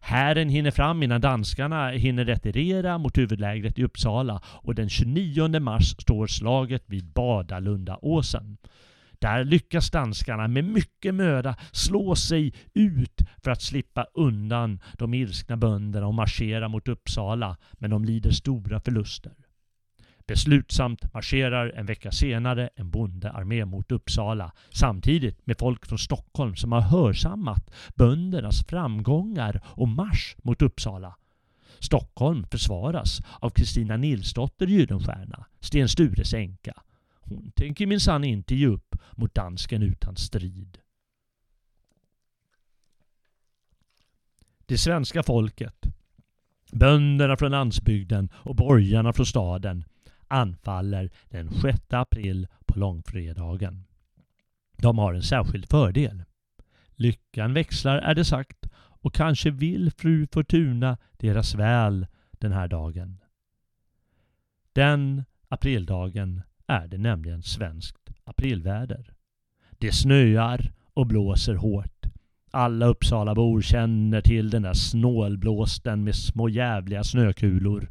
Hären 0.00 0.48
hinner 0.48 0.70
fram 0.70 1.02
innan 1.02 1.20
danskarna 1.20 1.90
hinner 1.90 2.24
retirera 2.24 2.98
mot 2.98 3.18
huvudlägret 3.18 3.78
i 3.78 3.84
Uppsala 3.84 4.42
och 4.44 4.74
den 4.74 4.88
29 4.88 5.60
mars 5.60 5.96
står 5.98 6.26
slaget 6.26 6.82
vid 6.86 7.04
Badalundaåsen. 7.04 8.58
Där 9.20 9.44
lyckas 9.44 9.90
danskarna 9.90 10.48
med 10.48 10.64
mycket 10.64 11.14
möda 11.14 11.56
slå 11.72 12.16
sig 12.16 12.54
ut 12.74 13.20
för 13.42 13.50
att 13.50 13.62
slippa 13.62 14.06
undan 14.14 14.80
de 14.98 15.14
ilskna 15.14 15.56
bönderna 15.56 16.06
och 16.06 16.14
marschera 16.14 16.68
mot 16.68 16.88
Uppsala, 16.88 17.56
men 17.72 17.90
de 17.90 18.04
lider 18.04 18.30
stora 18.30 18.80
förluster. 18.80 19.32
Beslutsamt 20.26 21.14
marscherar 21.14 21.72
en 21.76 21.86
vecka 21.86 22.12
senare 22.12 22.70
en 22.76 22.90
bondearmé 22.90 23.64
mot 23.64 23.92
Uppsala 23.92 24.52
samtidigt 24.70 25.46
med 25.46 25.58
folk 25.58 25.86
från 25.86 25.98
Stockholm 25.98 26.56
som 26.56 26.72
har 26.72 26.80
hörsammat 26.80 27.70
böndernas 27.94 28.66
framgångar 28.68 29.60
och 29.64 29.88
marsch 29.88 30.36
mot 30.42 30.62
Uppsala. 30.62 31.16
Stockholm 31.78 32.46
försvaras 32.50 33.20
av 33.40 33.50
Kristina 33.50 33.96
Nilsdotter 33.96 34.66
Gyllenstierna, 34.66 35.46
Sten 35.60 35.88
Stures 35.88 36.34
änka. 36.34 36.82
Hon 37.28 37.52
tänker 37.56 37.86
minsann 37.86 38.24
inte 38.24 38.54
ge 38.54 38.66
upp 38.66 38.94
mot 39.12 39.34
dansken 39.34 39.82
utan 39.82 40.16
strid. 40.16 40.78
Det 44.66 44.78
svenska 44.78 45.22
folket, 45.22 45.86
bönderna 46.72 47.36
från 47.36 47.50
landsbygden 47.50 48.28
och 48.32 48.56
borgarna 48.56 49.12
från 49.12 49.26
staden 49.26 49.84
anfaller 50.28 51.10
den 51.28 51.50
6 51.50 51.78
april 51.88 52.48
på 52.66 52.78
långfredagen. 52.78 53.84
De 54.72 54.98
har 54.98 55.14
en 55.14 55.22
särskild 55.22 55.70
fördel. 55.70 56.24
Lyckan 56.88 57.54
växlar 57.54 57.98
är 57.98 58.14
det 58.14 58.24
sagt 58.24 58.66
och 58.76 59.14
kanske 59.14 59.50
vill 59.50 59.90
fru 59.90 60.26
Fortuna 60.32 60.98
deras 61.12 61.54
väl 61.54 62.06
den 62.30 62.52
här 62.52 62.68
dagen. 62.68 63.20
Den 64.72 65.24
aprildagen 65.48 66.42
är 66.68 66.88
det 66.88 66.98
nämligen 66.98 67.42
svenskt 67.42 68.10
aprilväder. 68.24 69.10
Det 69.78 69.92
snöar 69.92 70.72
och 70.94 71.06
blåser 71.06 71.54
hårt. 71.54 72.06
Alla 72.50 72.86
Uppsalabor 72.86 73.60
känner 73.60 74.20
till 74.20 74.50
den 74.50 74.62
där 74.62 74.74
snålblåsten 74.74 76.04
med 76.04 76.14
små 76.14 76.48
jävliga 76.48 77.04
snökulor. 77.04 77.90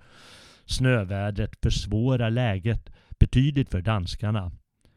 Snövädret 0.66 1.56
försvårar 1.62 2.30
läget 2.30 2.90
betydligt 3.20 3.70
för 3.70 3.82
danskarna. 3.82 4.52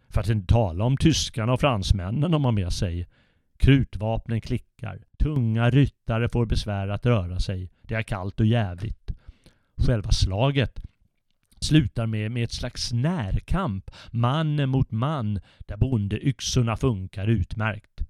För 0.09 0.21
att 0.21 0.29
inte 0.29 0.55
tala 0.55 0.85
om 0.85 0.97
tyskarna 0.97 1.53
och 1.53 1.61
fransmännen 1.61 2.31
de 2.31 2.45
har 2.45 2.53
med 2.53 2.73
sig. 2.73 3.09
Krutvapnen 3.57 4.41
klickar. 4.41 5.01
Tunga 5.19 5.71
ryttare 5.71 6.29
får 6.29 6.47
besvär 6.47 6.89
att 6.89 7.07
röra 7.07 7.41
sig. 7.41 7.71
Det 7.83 7.95
är 7.95 8.03
kallt 8.03 8.41
och 8.41 8.47
jävligt. 8.47 9.11
Själva 9.87 10.11
slaget 10.11 10.90
slutar 11.61 12.07
med, 12.07 12.31
med 12.31 12.45
ett 12.45 12.53
slags 12.53 12.93
närkamp, 12.93 13.91
man 14.11 14.69
mot 14.69 14.91
man, 14.91 15.41
där 15.59 15.77
bondeyxorna 15.77 16.77
funkar 16.77 17.27
utmärkt. 17.27 18.01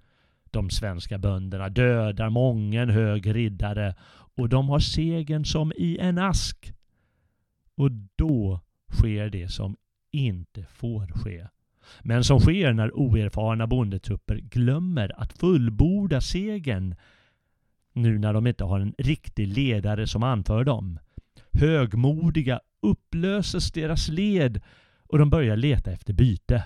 De 0.50 0.70
svenska 0.70 1.18
bönderna 1.18 1.68
dödar 1.68 2.30
mången 2.30 2.90
hög 2.90 3.34
riddare 3.34 3.94
och 4.36 4.48
de 4.48 4.68
har 4.68 4.78
segern 4.78 5.44
som 5.44 5.72
i 5.76 5.98
en 5.98 6.18
ask. 6.18 6.72
Och 7.74 7.90
då 8.16 8.60
sker 8.92 9.30
det 9.30 9.48
som 9.48 9.76
inte 10.10 10.64
får 10.64 11.06
ske. 11.06 11.46
Men 12.02 12.24
som 12.24 12.40
sker 12.40 12.72
när 12.72 12.96
oerfarna 12.96 13.66
bondetrupper 13.66 14.36
glömmer 14.36 15.20
att 15.20 15.32
fullborda 15.32 16.20
segern 16.20 16.94
nu 17.92 18.18
när 18.18 18.32
de 18.32 18.46
inte 18.46 18.64
har 18.64 18.80
en 18.80 18.94
riktig 18.98 19.48
ledare 19.48 20.06
som 20.06 20.22
anför 20.22 20.64
dem. 20.64 20.98
Högmodiga 21.52 22.60
upplöses 22.82 23.72
deras 23.72 24.08
led 24.08 24.60
och 25.06 25.18
de 25.18 25.30
börjar 25.30 25.56
leta 25.56 25.92
efter 25.92 26.12
byte. 26.12 26.64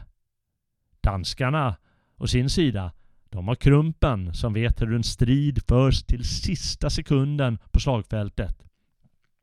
Danskarna, 1.01 1.77
å 2.17 2.27
sin 2.27 2.51
sida, 2.51 2.93
de 3.31 3.49
har 3.49 3.55
Krumpen 3.55 4.35
som 4.35 4.53
vet 4.53 4.83
hur 4.83 4.95
en 4.95 5.05
strid 5.05 5.63
förs 5.69 6.03
till 6.03 6.25
sista 6.25 6.91
sekunden 6.91 7.59
på 7.73 7.81
slagfältet. 7.81 8.63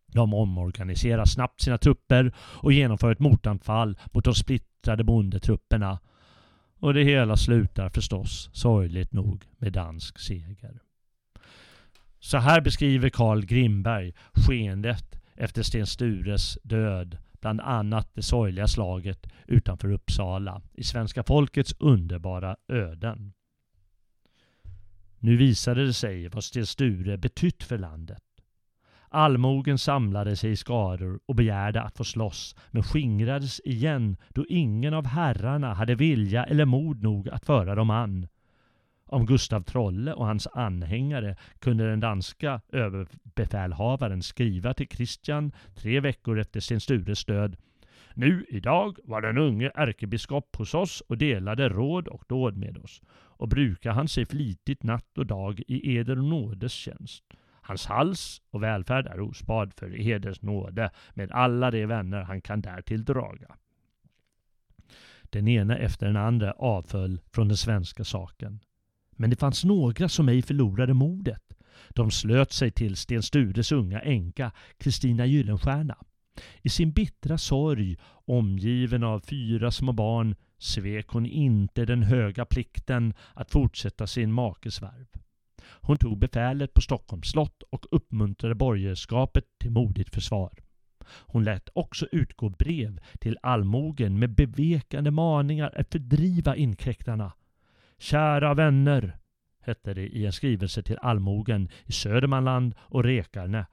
De 0.07 0.33
omorganiserar 0.33 1.25
snabbt 1.25 1.61
sina 1.61 1.77
trupper 1.77 2.33
och 2.37 2.73
genomför 2.73 3.11
ett 3.11 3.19
motanfall 3.19 3.97
mot 4.13 4.25
de 4.25 4.35
splittrade 4.35 5.03
bondetrupperna. 5.03 5.99
Och 6.79 6.93
det 6.93 7.03
hela 7.03 7.37
slutar 7.37 7.89
förstås 7.89 8.49
sorgligt 8.53 9.13
nog 9.13 9.45
med 9.57 9.73
dansk 9.73 10.19
seger. 10.19 10.81
Så 12.19 12.37
här 12.37 12.61
beskriver 12.61 13.09
Karl 13.09 13.45
Grimberg 13.45 14.13
skeendet 14.33 15.20
efter 15.41 15.63
Sten 15.63 15.87
Stures 15.87 16.57
död, 16.63 17.17
bland 17.39 17.61
annat 17.61 18.09
det 18.13 18.21
sorgliga 18.21 18.67
slaget 18.67 19.27
utanför 19.47 19.91
Uppsala 19.91 20.61
i 20.73 20.83
svenska 20.83 21.23
folkets 21.23 21.75
underbara 21.79 22.55
öden. 22.67 23.33
Nu 25.19 25.37
visade 25.37 25.85
det 25.85 25.93
sig 25.93 26.27
vad 26.27 26.43
Sten 26.43 26.65
Sture 26.65 27.17
betytt 27.17 27.63
för 27.63 27.77
landet. 27.77 28.23
Allmogen 29.09 29.77
samlade 29.77 30.35
sig 30.35 30.51
i 30.51 30.55
skaror 30.55 31.19
och 31.25 31.35
begärde 31.35 31.81
att 31.81 31.97
få 31.97 32.03
slåss, 32.03 32.55
men 32.71 32.83
skingrades 32.83 33.61
igen 33.65 34.17
då 34.29 34.45
ingen 34.49 34.93
av 34.93 35.05
herrarna 35.05 35.73
hade 35.73 35.95
vilja 35.95 36.43
eller 36.43 36.65
mod 36.65 37.03
nog 37.03 37.29
att 37.29 37.45
föra 37.45 37.75
dem 37.75 37.89
an. 37.89 38.27
Om 39.11 39.25
Gustav 39.25 39.61
Trolle 39.61 40.13
och 40.13 40.25
hans 40.25 40.47
anhängare 40.47 41.35
kunde 41.59 41.89
den 41.89 41.99
danska 41.99 42.61
överbefälhavaren 42.69 44.23
skriva 44.23 44.73
till 44.73 44.87
Kristian 44.87 45.51
tre 45.75 45.99
veckor 45.99 46.39
efter 46.39 46.59
Sten 46.59 46.79
Stures 46.79 47.25
död. 47.25 47.57
Nu 48.13 48.45
idag 48.49 48.97
var 49.03 49.21
den 49.21 49.37
unge 49.37 49.71
ärkebiskop 49.75 50.55
hos 50.55 50.73
oss 50.73 51.01
och 51.01 51.17
delade 51.17 51.69
råd 51.69 52.07
och 52.07 52.23
dåd 52.27 52.57
med 52.57 52.77
oss 52.77 53.01
och 53.11 53.47
brukar 53.47 53.91
han 53.91 54.07
sig 54.07 54.25
flitigt 54.25 54.83
natt 54.83 55.17
och 55.17 55.25
dag 55.25 55.61
i 55.67 55.97
eder 55.97 56.15
nådes 56.15 56.73
tjänst. 56.73 57.23
Hans 57.61 57.85
hals 57.85 58.41
och 58.51 58.63
välfärd 58.63 59.07
är 59.07 59.19
ospad 59.19 59.73
för 59.73 60.01
eders 60.01 60.41
nåde 60.41 60.91
med 61.13 61.31
alla 61.31 61.71
de 61.71 61.85
vänner 61.85 62.21
han 62.21 62.41
kan 62.41 62.61
därtill 62.61 63.05
draga. 63.05 63.55
Den 65.23 65.47
ena 65.47 65.77
efter 65.77 66.05
den 66.05 66.17
andra 66.17 66.51
avföll 66.51 67.21
från 67.31 67.47
den 67.47 67.57
svenska 67.57 68.03
saken. 68.03 68.59
Men 69.21 69.29
det 69.29 69.35
fanns 69.35 69.63
några 69.63 70.09
som 70.09 70.29
ej 70.29 70.41
förlorade 70.41 70.93
modet. 70.93 71.43
De 71.89 72.11
slöt 72.11 72.51
sig 72.51 72.71
till 72.71 72.95
Sten 72.95 73.23
Stures 73.23 73.71
unga 73.71 73.99
änka 73.99 74.51
Kristina 74.77 75.25
Gyllenstierna. 75.25 75.97
I 76.61 76.69
sin 76.69 76.91
bittra 76.91 77.37
sorg, 77.37 77.97
omgiven 78.25 79.03
av 79.03 79.19
fyra 79.19 79.71
små 79.71 79.91
barn, 79.91 80.35
svek 80.57 81.07
hon 81.07 81.25
inte 81.25 81.85
den 81.85 82.03
höga 82.03 82.45
plikten 82.45 83.13
att 83.33 83.51
fortsätta 83.51 84.07
sin 84.07 84.31
makes 84.31 84.81
värv. 84.81 85.07
Hon 85.63 85.97
tog 85.97 86.19
befälet 86.19 86.73
på 86.73 86.81
Stockholms 86.81 87.31
slott 87.31 87.63
och 87.69 87.85
uppmuntrade 87.91 88.55
borgerskapet 88.55 89.45
till 89.59 89.71
modigt 89.71 90.13
försvar. 90.13 90.51
Hon 91.05 91.43
lät 91.43 91.69
också 91.73 92.07
utgå 92.11 92.49
brev 92.49 92.99
till 93.19 93.37
allmogen 93.41 94.19
med 94.19 94.35
bevekande 94.35 95.11
maningar 95.11 95.73
att 95.75 95.91
fördriva 95.91 96.55
inkräktarna. 96.55 97.31
Kära 98.01 98.53
vänner, 98.53 99.17
hette 99.65 99.93
det 99.93 100.07
i 100.07 100.25
en 100.25 100.31
skrivelse 100.31 100.83
till 100.83 100.97
allmogen 101.01 101.69
i 101.85 101.91
Södermanland 101.91 102.73
och 102.79 103.03
Rekarne. 103.03 103.65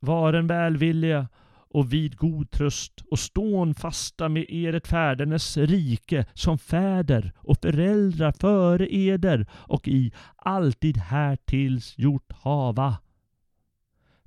Varen 0.00 0.46
välvilliga 0.46 1.28
och 1.48 1.92
vid 1.92 2.16
god 2.16 2.50
tröst 2.50 3.00
och 3.10 3.18
stån 3.18 3.74
fasta 3.74 4.28
med 4.28 4.46
eret 4.48 4.88
färdernes 4.88 5.56
rike 5.56 6.26
som 6.34 6.58
fäder 6.58 7.32
och 7.36 7.56
föräldrar 7.62 8.32
före 8.40 8.94
eder 8.94 9.46
och 9.52 9.88
i 9.88 10.12
alltid 10.36 10.96
härtills 10.96 11.98
gjort 11.98 12.32
hava. 12.32 12.98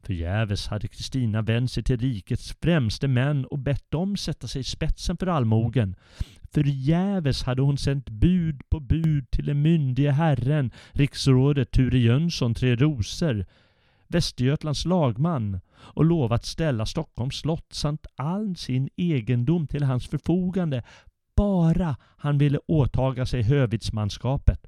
Förgäves 0.02 0.68
hade 0.68 0.88
Kristina 0.88 1.42
vänt 1.42 1.72
sig 1.72 1.84
till 1.84 2.00
rikets 2.00 2.58
främste 2.62 3.08
män 3.08 3.46
och 3.46 3.60
bett 3.60 3.92
dem 3.92 4.18
sätta 4.18 4.48
sig 4.48 4.62
i 4.62 4.64
spetsen 4.64 5.18
för 5.18 5.28
allmogen. 5.28 5.96
Förgäves 6.54 7.44
hade 7.44 7.62
hon 7.62 7.78
sänt 7.78 8.10
bud 8.10 8.62
på 8.70 8.80
bud 8.80 9.32
till 9.32 9.46
den 9.46 9.62
myndige 9.62 10.12
herren, 10.12 10.72
riksrådet 10.92 11.72
Ture 11.72 12.00
Jönsson 12.00 12.54
Tre 12.54 12.76
Rosor, 12.76 13.46
Västergötlands 14.08 14.86
lagman 14.86 15.62
och 15.72 16.06
lovat 16.06 16.46
ställa 16.46 16.86
Stockholms 16.86 17.36
slott 17.36 17.74
samt 17.74 18.08
all 18.16 18.56
sin 18.56 18.90
egendom 18.96 19.68
till 19.68 19.84
hans 19.84 20.08
förfogande 20.08 20.84
bara 21.36 21.96
han 22.18 22.38
ville 22.38 22.60
åtaga 22.68 23.26
sig 23.26 23.42
hövitsmanskapet. 23.42 24.68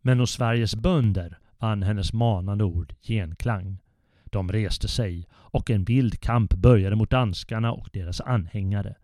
Men 0.00 0.20
hos 0.20 0.30
Sveriges 0.30 0.74
bönder 0.74 1.38
vann 1.58 1.82
hennes 1.82 2.12
manande 2.12 2.64
ord 2.64 2.94
genklang. 3.00 3.78
De 4.24 4.52
reste 4.52 4.88
sig 4.88 5.28
och 5.32 5.70
en 5.70 5.84
vild 5.84 6.20
kamp 6.20 6.54
började 6.54 6.96
mot 6.96 7.10
danskarna 7.10 7.72
och 7.72 7.88
deras 7.92 8.20
anhängare. 8.20 8.94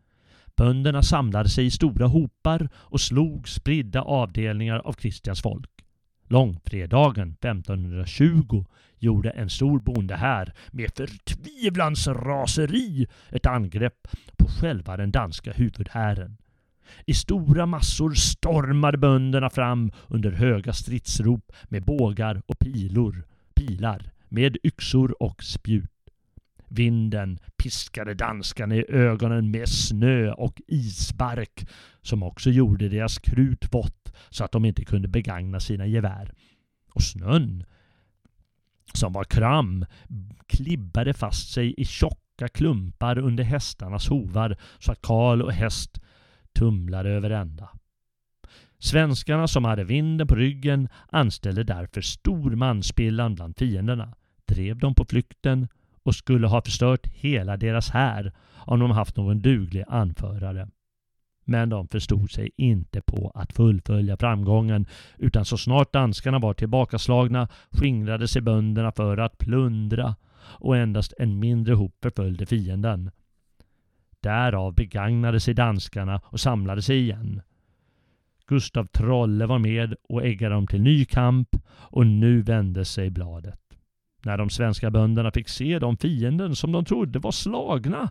Bönderna 0.58 1.02
samlade 1.02 1.48
sig 1.48 1.66
i 1.66 1.70
stora 1.70 2.06
hopar 2.06 2.68
och 2.74 3.00
slog 3.00 3.48
spridda 3.48 4.02
avdelningar 4.02 4.78
av 4.78 4.92
Kristians 4.92 5.42
folk. 5.42 5.70
Långfredagen 6.28 7.28
1520 7.28 8.64
gjorde 8.98 9.30
en 9.30 9.50
stor 9.50 9.78
bonde 9.80 10.16
här 10.16 10.54
med 10.70 10.90
förtvivlans 10.96 12.06
raseri 12.08 13.06
ett 13.30 13.46
angrepp 13.46 14.08
på 14.38 14.48
själva 14.48 14.96
den 14.96 15.10
danska 15.10 15.52
huvudhären. 15.52 16.36
I 17.06 17.14
stora 17.14 17.66
massor 17.66 18.14
stormade 18.14 18.98
bönderna 18.98 19.50
fram 19.50 19.90
under 20.08 20.30
höga 20.30 20.72
stridsrop 20.72 21.52
med 21.64 21.84
bågar 21.84 22.42
och 22.46 22.58
pilor, 22.58 23.24
pilar, 23.54 24.10
med 24.28 24.56
yxor 24.64 25.22
och 25.22 25.44
spjut. 25.44 25.97
Vinden 26.68 27.38
piskade 27.56 28.14
danskarna 28.14 28.74
i 28.74 28.84
ögonen 28.88 29.50
med 29.50 29.68
snö 29.68 30.32
och 30.32 30.60
isbark 30.66 31.68
som 32.02 32.22
också 32.22 32.50
gjorde 32.50 32.88
deras 32.88 33.18
krut 33.18 33.74
vått 33.74 34.12
så 34.30 34.44
att 34.44 34.52
de 34.52 34.64
inte 34.64 34.84
kunde 34.84 35.08
begagna 35.08 35.60
sina 35.60 35.86
gevär. 35.86 36.32
Och 36.94 37.02
snön, 37.02 37.64
som 38.94 39.12
var 39.12 39.24
kram, 39.24 39.84
klibbade 40.46 41.14
fast 41.14 41.52
sig 41.52 41.74
i 41.76 41.84
tjocka 41.84 42.48
klumpar 42.54 43.18
under 43.18 43.44
hästarnas 43.44 44.08
hovar 44.08 44.56
så 44.78 44.92
att 44.92 45.02
Karl 45.02 45.42
och 45.42 45.52
häst 45.52 46.00
tumlade 46.52 47.10
över 47.10 47.30
ända. 47.30 47.68
Svenskarna 48.78 49.48
som 49.48 49.64
hade 49.64 49.84
vinden 49.84 50.26
på 50.26 50.34
ryggen 50.34 50.88
anställde 51.08 51.64
därför 51.64 52.00
stor 52.00 52.50
manspillan 52.50 53.34
bland 53.34 53.58
fienderna, 53.58 54.14
drev 54.44 54.78
dem 54.78 54.94
på 54.94 55.04
flykten 55.04 55.68
och 56.08 56.14
skulle 56.14 56.46
ha 56.46 56.62
förstört 56.62 57.06
hela 57.06 57.56
deras 57.56 57.90
här 57.90 58.32
om 58.54 58.80
de 58.80 58.90
haft 58.90 59.16
någon 59.16 59.40
duglig 59.40 59.84
anförare. 59.88 60.68
Men 61.44 61.68
de 61.68 61.88
förstod 61.88 62.30
sig 62.30 62.50
inte 62.56 63.00
på 63.00 63.32
att 63.34 63.52
fullfölja 63.52 64.16
framgången 64.16 64.86
utan 65.18 65.44
så 65.44 65.56
snart 65.56 65.92
danskarna 65.92 66.38
var 66.38 66.54
tillbakaslagna 66.54 67.48
skingrade 67.70 68.28
sig 68.28 68.42
bönderna 68.42 68.92
för 68.92 69.16
att 69.16 69.38
plundra 69.38 70.16
och 70.40 70.76
endast 70.76 71.12
en 71.18 71.38
mindre 71.38 71.74
hop 71.74 71.94
förföljde 72.02 72.46
fienden. 72.46 73.10
Därav 74.20 74.74
begagnade 74.74 75.40
sig 75.40 75.54
danskarna 75.54 76.20
och 76.24 76.40
samlade 76.40 76.82
sig 76.82 76.98
igen. 76.98 77.42
Gustav 78.46 78.86
Trolle 78.86 79.46
var 79.46 79.58
med 79.58 79.94
och 80.08 80.24
äggade 80.24 80.54
dem 80.54 80.66
till 80.66 80.82
ny 80.82 81.04
kamp 81.04 81.48
och 81.70 82.06
nu 82.06 82.42
vände 82.42 82.84
sig 82.84 83.10
bladet. 83.10 83.67
När 84.24 84.38
de 84.38 84.50
svenska 84.50 84.90
bönderna 84.90 85.30
fick 85.30 85.48
se 85.48 85.78
de 85.78 85.96
fienden 85.96 86.56
som 86.56 86.72
de 86.72 86.84
trodde 86.84 87.18
var 87.18 87.32
slagna 87.32 88.10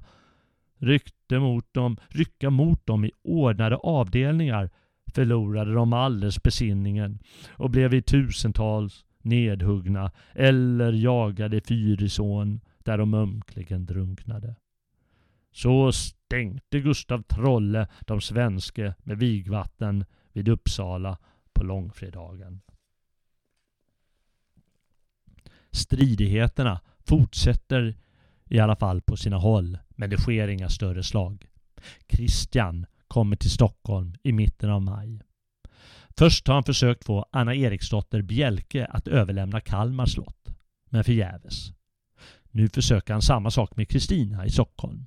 ryckte 0.77 1.39
mot 1.39 1.73
dem, 1.73 1.97
rycka 2.09 2.49
mot 2.49 2.85
dem 2.85 3.05
i 3.05 3.11
ordnade 3.21 3.75
avdelningar 3.75 4.69
förlorade 5.13 5.73
de 5.73 5.93
alldeles 5.93 6.43
besinningen 6.43 7.19
och 7.49 7.69
blev 7.69 7.93
i 7.93 8.01
tusentals 8.01 9.05
nedhuggna 9.21 10.11
eller 10.33 10.93
jagade 10.93 11.61
Fyrisån 11.61 12.61
där 12.77 12.97
de 12.97 13.13
ömkligen 13.13 13.85
drunknade. 13.85 14.55
Så 15.51 15.91
stänkte 15.91 16.79
Gustav 16.79 17.21
Trolle 17.21 17.87
de 17.99 18.21
svenske 18.21 18.93
med 19.03 19.17
vigvatten 19.17 20.05
vid 20.33 20.47
Uppsala 20.47 21.17
på 21.53 21.63
långfredagen. 21.63 22.61
Stridigheterna 25.71 26.81
fortsätter 27.05 27.95
i 28.49 28.59
alla 28.59 28.75
fall 28.75 29.01
på 29.01 29.17
sina 29.17 29.37
håll, 29.37 29.77
men 29.89 30.09
det 30.09 30.17
sker 30.17 30.47
inga 30.47 30.69
större 30.69 31.03
slag. 31.03 31.45
Christian 32.09 32.85
kommer 33.07 33.35
till 33.35 33.51
Stockholm 33.51 34.15
i 34.23 34.31
mitten 34.31 34.69
av 34.69 34.81
maj. 34.81 35.21
Först 36.17 36.47
har 36.47 36.53
han 36.53 36.63
försökt 36.63 37.05
få 37.05 37.25
Anna 37.31 37.55
Eriksdotter 37.55 38.21
Bjelke 38.21 38.85
att 38.85 39.07
överlämna 39.07 39.61
Kalmar 39.61 40.05
slott, 40.05 40.49
men 40.89 41.03
förgäves. 41.03 41.71
Nu 42.51 42.69
försöker 42.69 43.13
han 43.13 43.21
samma 43.21 43.51
sak 43.51 43.75
med 43.75 43.89
Kristina 43.89 44.45
i 44.45 44.49
Stockholm. 44.49 45.05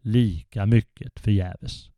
Lika 0.00 0.66
mycket 0.66 1.20
förgäves. 1.20 1.90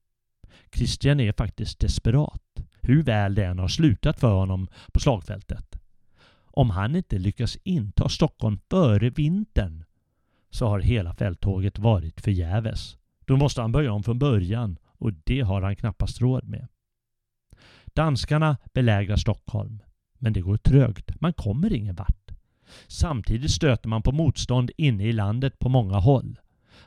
Christian 0.75 1.21
är 1.21 1.33
faktiskt 1.33 1.81
desperat, 1.81 2.43
hur 2.83 3.03
väl 3.03 3.35
det 3.35 3.45
än 3.45 3.59
har 3.59 3.69
slutat 3.69 4.21
för 4.21 4.35
honom 4.35 4.69
på 4.93 5.01
slagfältet. 5.01 5.74
Om 6.57 6.71
han 6.71 6.97
inte 6.97 7.19
lyckas 7.19 7.59
inta 7.65 8.09
Stockholm 8.09 8.59
före 8.71 9.11
vintern 9.11 9.85
så 10.51 10.69
har 10.69 10.81
hela 10.81 11.15
fälttåget 11.15 11.79
varit 11.79 12.21
förgäves. 12.21 12.97
Då 13.25 13.37
måste 13.37 13.61
han 13.61 13.73
börja 13.73 13.93
om 13.93 14.03
från 14.03 14.19
början 14.19 14.79
och 14.87 15.13
det 15.25 15.41
har 15.41 15.63
han 15.63 15.77
knappast 15.77 16.21
råd 16.21 16.49
med. 16.49 16.69
Danskarna 17.87 18.57
belägrar 18.73 19.17
Stockholm, 19.17 19.83
men 20.19 20.33
det 20.33 20.41
går 20.41 20.57
trögt. 20.57 21.21
Man 21.21 21.33
kommer 21.33 21.73
ingen 21.73 21.95
vart. 21.95 22.31
Samtidigt 22.87 23.51
stöter 23.51 23.89
man 23.89 24.03
på 24.03 24.13
motstånd 24.13 24.71
inne 24.77 25.05
i 25.05 25.13
landet 25.13 25.59
på 25.59 25.69
många 25.69 25.99
håll. 25.99 26.39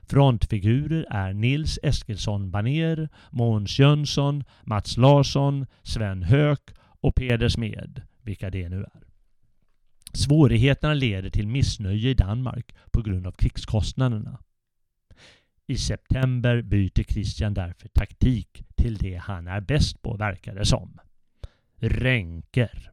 Frontfigurer 0.01 1.05
är 1.09 1.34
Nils 1.34 1.80
Eskilsson 1.84 2.51
Baner, 2.51 3.09
Måns 3.30 3.80
Jönsson, 3.80 4.43
Mats 4.63 4.97
Larsson, 4.97 5.65
Sven 5.84 6.24
Höök 6.24 6.61
och 7.01 7.15
Peder 7.15 7.49
Smed, 7.49 8.01
vilka 8.22 8.49
det 8.49 8.70
nu 8.70 8.84
är. 8.84 9.07
Svårigheterna 10.18 10.93
leder 10.93 11.30
till 11.30 11.47
missnöje 11.47 12.09
i 12.09 12.13
Danmark 12.13 12.76
på 12.91 13.01
grund 13.01 13.28
av 13.28 13.32
krigskostnaderna. 13.32 14.39
I 15.68 15.78
september 15.78 16.61
byter 16.61 17.03
Christian 17.03 17.53
därför 17.53 17.88
taktik 17.88 18.63
till 18.76 18.97
det 18.97 19.15
han 19.15 19.47
är 19.47 19.61
bäst 19.61 20.01
på, 20.01 20.18
verkar 20.18 20.55
det 20.55 20.65
som. 20.65 20.99
Ränker. 21.76 22.91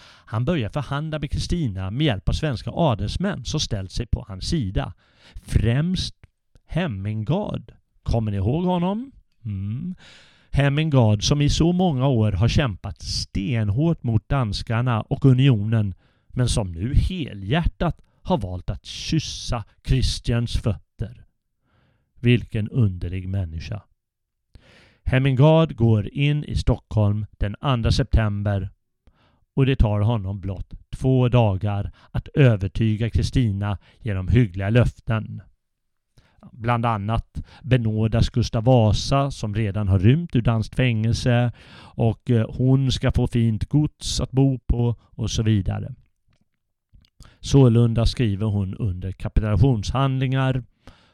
Han 0.00 0.44
börjar 0.44 0.68
förhandla 0.68 1.18
med 1.18 1.30
Kristina 1.30 1.90
med 1.90 2.04
hjälp 2.06 2.28
av 2.28 2.32
svenska 2.32 2.70
adelsmän 2.70 3.44
som 3.44 3.60
ställt 3.60 3.92
sig 3.92 4.06
på 4.06 4.24
hans 4.28 4.48
sida. 4.48 4.92
Främst 5.34 6.14
Hemmingard. 6.66 7.72
Kommer 8.02 8.30
ni 8.30 8.36
ihåg 8.36 8.64
honom? 8.64 9.12
Mm. 9.44 9.94
Hemmingard 10.50 11.22
som 11.22 11.40
i 11.40 11.48
så 11.48 11.72
många 11.72 12.06
år 12.06 12.32
har 12.32 12.48
kämpat 12.48 13.02
stenhårt 13.02 14.02
mot 14.02 14.28
danskarna 14.28 15.00
och 15.00 15.24
unionen 15.24 15.94
men 16.36 16.48
som 16.48 16.72
nu 16.72 16.94
helhjärtat 16.94 18.00
har 18.22 18.38
valt 18.38 18.70
att 18.70 18.84
kyssa 18.84 19.64
Christians 19.86 20.56
fötter. 20.56 21.24
Vilken 22.20 22.68
underlig 22.68 23.28
människa. 23.28 23.82
Hemmingard 25.04 25.76
går 25.76 26.08
in 26.08 26.44
i 26.44 26.56
Stockholm 26.56 27.26
den 27.30 27.82
2 27.82 27.90
september 27.90 28.70
och 29.54 29.66
det 29.66 29.76
tar 29.76 30.00
honom 30.00 30.40
blott 30.40 30.74
två 30.96 31.28
dagar 31.28 31.92
att 32.10 32.28
övertyga 32.28 33.10
Kristina 33.10 33.78
genom 33.98 34.28
hyggliga 34.28 34.70
löften. 34.70 35.42
Bland 36.52 36.86
annat 36.86 37.42
benådas 37.62 38.30
Gustav 38.30 38.64
Vasa 38.64 39.30
som 39.30 39.54
redan 39.54 39.88
har 39.88 39.98
rymt 39.98 40.36
ur 40.36 40.42
danskt 40.42 40.74
fängelse 40.74 41.52
och 41.78 42.30
eh, 42.30 42.50
hon 42.50 42.92
ska 42.92 43.12
få 43.12 43.26
fint 43.26 43.68
gods 43.68 44.20
att 44.20 44.30
bo 44.30 44.58
på 44.58 44.96
och 45.00 45.30
så 45.30 45.42
vidare. 45.42 45.94
Sålunda 47.46 48.06
skriver 48.06 48.46
hon 48.46 48.74
under 48.74 49.12
kapitulationshandlingar 49.12 50.64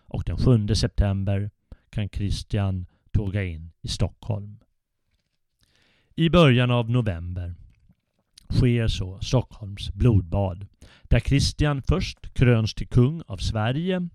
och 0.07 0.23
den 0.27 0.37
7 0.37 0.75
september 0.75 1.51
kan 1.91 2.09
Christian 2.09 2.87
tåga 3.11 3.45
in 3.45 3.73
i 3.83 3.89
Stockholm. 3.89 4.59
I 6.15 6.31
början 6.31 6.71
av 6.71 6.91
november 6.91 7.55
sker 8.51 8.89
så 8.89 9.21
Stockholms 9.21 9.93
blodbad 9.93 10.67
där 11.03 11.21
Christian 11.21 11.83
först 11.83 12.35
kröns 12.35 12.75
till 12.75 12.89
kung 12.89 13.23
av 13.27 13.37
Sverige 13.37 14.09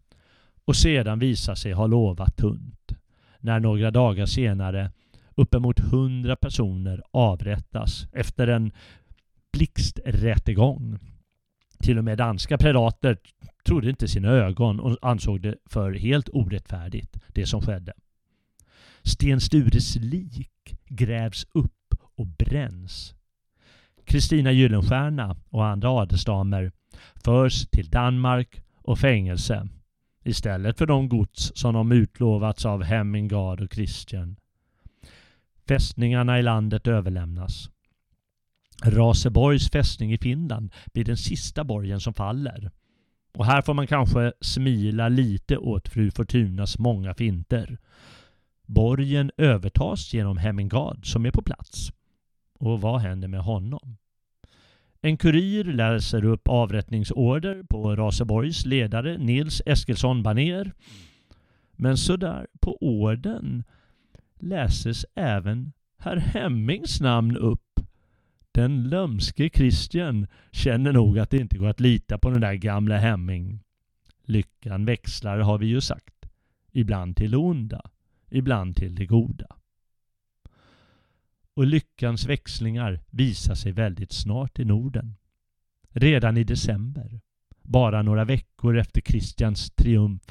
och 0.65 0.75
sedan 0.75 1.19
visar 1.19 1.55
sig 1.55 1.71
ha 1.71 1.87
lovat 1.87 2.37
tunt 2.37 2.91
när 3.39 3.59
några 3.59 3.91
dagar 3.91 4.25
senare 4.25 4.91
uppemot 5.35 5.79
hundra 5.79 6.35
personer 6.35 7.03
avrättas 7.11 8.07
efter 8.11 8.47
en 8.47 8.71
blixträttegång 9.51 10.99
till 11.79 11.97
och 11.97 12.03
med 12.03 12.17
danska 12.17 12.57
predater 12.57 13.17
trodde 13.65 13.89
inte 13.89 14.07
sina 14.07 14.29
ögon 14.29 14.79
och 14.79 14.97
ansåg 15.01 15.41
det 15.41 15.55
för 15.65 15.93
helt 15.93 16.29
orättfärdigt, 16.29 17.17
det 17.27 17.45
som 17.45 17.61
skedde. 17.61 17.93
Sten 19.03 19.41
Stures 19.41 19.95
lik 19.95 20.75
grävs 20.85 21.47
upp 21.51 21.93
och 22.15 22.27
bränns. 22.27 23.15
Kristina 24.05 24.51
Gyllenstierna 24.51 25.35
och 25.49 25.65
andra 25.65 25.89
adelsdamer 25.89 26.71
förs 27.15 27.67
till 27.67 27.89
Danmark 27.89 28.61
och 28.75 28.99
fängelse 28.99 29.67
istället 30.23 30.77
för 30.77 30.85
de 30.85 31.09
gods 31.09 31.51
som 31.55 31.73
de 31.73 31.91
utlovats 31.91 32.65
av 32.65 32.83
Hemmingard 32.83 33.61
och 33.61 33.73
Christian. 33.73 34.35
Fästningarna 35.67 36.39
i 36.39 36.43
landet 36.43 36.87
överlämnas. 36.87 37.69
Raseborgs 38.83 39.69
fästning 39.69 40.13
i 40.13 40.17
Finland 40.17 40.73
blir 40.93 41.03
den 41.03 41.17
sista 41.17 41.63
borgen 41.63 41.99
som 41.99 42.13
faller. 42.13 42.71
Och 43.33 43.45
här 43.45 43.61
får 43.61 43.73
man 43.73 43.87
kanske 43.87 44.33
smila 44.41 45.09
lite 45.09 45.57
åt 45.57 45.89
fru 45.89 46.11
Fortunas 46.11 46.79
många 46.79 47.13
finter. 47.13 47.77
Borgen 48.65 49.31
övertas 49.37 50.13
genom 50.13 50.37
Hemmingard 50.37 51.11
som 51.11 51.25
är 51.25 51.31
på 51.31 51.41
plats. 51.41 51.91
Och 52.59 52.81
vad 52.81 53.01
händer 53.01 53.27
med 53.27 53.41
honom? 53.41 53.97
En 55.01 55.17
kurir 55.17 55.63
läser 55.63 56.25
upp 56.25 56.47
avrättningsorder 56.47 57.63
på 57.63 57.95
Raseborgs 57.95 58.65
ledare 58.65 59.17
Nils 59.17 59.61
Eskilsson 59.65 60.23
Baner. 60.23 60.73
Men 61.71 61.97
sådär 61.97 62.47
på 62.59 62.77
orden 62.81 63.63
läses 64.39 65.05
även 65.15 65.73
herr 65.97 66.17
Hemmings 66.17 67.01
namn 67.01 67.37
upp 67.37 67.61
den 68.57 68.89
lömske 68.89 69.49
Christian 69.49 70.27
känner 70.51 70.91
nog 70.91 71.19
att 71.19 71.29
det 71.29 71.37
inte 71.37 71.57
går 71.57 71.67
att 71.67 71.79
lita 71.79 72.17
på 72.17 72.29
den 72.29 72.41
där 72.41 72.53
gamla 72.53 72.97
Hemming. 72.97 73.59
Lyckan 74.23 74.85
växlar 74.85 75.39
har 75.39 75.57
vi 75.57 75.65
ju 75.65 75.81
sagt. 75.81 76.29
Ibland 76.71 77.15
till 77.15 77.31
det 77.31 77.37
onda, 77.37 77.81
ibland 78.29 78.75
till 78.75 78.95
det 78.95 79.05
goda. 79.05 79.55
Och 81.53 81.65
lyckans 81.65 82.25
växlingar 82.25 82.99
visar 83.09 83.55
sig 83.55 83.71
väldigt 83.71 84.11
snart 84.11 84.59
i 84.59 84.65
Norden. 84.65 85.15
Redan 85.89 86.37
i 86.37 86.43
december, 86.43 87.21
bara 87.61 88.01
några 88.01 88.25
veckor 88.25 88.77
efter 88.77 89.01
Kristians 89.01 89.71
triumf, 89.71 90.23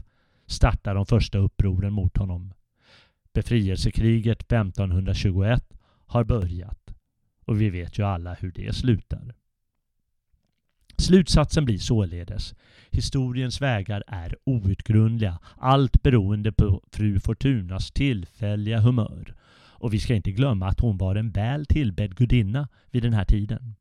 startar 0.47 0.95
de 0.95 1.07
första 1.07 1.39
upproren 1.39 1.93
mot 1.93 2.17
honom. 2.17 2.55
Befrielsekriget 3.33 4.53
1521 4.53 5.65
har 6.07 6.25
börjat 6.25 6.96
och 7.47 7.61
vi 7.61 7.71
vet 7.71 7.99
ju 7.99 8.03
alla 8.03 8.35
hur 8.35 8.53
det 8.53 8.77
slutar. 8.77 9.35
Slutsatsen 10.99 11.65
blir 11.65 11.79
således 11.79 12.55
historiens 12.91 13.61
vägar 13.61 14.05
är 14.07 14.37
outgrundliga, 14.45 15.39
allt 15.57 16.03
beroende 16.03 16.53
på 16.53 16.83
fru 16.93 17.21
Fortunas 17.21 17.91
tillfälliga 17.91 18.81
humör. 18.81 19.35
Och 19.79 19.95
vi 19.95 20.01
ska 20.01 20.15
inte 20.15 20.33
glömma 20.33 20.69
att 20.69 20.81
hon 20.81 20.99
var 20.99 21.17
en 21.17 21.31
väl 21.31 21.67
tillbedd 21.67 22.17
gudinna 22.17 22.69
vid 22.91 23.03
den 23.03 23.13
här 23.13 23.25
tiden. 23.25 23.75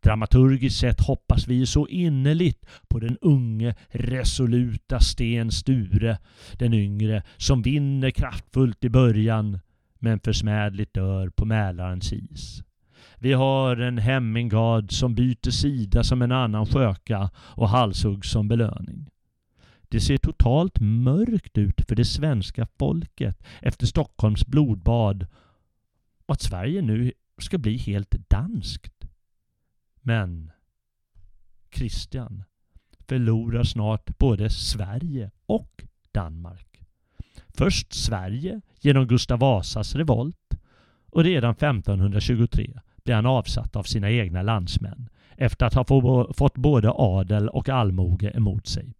Dramaturgiskt 0.00 0.80
sett 0.80 1.00
hoppas 1.00 1.48
vi 1.48 1.66
så 1.66 1.88
innerligt 1.88 2.66
på 2.88 2.98
den 2.98 3.18
unge 3.20 3.74
resoluta 3.88 5.00
Sten 5.00 5.50
Sture, 5.50 6.18
den 6.58 6.74
yngre, 6.74 7.22
som 7.36 7.62
vinner 7.62 8.10
kraftfullt 8.10 8.84
i 8.84 8.88
början 8.88 9.58
men 9.98 10.20
försmädligt 10.20 10.94
dör 10.94 11.28
på 11.28 11.44
Mälarens 11.44 12.12
is. 12.12 12.62
Vi 13.20 13.32
har 13.32 13.76
en 13.76 13.98
Hemmingard 13.98 14.92
som 14.92 15.14
byter 15.14 15.50
sida 15.50 16.04
som 16.04 16.22
en 16.22 16.32
annan 16.32 16.66
sköka 16.66 17.30
och 17.36 17.68
halshuggs 17.68 18.30
som 18.30 18.48
belöning. 18.48 19.10
Det 19.88 20.00
ser 20.00 20.18
totalt 20.18 20.80
mörkt 20.80 21.58
ut 21.58 21.80
för 21.88 21.96
det 21.96 22.04
svenska 22.04 22.66
folket 22.78 23.44
efter 23.60 23.86
Stockholms 23.86 24.46
blodbad 24.46 25.26
och 26.26 26.32
att 26.32 26.42
Sverige 26.42 26.82
nu 26.82 27.12
ska 27.38 27.58
bli 27.58 27.76
helt 27.76 28.14
danskt. 28.30 29.08
Men 30.00 30.52
Christian 31.74 32.44
förlorar 33.08 33.64
snart 33.64 34.18
både 34.18 34.50
Sverige 34.50 35.30
och 35.46 35.84
Danmark. 36.12 36.82
Först 37.48 37.92
Sverige 37.92 38.60
genom 38.80 39.06
Gustav 39.06 39.38
Vasas 39.38 39.94
revolt 39.94 40.54
och 41.10 41.24
redan 41.24 41.50
1523 41.50 42.80
blir 43.08 43.14
han 43.14 43.26
avsatt 43.26 43.76
av 43.76 43.82
sina 43.82 44.10
egna 44.10 44.42
landsmän 44.42 45.08
efter 45.36 45.66
att 45.66 45.74
ha 45.74 45.84
fått 46.34 46.54
både 46.54 46.90
adel 46.90 47.48
och 47.48 47.68
allmoge 47.68 48.30
emot 48.30 48.66
sig. 48.66 48.94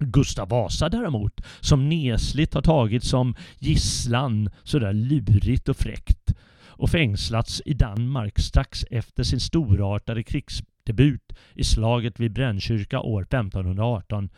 Gustav 0.00 0.48
Vasa 0.48 0.88
däremot, 0.88 1.40
som 1.60 1.88
nesligt 1.88 2.54
har 2.54 2.62
tagits 2.62 3.08
som 3.08 3.34
gisslan 3.58 4.50
sådär 4.62 4.92
lurigt 4.92 5.68
och 5.68 5.76
fräckt 5.76 6.34
och 6.66 6.90
fängslats 6.90 7.62
i 7.64 7.74
Danmark 7.74 8.38
strax 8.38 8.84
efter 8.90 9.22
sin 9.22 9.40
storartade 9.40 10.22
krigsdebut 10.22 11.32
i 11.54 11.64
slaget 11.64 12.20
vid 12.20 12.32
Brännkyrka 12.32 13.00
år 13.00 13.22
1518 13.22 14.28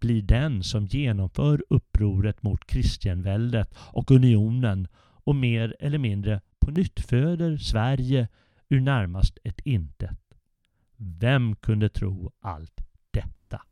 blir 0.00 0.22
den 0.22 0.62
som 0.62 0.86
genomför 0.86 1.64
upproret 1.68 2.42
mot 2.42 2.66
Kristianväldet 2.66 3.74
och 3.76 4.10
unionen 4.10 4.88
och 5.24 5.36
mer 5.36 5.76
eller 5.80 5.98
mindre 5.98 6.40
på 6.64 6.70
nytt 6.70 7.00
föder 7.00 7.56
Sverige 7.56 8.28
ur 8.68 8.80
närmast 8.80 9.38
ett 9.44 9.60
intet. 9.64 10.18
Vem 10.96 11.56
kunde 11.56 11.88
tro 11.88 12.32
allt 12.40 12.80
detta? 13.10 13.62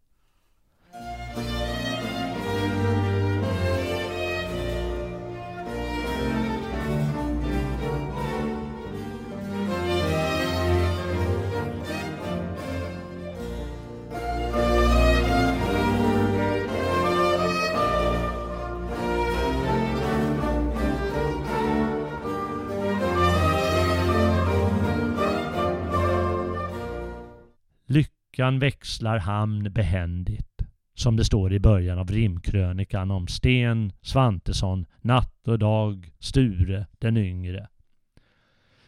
Lyckan 27.93 28.59
växlar 28.59 29.19
hamn 29.19 29.73
behändigt, 29.73 30.63
som 30.95 31.17
det 31.17 31.25
står 31.25 31.53
i 31.53 31.61
början 31.61 31.99
av 31.99 32.11
rimkrönikan 32.11 33.11
om 33.11 33.27
Sten 33.27 33.93
Svantesson, 34.03 34.87
natt 35.01 35.49
och 35.49 35.59
dag, 35.59 36.13
Sture 36.19 36.87
den 36.99 37.17
yngre. 37.17 37.69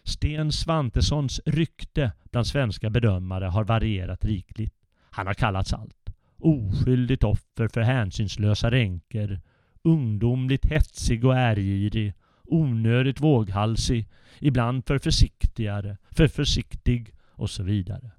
Sten 0.05 0.53
Svantessons 0.53 1.41
rykte 1.47 2.13
bland 2.31 2.47
svenska 2.47 2.91
bedömare 2.91 3.45
har 3.45 3.65
varierat 3.65 4.25
rikligt. 4.25 4.75
Han 5.11 5.27
har 5.27 5.35
kallats 5.35 5.73
allt. 5.73 6.11
Oskyldigt 6.39 7.25
offer 7.25 7.69
för 7.69 7.81
hänsynslösa 7.81 8.71
ränker, 8.71 9.41
ungdomligt 9.83 10.67
hetsig 10.67 11.25
och 11.25 11.37
ärgirig, 11.37 12.15
onödigt 12.45 13.21
våghalsig, 13.21 14.09
ibland 14.39 14.87
för 14.87 14.99
försiktigare, 14.99 15.97
för 16.11 16.29
försiktig 16.29 17.15
och 17.31 17.51
så 17.51 17.63
vidare. 17.63 18.11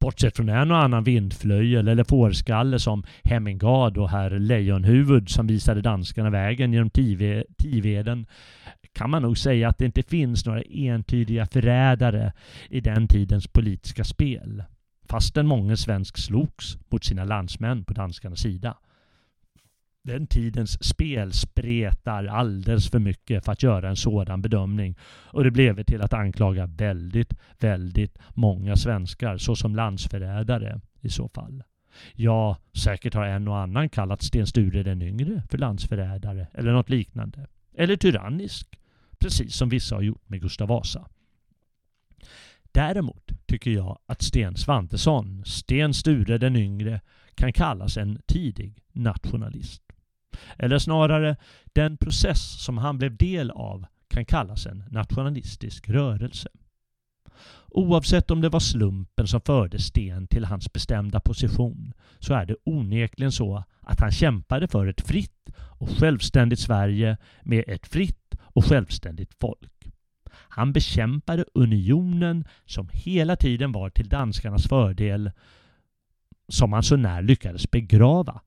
Bortsett 0.00 0.36
från 0.36 0.48
en 0.48 0.70
och 0.70 0.78
annan 0.78 1.04
vindflöjel 1.04 1.88
eller 1.88 2.04
fårskalle 2.04 2.78
som 2.78 3.04
Hemmingard 3.24 3.98
och 3.98 4.10
herr 4.10 4.38
Lejonhuvud 4.38 5.28
som 5.28 5.46
visade 5.46 5.80
danskarna 5.82 6.30
vägen 6.30 6.72
genom 6.72 6.90
Tiveden 7.58 8.26
kan 8.92 9.10
man 9.10 9.22
nog 9.22 9.38
säga 9.38 9.68
att 9.68 9.78
det 9.78 9.84
inte 9.84 10.02
finns 10.02 10.46
några 10.46 10.62
entydiga 10.62 11.46
förrädare 11.46 12.32
i 12.70 12.80
den 12.80 13.08
tidens 13.08 13.46
politiska 13.46 14.04
spel. 14.04 14.64
Fastän 15.08 15.46
många 15.46 15.76
svensk 15.76 16.18
slogs 16.18 16.78
mot 16.90 17.04
sina 17.04 17.24
landsmän 17.24 17.84
på 17.84 17.94
danskarnas 17.94 18.40
sida. 18.40 18.76
Den 20.06 20.26
tidens 20.26 20.84
spel 20.84 21.32
spretar 21.32 22.24
alldeles 22.24 22.90
för 22.90 22.98
mycket 22.98 23.44
för 23.44 23.52
att 23.52 23.62
göra 23.62 23.88
en 23.88 23.96
sådan 23.96 24.42
bedömning 24.42 24.96
och 25.04 25.44
det 25.44 25.50
blev 25.50 25.82
till 25.82 26.02
att 26.02 26.12
anklaga 26.12 26.66
väldigt, 26.66 27.34
väldigt 27.58 28.18
många 28.34 28.76
svenskar 28.76 29.38
såsom 29.38 29.76
landsförrädare 29.76 30.80
i 31.00 31.08
så 31.08 31.28
fall. 31.28 31.62
Ja, 32.12 32.56
säkert 32.72 33.14
har 33.14 33.24
en 33.24 33.48
och 33.48 33.58
annan 33.58 33.88
kallat 33.88 34.22
Sten 34.22 34.46
Sture 34.46 34.82
den 34.82 35.02
yngre 35.02 35.42
för 35.50 35.58
landsförrädare 35.58 36.46
eller 36.54 36.72
något 36.72 36.90
liknande. 36.90 37.46
Eller 37.74 37.96
tyrannisk, 37.96 38.78
precis 39.18 39.56
som 39.56 39.68
vissa 39.68 39.94
har 39.94 40.02
gjort 40.02 40.28
med 40.28 40.40
Gustav 40.40 40.68
Vasa. 40.68 41.08
Däremot 42.72 43.32
tycker 43.46 43.70
jag 43.70 43.98
att 44.06 44.22
Sten 44.22 44.56
Svantesson, 44.56 45.44
Sten 45.44 45.94
Sture 45.94 46.38
den 46.38 46.56
yngre, 46.56 47.00
kan 47.34 47.52
kallas 47.52 47.96
en 47.96 48.20
tidig 48.26 48.82
nationalist. 48.92 49.85
Eller 50.58 50.78
snarare, 50.78 51.36
den 51.72 51.96
process 51.96 52.64
som 52.64 52.78
han 52.78 52.98
blev 52.98 53.16
del 53.16 53.50
av 53.50 53.86
kan 54.08 54.24
kallas 54.24 54.66
en 54.66 54.84
nationalistisk 54.90 55.88
rörelse. 55.88 56.48
Oavsett 57.68 58.30
om 58.30 58.40
det 58.40 58.48
var 58.48 58.60
slumpen 58.60 59.26
som 59.26 59.40
förde 59.40 59.78
Sten 59.78 60.26
till 60.26 60.44
hans 60.44 60.72
bestämda 60.72 61.20
position 61.20 61.92
så 62.18 62.34
är 62.34 62.46
det 62.46 62.56
onekligen 62.64 63.32
så 63.32 63.64
att 63.80 64.00
han 64.00 64.10
kämpade 64.10 64.68
för 64.68 64.86
ett 64.86 65.00
fritt 65.00 65.50
och 65.78 65.88
självständigt 65.88 66.60
Sverige 66.60 67.16
med 67.42 67.64
ett 67.66 67.86
fritt 67.86 68.34
och 68.42 68.64
självständigt 68.64 69.34
folk. 69.40 69.72
Han 70.30 70.72
bekämpade 70.72 71.44
unionen 71.54 72.44
som 72.64 72.88
hela 72.92 73.36
tiden 73.36 73.72
var 73.72 73.90
till 73.90 74.08
danskarnas 74.08 74.68
fördel 74.68 75.30
som 76.48 76.72
han 76.72 76.82
så 76.82 76.96
när 76.96 77.22
lyckades 77.22 77.70
begrava 77.70 78.40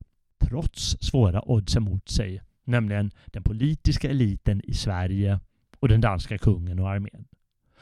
trots 0.48 0.96
svåra 1.00 1.50
odds 1.50 1.76
emot 1.76 2.08
sig, 2.08 2.42
nämligen 2.64 3.10
den 3.26 3.42
politiska 3.42 4.10
eliten 4.10 4.60
i 4.64 4.74
Sverige 4.74 5.40
och 5.80 5.88
den 5.88 6.00
danska 6.00 6.38
kungen 6.38 6.78
och 6.78 6.90
armén. 6.90 7.24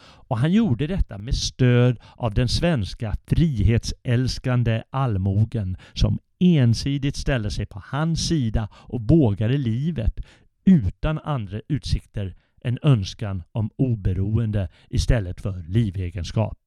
Och 0.00 0.38
han 0.38 0.52
gjorde 0.52 0.86
detta 0.86 1.18
med 1.18 1.34
stöd 1.34 1.98
av 2.16 2.34
den 2.34 2.48
svenska 2.48 3.16
frihetsälskande 3.26 4.82
allmogen 4.90 5.76
som 5.92 6.18
ensidigt 6.38 7.16
ställde 7.16 7.50
sig 7.50 7.66
på 7.66 7.82
hans 7.84 8.28
sida 8.28 8.68
och 8.72 9.02
vågade 9.02 9.56
livet 9.58 10.20
utan 10.64 11.18
andra 11.18 11.60
utsikter 11.68 12.36
än 12.60 12.78
önskan 12.82 13.42
om 13.52 13.70
oberoende 13.76 14.68
istället 14.90 15.40
för 15.40 15.64
livegenskap. 15.68 16.58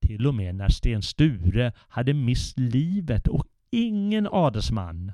Till 0.00 0.26
och 0.26 0.34
med 0.34 0.54
när 0.54 0.68
Sten 0.68 1.02
Sture 1.02 1.72
hade 1.88 2.14
mist 2.14 2.58
livet 2.58 3.28
och 3.28 3.46
ingen 3.70 4.28
adelsman, 4.32 5.12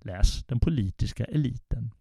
läs 0.00 0.44
den 0.44 0.60
politiska 0.60 1.24
eliten, 1.24 1.94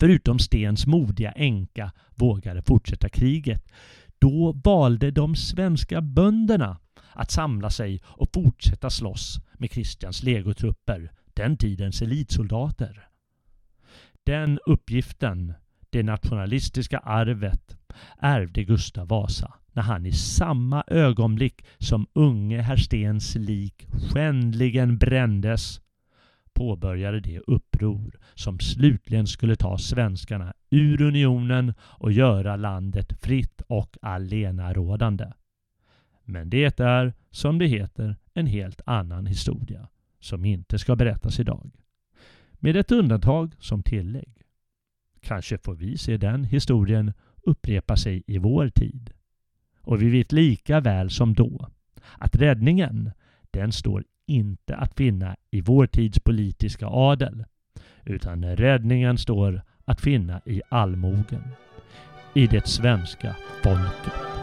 förutom 0.00 0.38
Stens 0.38 0.86
modiga 0.86 1.32
änka 1.32 1.92
vågade 2.14 2.62
fortsätta 2.62 3.08
kriget. 3.08 3.72
Då 4.18 4.52
valde 4.64 5.10
de 5.10 5.36
svenska 5.36 6.00
bönderna 6.00 6.78
att 7.12 7.30
samla 7.30 7.70
sig 7.70 8.00
och 8.04 8.28
fortsätta 8.34 8.90
slåss 8.90 9.40
med 9.54 9.70
Kristians 9.70 10.22
legotrupper, 10.22 11.12
den 11.34 11.56
tidens 11.56 12.02
elitsoldater. 12.02 13.08
Den 14.24 14.58
uppgiften, 14.66 15.54
det 15.90 16.02
nationalistiska 16.02 16.98
arvet, 16.98 17.76
ärvde 18.18 18.64
Gustav 18.64 19.08
Vasa 19.08 19.54
när 19.72 19.82
han 19.82 20.06
i 20.06 20.12
samma 20.12 20.84
ögonblick 20.86 21.64
som 21.78 22.06
unge 22.12 22.60
herr 22.62 22.76
Stens 22.76 23.34
lik 23.34 23.86
skändligen 23.92 24.98
brändes 24.98 25.80
påbörjade 26.52 27.20
det 27.20 27.40
uppror 27.40 28.18
som 28.34 28.58
slutligen 28.58 29.26
skulle 29.26 29.56
ta 29.56 29.78
svenskarna 29.78 30.54
ur 30.70 31.02
unionen 31.02 31.74
och 31.80 32.12
göra 32.12 32.56
landet 32.56 33.12
fritt 33.22 33.62
och 33.66 33.98
allenarådande. 34.02 35.32
Men 36.24 36.50
det 36.50 36.80
är, 36.80 37.12
som 37.30 37.58
det 37.58 37.66
heter, 37.66 38.16
en 38.34 38.46
helt 38.46 38.80
annan 38.86 39.26
historia 39.26 39.88
som 40.20 40.44
inte 40.44 40.78
ska 40.78 40.96
berättas 40.96 41.40
idag. 41.40 41.70
Med 42.52 42.76
ett 42.76 42.92
undantag 42.92 43.54
som 43.58 43.82
tillägg. 43.82 44.42
Kanske 45.20 45.58
får 45.58 45.74
vi 45.74 45.98
se 45.98 46.16
den 46.16 46.44
historien 46.44 47.12
upprepa 47.42 47.96
sig 47.96 48.22
i 48.26 48.38
vår 48.38 48.68
tid. 48.68 49.10
Och 49.82 50.02
vi 50.02 50.10
vet 50.10 50.32
lika 50.32 50.80
väl 50.80 51.10
som 51.10 51.34
då 51.34 51.68
att 52.18 52.36
räddningen, 52.36 53.10
den 53.50 53.72
står 53.72 54.04
inte 54.26 54.76
att 54.76 54.94
finna 54.94 55.36
i 55.50 55.60
vår 55.60 55.86
tids 55.86 56.20
politiska 56.20 56.86
adel, 56.86 57.44
utan 58.04 58.44
räddningen 58.44 59.18
står 59.18 59.62
att 59.84 60.00
finna 60.00 60.40
i 60.44 60.62
allmogen, 60.68 61.42
i 62.34 62.46
det 62.46 62.66
svenska 62.66 63.36
folket. 63.62 64.41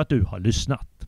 Att 0.00 0.08
du 0.08 0.22
har 0.24 0.40
lyssnat. 0.40 1.06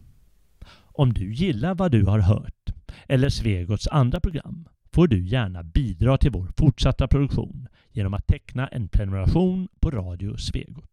Om 0.94 1.12
du 1.12 1.32
gillar 1.32 1.74
vad 1.74 1.92
du 1.92 2.04
har 2.04 2.18
hört 2.18 2.72
eller 3.08 3.28
Svegots 3.28 3.88
andra 3.88 4.20
program 4.20 4.68
får 4.92 5.08
du 5.08 5.26
gärna 5.26 5.62
bidra 5.62 6.18
till 6.18 6.30
vår 6.30 6.48
fortsatta 6.56 7.08
produktion 7.08 7.68
genom 7.90 8.14
att 8.14 8.26
teckna 8.26 8.68
en 8.68 8.88
prenumeration 8.88 9.68
på 9.80 9.90
Radio 9.90 10.36
Svegot. 10.36 10.90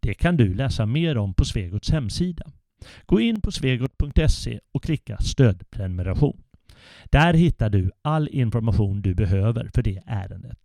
Det 0.00 0.14
kan 0.14 0.36
du 0.36 0.54
läsa 0.54 0.86
mer 0.86 1.16
om 1.16 1.34
på 1.34 1.44
Svegots 1.44 1.90
hemsida. 1.90 2.46
Gå 3.06 3.20
in 3.20 3.40
på 3.40 3.52
svegot.se 3.52 4.60
och 4.72 4.82
klicka 4.82 5.18
stödprenumeration. 5.18 6.42
Där 7.04 7.34
hittar 7.34 7.70
du 7.70 7.90
all 8.02 8.28
information 8.28 9.02
du 9.02 9.14
behöver 9.14 9.70
för 9.74 9.82
det 9.82 10.02
ärendet. 10.06 10.58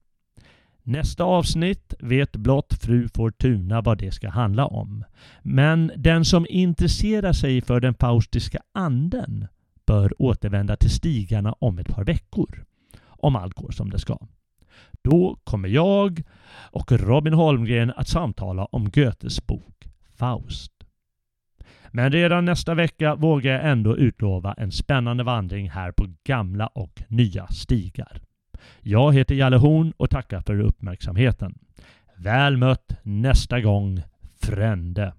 Nästa 0.90 1.24
avsnitt 1.24 1.94
vet 2.00 2.36
blott 2.36 2.74
fru 2.74 3.08
Fortuna 3.16 3.82
vad 3.82 3.98
det 3.98 4.12
ska 4.12 4.30
handla 4.30 4.66
om. 4.66 5.04
Men 5.42 5.92
den 5.96 6.26
som 6.26 6.46
intresserar 6.50 7.34
sig 7.34 7.62
för 7.62 7.80
den 7.80 7.94
faustiska 7.94 8.62
anden 8.72 9.48
bör 9.86 10.22
återvända 10.22 10.76
till 10.76 10.90
stigarna 10.90 11.54
om 11.60 11.80
ett 11.80 11.88
par 11.88 12.04
veckor. 12.04 12.66
Om 13.06 13.36
allt 13.36 13.54
går 13.54 13.72
som 13.72 13.90
det 13.90 14.00
ska. 14.00 14.18
Då 15.02 15.38
kommer 15.44 15.70
jag 15.70 16.24
och 16.72 16.92
Robin 16.92 17.34
Holmgren 17.34 17.94
att 17.96 18.08
samtala 18.08 18.66
om 18.66 18.90
Goethes 18.90 19.48
bok 19.48 19.88
Faust. 20.16 20.72
Men 21.92 22.12
redan 22.12 22.46
nästa 22.46 22.74
vecka 22.74 23.16
vågar 23.16 23.52
jag 23.54 23.72
ändå 23.72 23.98
utlova 23.98 24.54
en 24.54 24.72
spännande 24.72 25.24
vandring 25.24 25.70
här 25.70 25.92
på 25.92 26.08
gamla 26.24 26.68
och 26.68 27.04
nya 27.08 27.48
stigar. 27.48 28.22
Jag 28.82 29.14
heter 29.14 29.36
Jalle 29.36 29.58
Horn 29.58 29.94
och 29.98 30.10
tackar 30.10 30.42
för 30.42 30.60
uppmärksamheten. 30.60 31.60
Väl 32.16 32.58
mött 32.58 32.92
nästa 33.04 33.62
gång, 33.62 34.02
Frände. 34.42 35.14